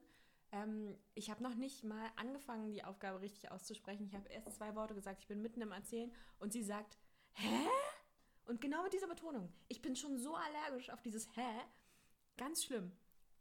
Ähm, 0.52 0.98
ich 1.16 1.30
habe 1.30 1.44
noch 1.44 1.56
nicht 1.56 1.84
mal 1.84 2.10
angefangen, 2.16 2.72
die 2.72 2.84
Aufgabe 2.84 3.22
richtig 3.22 3.52
auszusprechen. 3.52 4.06
Ich 4.06 4.16
habe 4.16 4.30
erst 4.30 4.52
zwei 4.56 4.76
Worte 4.76 4.96
gesagt. 4.96 5.20
Ich 5.22 5.28
bin 5.28 5.42
mitten 5.42 5.62
im 5.62 5.72
Erzählen 5.72 6.14
und 6.40 6.54
sie 6.54 6.64
sagt, 6.64 6.98
hä? 7.34 7.68
Und 8.46 8.62
genau 8.62 8.84
mit 8.84 8.94
dieser 8.94 9.08
Betonung. 9.08 9.52
Ich 9.68 9.82
bin 9.82 9.96
schon 9.96 10.18
so 10.18 10.36
allergisch 10.36 10.90
auf 10.92 11.02
dieses 11.02 11.28
hä. 11.36 11.62
Ganz 12.38 12.64
schlimm. 12.64 12.92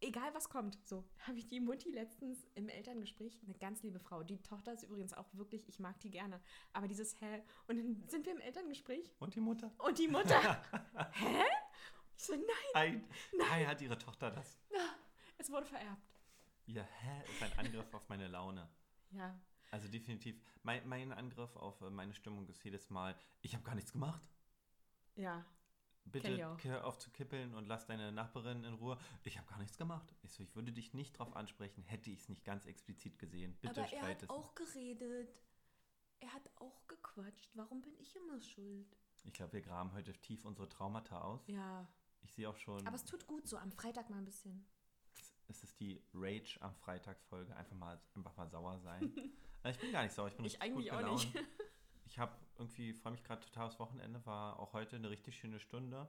Egal 0.01 0.35
was 0.35 0.49
kommt. 0.49 0.79
So 0.87 1.05
habe 1.27 1.39
ich 1.39 1.47
die 1.47 1.61
Mutti 1.61 1.91
letztens 1.91 2.47
im 2.55 2.69
Elterngespräch, 2.69 3.41
eine 3.45 3.55
ganz 3.55 3.83
liebe 3.83 3.99
Frau. 4.01 4.23
Die 4.23 4.43
Tochter 4.43 4.73
ist 4.73 4.83
übrigens 4.83 5.13
auch 5.13 5.29
wirklich, 5.35 5.69
ich 5.69 5.79
mag 5.79 6.01
die 6.01 6.11
gerne. 6.11 6.41
Aber 6.73 6.89
dieses 6.89 7.21
hä. 7.21 7.43
Und 7.69 7.79
dann 7.79 8.03
sind 8.09 8.27
wir 8.27 8.33
im 8.33 8.41
Elterngespräch 8.41 9.15
Und 9.21 9.35
die 9.35 9.41
Mutter? 9.41 9.71
und 9.79 9.99
die 9.99 10.09
Mutter, 10.09 10.63
hä? 11.13 11.45
So, 12.27 12.33
nein, 12.35 12.47
Ei, 12.75 13.01
Ei 13.51 13.65
hat 13.67 13.81
ihre 13.83 13.99
Tochter 13.99 14.31
das. 14.31 14.59
es 15.39 15.51
wurde 15.51 15.67
vererbt. 15.67 16.21
Ja, 16.67 16.83
hä? 16.83 17.23
Ist 17.31 17.43
ein 17.43 17.59
Angriff 17.59 17.93
auf 17.93 18.09
meine 18.09 18.29
Laune. 18.29 18.69
Ja. 19.11 19.39
Also 19.71 19.89
definitiv. 19.89 20.41
Mein, 20.63 20.89
mein 20.89 21.13
Angriff 21.13 21.55
auf 21.57 21.81
äh, 21.83 21.91
meine 21.91 22.15
Stimmung 22.15 22.49
ist 22.49 22.65
jedes 22.65 22.89
Mal, 22.89 23.15
ich 23.43 23.55
habe 23.55 23.65
gar 23.65 23.75
nichts 23.75 23.93
gemacht. 23.93 24.23
Ja. 25.17 25.45
Bitte 26.07 26.57
hör 26.63 26.85
auf 26.87 26.99
zu 26.99 27.11
kippeln 27.11 27.55
und 27.55 27.67
lass 27.67 27.87
deine 27.87 28.13
Nachbarin 28.13 28.63
in 28.65 28.75
Ruhe. 28.75 28.99
Ich 29.25 29.37
habe 29.39 29.47
gar 29.49 29.59
nichts 29.59 29.77
gemacht. 29.77 30.15
Ich 30.23 30.33
so, 30.33 30.43
ich 30.43 30.55
würde 30.55 30.71
dich 30.73 30.95
nicht 30.95 31.19
drauf 31.19 31.35
ansprechen, 31.35 31.83
hätte 31.85 32.11
ich 32.11 32.21
es 32.21 32.29
nicht 32.29 32.45
ganz 32.45 32.67
explizit 32.67 33.19
gesehen. 33.19 33.57
Bitte 33.61 33.83
Aber 33.83 33.93
er 33.93 34.03
hat 34.09 34.23
es. 34.23 34.29
auch 34.31 34.55
geredet. 34.55 35.43
Er 36.21 36.33
hat 36.33 36.49
auch 36.57 36.87
gequatscht. 36.87 37.51
Warum 37.55 37.83
bin 37.83 37.95
ich 37.99 38.15
immer 38.17 38.41
schuld? 38.41 38.97
Ich 39.25 39.33
glaube, 39.33 39.55
wir 39.55 39.63
graben 39.63 39.93
heute 39.93 40.13
tief 40.13 40.45
unsere 40.45 40.69
Traumata 40.69 41.21
aus. 41.23 41.47
Ja. 41.49 41.87
Ich 42.25 42.33
sehe 42.33 42.49
auch 42.49 42.57
schon, 42.57 42.85
Aber 42.87 42.97
es 42.97 43.05
tut 43.05 43.27
gut 43.27 43.47
so, 43.47 43.57
am 43.59 43.71
Freitag 43.71 44.11
mal 44.11 44.19
ein 44.19 44.25
bisschen. 44.25 44.67
es 45.49 45.63
ist 45.63 45.79
die 45.79 46.03
Rage 46.13 46.57
am 46.61 46.75
Freitag 46.75 47.21
Folge. 47.29 47.55
Einfach 47.57 47.77
mal, 47.77 48.01
einfach 48.17 48.37
mal 48.37 48.49
sauer 48.49 48.79
sein. 48.81 49.13
Äh, 49.63 49.71
ich 49.71 49.79
bin 49.79 49.93
gar 49.93 50.03
nicht 50.03 50.13
sauer. 50.15 50.29
Ich 50.29 50.37
bin 50.37 50.45
Ich 50.45 50.61
richtig 50.61 50.63
eigentlich 50.77 50.91
gut 50.91 51.05
auch 51.05 51.13
nicht. 51.13 51.35
Ich 52.05 52.19
habe 52.19 52.37
irgendwie, 52.59 52.93
freue 52.93 53.13
mich 53.13 53.25
gerade 53.25 53.41
total 53.47 53.67
aufs 53.69 53.79
Wochenende, 53.79 54.25
war 54.27 54.59
auch 54.61 54.75
heute 54.75 54.97
eine 54.97 55.09
richtig 55.09 55.37
schöne 55.39 55.59
Stunde. 55.59 56.07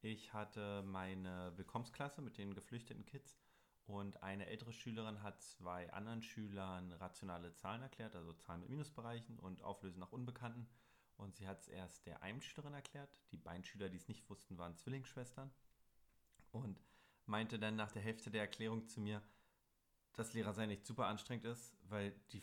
Ich 0.00 0.32
hatte 0.32 0.82
meine 0.82 1.52
Willkommensklasse 1.56 2.22
mit 2.22 2.38
den 2.38 2.54
geflüchteten 2.54 3.04
Kids 3.04 3.38
und 3.84 4.22
eine 4.22 4.46
ältere 4.46 4.72
Schülerin 4.72 5.22
hat 5.22 5.42
zwei 5.42 5.92
anderen 5.92 6.22
Schülern 6.22 6.92
rationale 6.94 7.52
Zahlen 7.52 7.82
erklärt, 7.82 8.16
also 8.16 8.32
Zahlen 8.32 8.60
mit 8.62 8.70
Minusbereichen 8.70 9.38
und 9.38 9.62
Auflösen 9.62 10.00
nach 10.00 10.12
Unbekannten. 10.12 10.66
Und 11.22 11.36
sie 11.36 11.46
hat 11.46 11.60
es 11.60 11.68
erst 11.68 12.04
der 12.06 12.20
einen 12.22 12.42
Schülerin 12.42 12.74
erklärt. 12.74 13.08
Die 13.30 13.36
beiden 13.36 13.62
Schüler, 13.62 13.88
die 13.88 13.96
es 13.96 14.08
nicht 14.08 14.28
wussten, 14.28 14.58
waren 14.58 14.76
Zwillingsschwestern. 14.76 15.52
Und 16.50 16.80
meinte 17.26 17.58
dann 17.60 17.76
nach 17.76 17.92
der 17.92 18.02
Hälfte 18.02 18.30
der 18.30 18.42
Erklärung 18.42 18.88
zu 18.88 19.00
mir, 19.00 19.22
dass 20.14 20.34
Lehrer 20.34 20.52
sein 20.52 20.68
nicht 20.68 20.84
super 20.84 21.06
anstrengend 21.06 21.46
ist, 21.46 21.74
weil 21.88 22.10
die, 22.32 22.42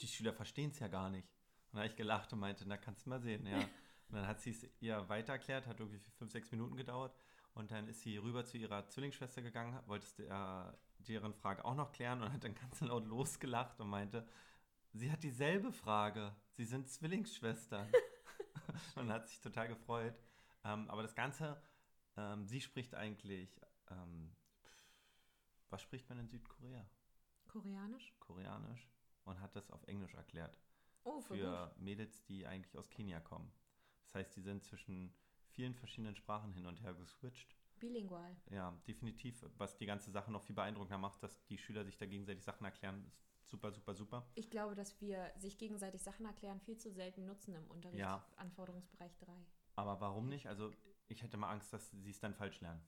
die 0.00 0.06
Schüler 0.08 0.32
verstehen 0.32 0.70
es 0.70 0.80
ja 0.80 0.88
gar 0.88 1.10
nicht. 1.10 1.28
Und 1.70 1.74
da 1.74 1.78
habe 1.78 1.88
ich 1.88 1.96
gelacht 1.96 2.32
und 2.32 2.40
meinte, 2.40 2.64
na 2.66 2.76
kannst 2.76 3.06
du 3.06 3.10
mal 3.10 3.20
sehen, 3.20 3.46
ja. 3.46 3.60
Und 3.60 4.16
dann 4.16 4.26
hat 4.26 4.40
sie 4.40 4.50
es 4.50 4.66
ihr 4.80 5.08
weiter 5.08 5.34
erklärt, 5.34 5.66
hat 5.66 5.78
irgendwie 5.78 6.00
fünf, 6.18 6.32
sechs 6.32 6.50
Minuten 6.50 6.76
gedauert. 6.76 7.14
Und 7.54 7.70
dann 7.70 7.86
ist 7.86 8.00
sie 8.00 8.16
rüber 8.16 8.44
zu 8.44 8.58
ihrer 8.58 8.88
Zwillingsschwester 8.88 9.42
gegangen, 9.42 9.78
wollte 9.86 10.06
der, 10.16 10.76
deren 10.98 11.34
Frage 11.34 11.64
auch 11.64 11.74
noch 11.74 11.92
klären 11.92 12.22
und 12.22 12.32
hat 12.32 12.42
dann 12.42 12.54
ganz 12.54 12.80
laut 12.80 13.06
losgelacht 13.06 13.80
und 13.80 13.88
meinte, 13.88 14.26
sie 14.92 15.12
hat 15.12 15.22
dieselbe 15.22 15.72
Frage, 15.72 16.34
sie 16.52 16.64
sind 16.64 16.88
Zwillingsschwestern. 16.88 17.90
und 18.96 19.10
hat 19.10 19.28
sich 19.28 19.40
total 19.40 19.68
gefreut. 19.68 20.14
Ähm, 20.64 20.88
aber 20.90 21.02
das 21.02 21.14
Ganze, 21.14 21.60
ähm, 22.16 22.46
sie 22.46 22.60
spricht 22.60 22.94
eigentlich, 22.94 23.60
ähm, 23.90 24.34
was 25.70 25.82
spricht 25.82 26.08
man 26.08 26.18
in 26.18 26.28
Südkorea? 26.28 26.84
Koreanisch? 27.46 28.14
Koreanisch 28.20 28.88
und 29.24 29.40
hat 29.40 29.54
das 29.56 29.70
auf 29.70 29.82
Englisch 29.84 30.14
erklärt 30.14 30.58
Oh, 31.04 31.16
gut. 31.16 31.24
für 31.24 31.74
Mädels, 31.78 32.24
die 32.24 32.46
eigentlich 32.46 32.76
aus 32.76 32.90
Kenia 32.90 33.20
kommen. 33.20 33.50
Das 34.04 34.14
heißt, 34.14 34.36
die 34.36 34.42
sind 34.42 34.64
zwischen 34.64 35.14
vielen 35.50 35.74
verschiedenen 35.74 36.16
Sprachen 36.16 36.52
hin 36.52 36.66
und 36.66 36.82
her 36.82 36.94
geswitcht. 36.94 37.54
Bilingual. 37.78 38.36
Ja, 38.50 38.72
definitiv, 38.86 39.44
was 39.56 39.76
die 39.76 39.86
ganze 39.86 40.10
Sache 40.10 40.32
noch 40.32 40.42
viel 40.42 40.54
beeindruckender 40.56 40.98
macht, 40.98 41.22
dass 41.22 41.44
die 41.46 41.58
Schüler 41.58 41.84
sich 41.84 41.96
da 41.96 42.06
gegenseitig 42.06 42.42
Sachen 42.42 42.64
erklären, 42.64 43.04
ist 43.06 43.27
super, 43.48 43.72
super, 43.72 43.94
super. 43.94 44.26
Ich 44.34 44.50
glaube, 44.50 44.74
dass 44.74 45.00
wir 45.00 45.32
sich 45.36 45.58
gegenseitig 45.58 46.02
Sachen 46.02 46.26
erklären 46.26 46.60
viel 46.60 46.76
zu 46.76 46.90
selten 46.90 47.24
nutzen 47.26 47.54
im 47.54 47.66
Unterricht. 47.70 47.98
Ja. 48.00 48.24
Anforderungsbereich 48.36 49.16
3. 49.18 49.32
Aber 49.76 50.00
warum 50.00 50.28
nicht? 50.28 50.46
Also 50.48 50.72
ich 51.08 51.22
hätte 51.22 51.36
mal 51.36 51.50
Angst, 51.50 51.72
dass 51.72 51.90
sie 51.90 52.10
es 52.10 52.20
dann 52.20 52.34
falsch 52.34 52.60
lernen. 52.60 52.80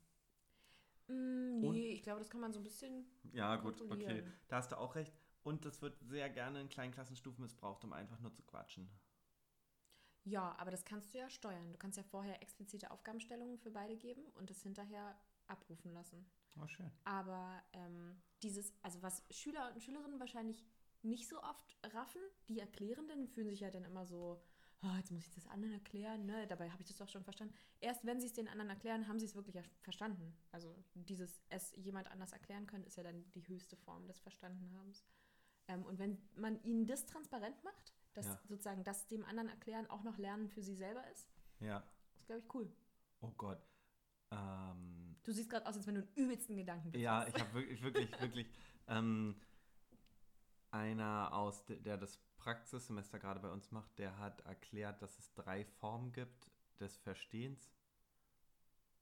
Mm, 1.09 1.61
nee, 1.61 1.67
Und- 1.69 1.77
ich 1.77 2.03
glaube, 2.03 2.21
das 2.21 2.31
kann 2.31 2.41
man 2.41 2.53
so 2.53 2.61
ein 2.61 2.65
bisschen. 2.65 3.05
Ja, 3.33 3.57
gut, 3.57 3.81
okay. 3.91 4.25
Da 4.49 4.57
hast 4.57 4.73
du 4.73 4.79
auch 4.79 4.95
recht. 4.95 5.13
Und 5.43 5.65
das 5.65 5.81
wird 5.81 5.99
sehr 6.01 6.29
gerne 6.29 6.61
in 6.61 6.69
kleinen 6.69 6.93
Klassenstufen 6.93 7.43
missbraucht, 7.43 7.83
um 7.85 7.93
einfach 7.95 8.21
nur 8.21 8.33
zu 8.33 8.43
quatschen. 8.43 8.91
Ja, 10.25 10.55
aber 10.59 10.71
das 10.71 10.85
kannst 10.85 11.15
du 11.15 11.19
ja 11.19 11.31
steuern. 11.31 11.73
Du 11.73 11.79
kannst 11.79 11.97
ja 11.97 12.05
vorher 12.05 12.43
explizite 12.43 12.91
Aufgabenstellungen 12.91 13.59
für 13.59 13.71
beide 13.71 13.97
geben 13.97 14.23
und 14.35 14.51
das 14.51 14.63
hinterher 14.63 15.19
abrufen 15.47 15.93
lassen. 15.93 16.31
Oh, 16.57 16.67
schön. 16.67 16.91
Aber 17.05 17.63
ähm, 17.73 18.21
dieses, 18.43 18.73
also 18.83 19.03
was 19.03 19.23
Schüler 19.31 19.73
und 19.73 19.83
Schülerinnen 19.83 20.21
wahrscheinlich 20.21 20.65
nicht 21.03 21.29
so 21.29 21.43
oft 21.43 21.79
raffen, 21.95 22.21
die 22.49 22.61
Erklärenden 22.61 23.27
fühlen 23.29 23.49
sich 23.49 23.61
ja 23.61 23.71
dann 23.71 23.85
immer 23.85 24.05
so, 24.05 24.43
"Ah, 24.83 24.97
jetzt 24.99 25.11
muss 25.11 25.27
ich 25.27 25.35
das 25.35 25.47
anderen 25.47 25.75
erklären, 25.75 26.27
ne? 26.27 26.47
Dabei 26.47 26.71
habe 26.71 26.83
ich 26.83 26.89
das 26.89 26.97
doch 26.99 27.09
schon 27.09 27.25
verstanden. 27.25 27.55
Erst 27.81 28.05
wenn 28.05 28.21
sie 28.21 28.27
es 28.27 28.33
den 28.35 28.49
anderen 28.49 28.71
erklären, 28.71 29.09
haben 29.09 29.19
sie 29.19 29.27
es 29.27 29.35
wirklich 29.35 29.57
verstanden. 29.81 30.37
Also 30.53 30.77
dieses 30.95 31.41
es 31.49 31.73
jemand 31.77 32.09
anders 32.11 32.33
erklären 32.33 32.67
können, 32.67 32.85
ist 32.85 32.97
ja 32.97 33.03
dann 33.03 33.31
die 33.33 33.47
höchste 33.47 33.77
Form 33.77 34.07
des 34.07 34.21
Verstandenhabens. 34.21 35.05
Ähm, 35.69 35.85
und 35.85 35.99
wenn 35.99 36.19
man 36.35 36.63
ihnen 36.65 36.87
das 36.87 37.07
transparent 37.07 37.63
macht, 37.65 37.95
dass 38.15 38.27
Ja. 38.27 38.41
sozusagen 38.49 38.83
das 38.85 39.07
dem 39.07 39.25
anderen 39.25 39.49
erklären 39.49 39.89
auch 39.89 40.03
noch 40.03 40.19
Lernen 40.19 40.49
für 40.49 40.63
sie 40.63 40.75
selber 40.75 41.07
ist, 41.11 41.29
Ja. 41.61 41.83
ist, 42.17 42.27
glaube 42.27 42.41
ich, 42.41 42.55
cool. 42.55 42.71
Oh 43.21 43.31
Gott. 43.33 43.63
Ähm, 44.33 45.00
Du 45.23 45.33
siehst 45.33 45.51
gerade 45.51 45.67
aus, 45.67 45.77
als 45.77 45.87
wenn 45.87 45.95
du 45.97 46.01
einen 46.03 46.11
übelsten 46.15 46.57
Gedanken 46.57 46.99
Ja, 46.99 47.27
ich 47.27 47.35
habe 47.35 47.53
wirklich, 47.55 47.83
wirklich, 47.83 48.11
wirklich 48.21 48.47
ähm, 48.89 49.37
einer 50.71 51.33
aus, 51.33 51.65
de- 51.67 51.79
der 51.81 51.97
das 51.97 52.19
Praxissemester 52.39 53.19
gerade 53.19 53.41
bei 53.41 53.51
uns 53.51 53.71
macht, 53.71 53.99
der 53.99 54.19
hat 54.19 54.41
erklärt, 54.43 55.03
dass 55.03 55.19
es 55.19 55.33
drei 55.35 55.65
Formen 55.65 56.13
gibt 56.13 56.51
des 56.79 56.97
Verstehens. 56.97 57.71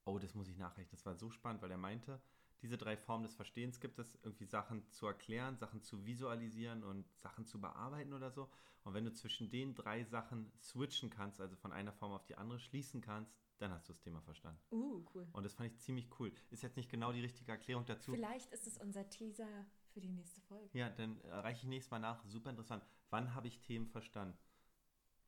Oh, 0.04 0.18
das 0.18 0.35
muss 0.35 0.48
ich 0.48 0.57
nachrechnen. 0.57 0.90
Das 0.90 1.07
war 1.07 1.14
so 1.14 1.31
spannend, 1.31 1.62
weil 1.62 1.70
er 1.70 1.76
meinte, 1.76 2.20
diese 2.62 2.76
drei 2.78 2.96
Formen 2.96 3.22
des 3.24 3.35
Verstehens 3.35 3.78
gibt 3.78 3.98
es, 4.00 4.18
irgendwie 4.22 4.46
Sachen 4.46 4.90
zu 4.90 5.07
erklären, 5.07 5.57
Sachen 5.59 5.83
zu 5.83 6.04
visualisieren 6.04 6.83
und 6.83 7.07
Sachen 7.18 7.46
zu 7.46 7.61
bearbeiten 7.61 8.12
oder 8.12 8.33
so. 8.33 8.50
Und 8.85 8.94
wenn 8.94 9.04
du 9.04 9.12
zwischen 9.12 9.50
den 9.50 9.74
drei 9.74 10.02
Sachen 10.04 10.50
switchen 10.61 11.11
kannst, 11.11 11.40
also 11.40 11.54
von 11.57 11.72
einer 11.72 11.92
Form 11.92 12.12
auf 12.12 12.24
die 12.26 12.37
andere 12.37 12.59
schließen 12.59 13.00
kannst, 13.02 13.37
dann 13.59 13.73
hast 13.73 13.88
du 13.88 13.92
das 13.92 14.01
Thema 14.01 14.21
verstanden. 14.23 14.61
Uh, 14.71 15.05
cool. 15.14 15.29
Und 15.33 15.42
das 15.44 15.55
fand 15.55 15.71
ich 15.73 15.79
ziemlich 15.79 16.09
cool. 16.18 16.33
Ist 16.51 16.62
jetzt 16.62 16.77
nicht 16.77 16.90
genau 16.90 17.12
die 17.12 17.21
richtige 17.21 17.51
Erklärung 17.53 17.85
dazu. 17.87 18.12
Vielleicht 18.12 18.53
ist 18.53 18.66
es 18.66 18.79
unser 18.79 19.09
Teaser 19.09 19.66
für 19.92 20.01
die 20.01 20.11
nächste 20.11 20.40
Folge. 20.42 20.68
Ja, 20.79 20.90
dann 20.90 21.21
reiche 21.23 21.62
ich 21.62 21.68
nächstes 21.68 21.90
Mal 21.90 21.99
nach. 21.99 22.25
Super 22.25 22.51
interessant. 22.51 22.85
Wann 23.11 23.35
habe 23.35 23.49
ich 23.49 23.61
Themen 23.61 23.87
verstanden? 23.87 24.38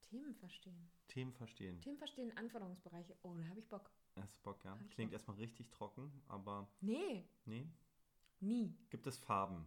Themen 0.03 0.35
verstehen. 0.35 0.91
Themen 1.07 1.33
verstehen. 1.33 1.81
Themen 1.81 1.99
verstehen, 1.99 2.37
Anforderungsbereiche. 2.37 3.17
Oh, 3.23 3.35
da 3.37 3.49
habe 3.49 3.61
ich 3.61 3.69
Bock. 3.69 3.91
Hast 4.17 4.37
du 4.37 4.43
Bock, 4.43 4.65
ja? 4.65 4.77
Klingt 4.91 5.11
Bock. 5.11 5.15
erstmal 5.15 5.37
richtig 5.37 5.71
trocken, 5.71 6.23
aber 6.27 6.69
Nee, 6.81 7.29
nee. 7.45 7.69
nie. 8.41 8.77
Gibt 8.91 9.07
es 9.07 9.19
Farben? 9.19 9.67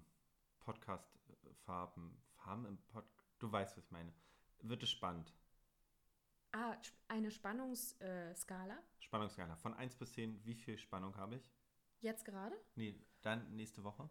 Podcast-Farben? 0.59 2.21
Farben 2.35 2.65
im 2.65 2.77
Pod... 2.77 3.05
Du 3.39 3.51
weißt, 3.51 3.77
was 3.77 3.85
ich 3.85 3.91
meine. 3.91 4.13
Wird 4.61 4.83
es 4.83 4.89
spannend? 4.89 5.33
Ah, 6.53 6.77
eine 7.07 7.31
Spannungsskala. 7.31 8.77
Spannungsskala. 8.99 9.55
Von 9.55 9.73
1 9.73 9.95
bis 9.95 10.13
10, 10.13 10.45
wie 10.45 10.53
viel 10.53 10.77
Spannung 10.77 11.17
habe 11.17 11.35
ich? 11.37 11.51
Jetzt 11.99 12.25
gerade? 12.25 12.55
Nee, 12.75 12.95
dann 13.21 13.55
nächste 13.55 13.83
Woche. 13.83 14.07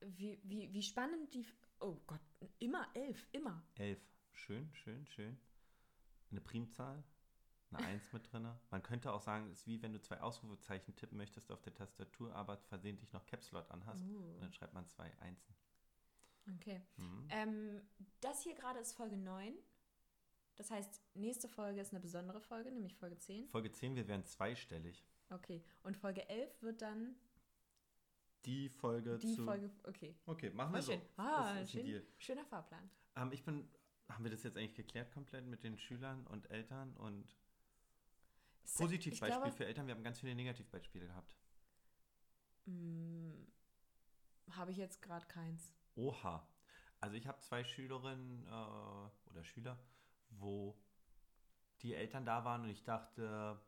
Wie, 0.00 0.40
wie, 0.44 0.72
wie 0.72 0.82
spannend 0.82 1.34
die. 1.34 1.44
Oh 1.80 1.96
Gott, 2.06 2.20
immer 2.60 2.88
elf, 2.94 3.26
immer. 3.32 3.64
11. 3.74 4.00
Schön, 4.32 4.72
schön, 4.74 5.06
schön. 5.06 5.40
Eine 6.30 6.40
Primzahl. 6.40 7.02
Eine 7.72 7.86
1 7.86 8.12
mit 8.12 8.32
drin. 8.32 8.48
Man 8.70 8.82
könnte 8.84 9.12
auch 9.12 9.20
sagen, 9.20 9.50
es 9.50 9.60
ist 9.60 9.66
wie 9.66 9.82
wenn 9.82 9.92
du 9.92 10.00
zwei 10.00 10.20
Ausrufezeichen 10.20 10.94
tippen 10.94 11.18
möchtest 11.18 11.50
auf 11.50 11.62
der 11.62 11.74
Tastatur, 11.74 12.32
aber 12.34 12.58
versehentlich 12.58 13.12
noch 13.12 13.26
Caps 13.26 13.50
Lock 13.50 13.68
anhast. 13.72 14.04
Uh. 14.08 14.34
Und 14.34 14.40
dann 14.40 14.52
schreibt 14.52 14.74
man 14.74 14.86
zwei 14.86 15.12
Einsen. 15.18 15.54
Okay. 16.54 16.80
Mhm. 16.96 17.28
Ähm, 17.30 17.82
das 18.20 18.42
hier 18.42 18.54
gerade 18.54 18.78
ist 18.78 18.92
Folge 18.92 19.16
9. 19.16 19.54
Das 20.60 20.70
heißt, 20.70 21.00
nächste 21.14 21.48
Folge 21.48 21.80
ist 21.80 21.90
eine 21.90 22.00
besondere 22.00 22.38
Folge, 22.38 22.70
nämlich 22.70 22.94
Folge 22.94 23.16
10. 23.16 23.48
Folge 23.48 23.72
10, 23.72 23.96
wir 23.96 24.06
wären 24.06 24.26
zweistellig. 24.26 25.02
Okay. 25.30 25.64
Und 25.84 25.96
Folge 25.96 26.28
11 26.28 26.60
wird 26.60 26.82
dann 26.82 27.16
Die 28.44 28.68
Folge 28.68 29.16
die 29.16 29.36
zu... 29.36 29.46
Folge. 29.46 29.70
Okay. 29.84 30.14
Okay, 30.26 30.50
machen 30.50 30.74
wir 30.74 30.82
so. 30.82 30.92
schön. 30.92 31.00
Ah, 31.16 31.54
das 31.54 31.70
ist 31.70 31.80
ein 31.80 31.86
schön, 31.86 32.06
schöner 32.18 32.44
Fahrplan. 32.44 32.90
Ähm, 33.16 33.32
ich 33.32 33.42
bin... 33.42 33.70
Haben 34.10 34.24
wir 34.24 34.30
das 34.30 34.42
jetzt 34.42 34.58
eigentlich 34.58 34.74
geklärt 34.74 35.10
komplett 35.12 35.46
mit 35.46 35.64
den 35.64 35.78
Schülern 35.78 36.26
und 36.26 36.50
Eltern 36.50 36.94
und... 36.98 37.34
Positivbeispiel 38.76 39.40
glaube- 39.40 39.56
für 39.56 39.64
Eltern, 39.64 39.86
wir 39.86 39.94
haben 39.94 40.04
ganz 40.04 40.20
viele 40.20 40.34
Negativbeispiele 40.34 41.06
gehabt. 41.06 41.34
Mm, 42.66 43.32
Habe 44.50 44.72
ich 44.72 44.76
jetzt 44.76 45.00
gerade 45.00 45.24
keins. 45.24 45.72
Oha. 45.94 46.46
Also 47.00 47.16
ich 47.16 47.26
habe 47.26 47.40
zwei 47.40 47.64
Schülerinnen 47.64 48.46
äh, 48.46 49.30
oder 49.30 49.42
Schüler, 49.42 49.78
wo 50.30 50.78
die 51.82 51.94
Eltern 51.94 52.24
da 52.24 52.44
waren 52.44 52.62
und 52.62 52.68
ich 52.70 52.84
dachte, 52.84 53.60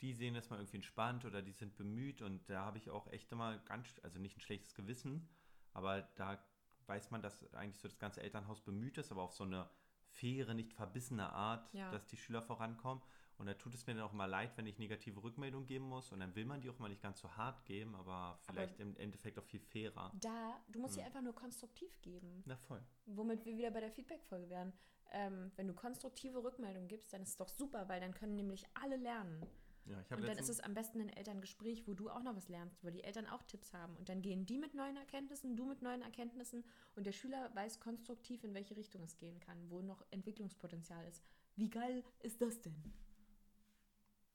die 0.00 0.12
sehen 0.12 0.34
das 0.34 0.50
mal 0.50 0.56
irgendwie 0.56 0.76
entspannt 0.76 1.24
oder 1.24 1.42
die 1.42 1.52
sind 1.52 1.76
bemüht 1.76 2.20
und 2.22 2.48
da 2.48 2.64
habe 2.64 2.78
ich 2.78 2.90
auch 2.90 3.06
echt 3.08 3.30
immer 3.32 3.58
ganz, 3.58 3.88
also 4.02 4.18
nicht 4.18 4.36
ein 4.36 4.40
schlechtes 4.40 4.74
Gewissen, 4.74 5.28
aber 5.72 6.02
da 6.16 6.42
weiß 6.86 7.10
man, 7.10 7.22
dass 7.22 7.42
eigentlich 7.54 7.78
so 7.78 7.88
das 7.88 7.98
ganze 7.98 8.22
Elternhaus 8.22 8.60
bemüht 8.62 8.98
ist, 8.98 9.10
aber 9.12 9.22
auf 9.22 9.32
so 9.32 9.44
eine 9.44 9.68
faire, 10.08 10.54
nicht 10.54 10.72
verbissene 10.74 11.32
Art, 11.32 11.72
Ja. 11.72 11.90
dass 11.90 12.06
die 12.06 12.16
Schüler 12.16 12.42
vorankommen. 12.42 13.02
Und 13.36 13.46
da 13.46 13.54
tut 13.54 13.74
es 13.74 13.86
mir 13.86 13.94
dann 13.94 14.04
auch 14.04 14.12
immer 14.12 14.26
leid, 14.28 14.56
wenn 14.56 14.66
ich 14.66 14.78
negative 14.78 15.22
Rückmeldungen 15.22 15.66
geben 15.66 15.86
muss 15.86 16.12
und 16.12 16.20
dann 16.20 16.34
will 16.36 16.44
man 16.44 16.60
die 16.60 16.70
auch 16.70 16.78
mal 16.78 16.88
nicht 16.88 17.02
ganz 17.02 17.18
so 17.20 17.36
hart 17.36 17.64
geben, 17.64 17.94
aber 17.96 18.38
vielleicht 18.46 18.78
im 18.78 18.96
Endeffekt 18.96 19.38
auch 19.38 19.44
viel 19.44 19.60
fairer. 19.60 20.12
Da, 20.20 20.60
du 20.68 20.78
musst 20.80 20.94
sie 20.94 21.00
Hm. 21.00 21.06
einfach 21.06 21.22
nur 21.22 21.34
konstruktiv 21.34 22.00
geben. 22.00 22.42
Na 22.46 22.56
voll. 22.56 22.80
Womit 23.06 23.44
wir 23.44 23.56
wieder 23.56 23.70
bei 23.70 23.80
der 23.80 23.90
Feedback-Folge 23.90 24.48
wären. 24.50 24.72
Ähm, 25.10 25.50
wenn 25.56 25.66
du 25.66 25.74
konstruktive 25.74 26.42
Rückmeldungen 26.42 26.88
gibst, 26.88 27.12
dann 27.12 27.22
ist 27.22 27.30
es 27.30 27.36
doch 27.36 27.48
super, 27.48 27.88
weil 27.88 28.00
dann 28.00 28.14
können 28.14 28.36
nämlich 28.36 28.64
alle 28.74 28.96
lernen. 28.96 29.44
Ja, 29.86 30.00
ich 30.00 30.10
habe 30.10 30.22
Und 30.22 30.28
dann 30.28 30.38
ist 30.38 30.48
es 30.48 30.60
am 30.60 30.72
besten 30.72 31.00
ein 31.00 31.10
Elterngespräch, 31.10 31.86
wo 31.86 31.92
du 31.92 32.08
auch 32.08 32.22
noch 32.22 32.34
was 32.34 32.48
lernst, 32.48 32.82
wo 32.82 32.88
die 32.88 33.04
Eltern 33.04 33.26
auch 33.26 33.42
Tipps 33.42 33.74
haben. 33.74 33.94
Und 33.96 34.08
dann 34.08 34.22
gehen 34.22 34.46
die 34.46 34.56
mit 34.56 34.74
neuen 34.74 34.96
Erkenntnissen, 34.96 35.56
du 35.56 35.66
mit 35.66 35.82
neuen 35.82 36.00
Erkenntnissen 36.00 36.64
und 36.96 37.04
der 37.04 37.12
Schüler 37.12 37.54
weiß 37.54 37.80
konstruktiv, 37.80 38.44
in 38.44 38.54
welche 38.54 38.76
Richtung 38.76 39.02
es 39.02 39.18
gehen 39.18 39.40
kann, 39.40 39.68
wo 39.68 39.82
noch 39.82 40.02
Entwicklungspotenzial 40.10 41.06
ist. 41.06 41.22
Wie 41.56 41.68
geil 41.68 42.02
ist 42.20 42.40
das 42.40 42.62
denn? 42.62 42.74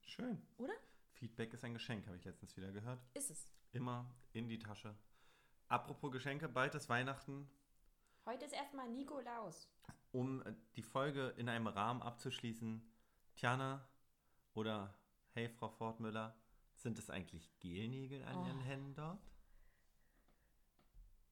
Schön. 0.10 0.42
Oder? 0.58 0.74
Feedback 1.14 1.54
ist 1.54 1.64
ein 1.64 1.74
Geschenk, 1.74 2.08
habe 2.08 2.18
ich 2.18 2.26
letztens 2.26 2.58
wieder 2.58 2.72
gehört. 2.72 3.00
Ist 3.14 3.30
es. 3.30 3.46
Immer 3.74 4.12
in 4.34 4.48
die 4.50 4.58
Tasche. 4.58 4.96
Apropos 5.68 6.12
Geschenke, 6.12 6.50
bald 6.50 6.74
ist 6.74 6.90
Weihnachten. 6.90 7.48
Heute 8.26 8.46
ist 8.46 8.54
erstmal 8.54 8.90
Nikolaus. 8.90 9.70
Um 10.12 10.42
äh, 10.42 10.54
die 10.76 10.82
Folge 10.82 11.36
in 11.38 11.48
einem 11.48 11.68
Rahmen 11.68 12.02
abzuschließen, 12.02 12.82
Tjana 13.36 13.88
oder 14.56 14.96
hey 15.34 15.48
Frau 15.48 15.70
Fortmüller, 15.70 16.36
sind 16.74 16.98
es 16.98 17.12
eigentlich 17.12 17.48
Gelnägel 17.60 18.24
an 18.24 18.38
Oh. 18.38 18.48
Ihren 18.48 18.62
Händen 18.62 18.96
dort? 18.96 19.30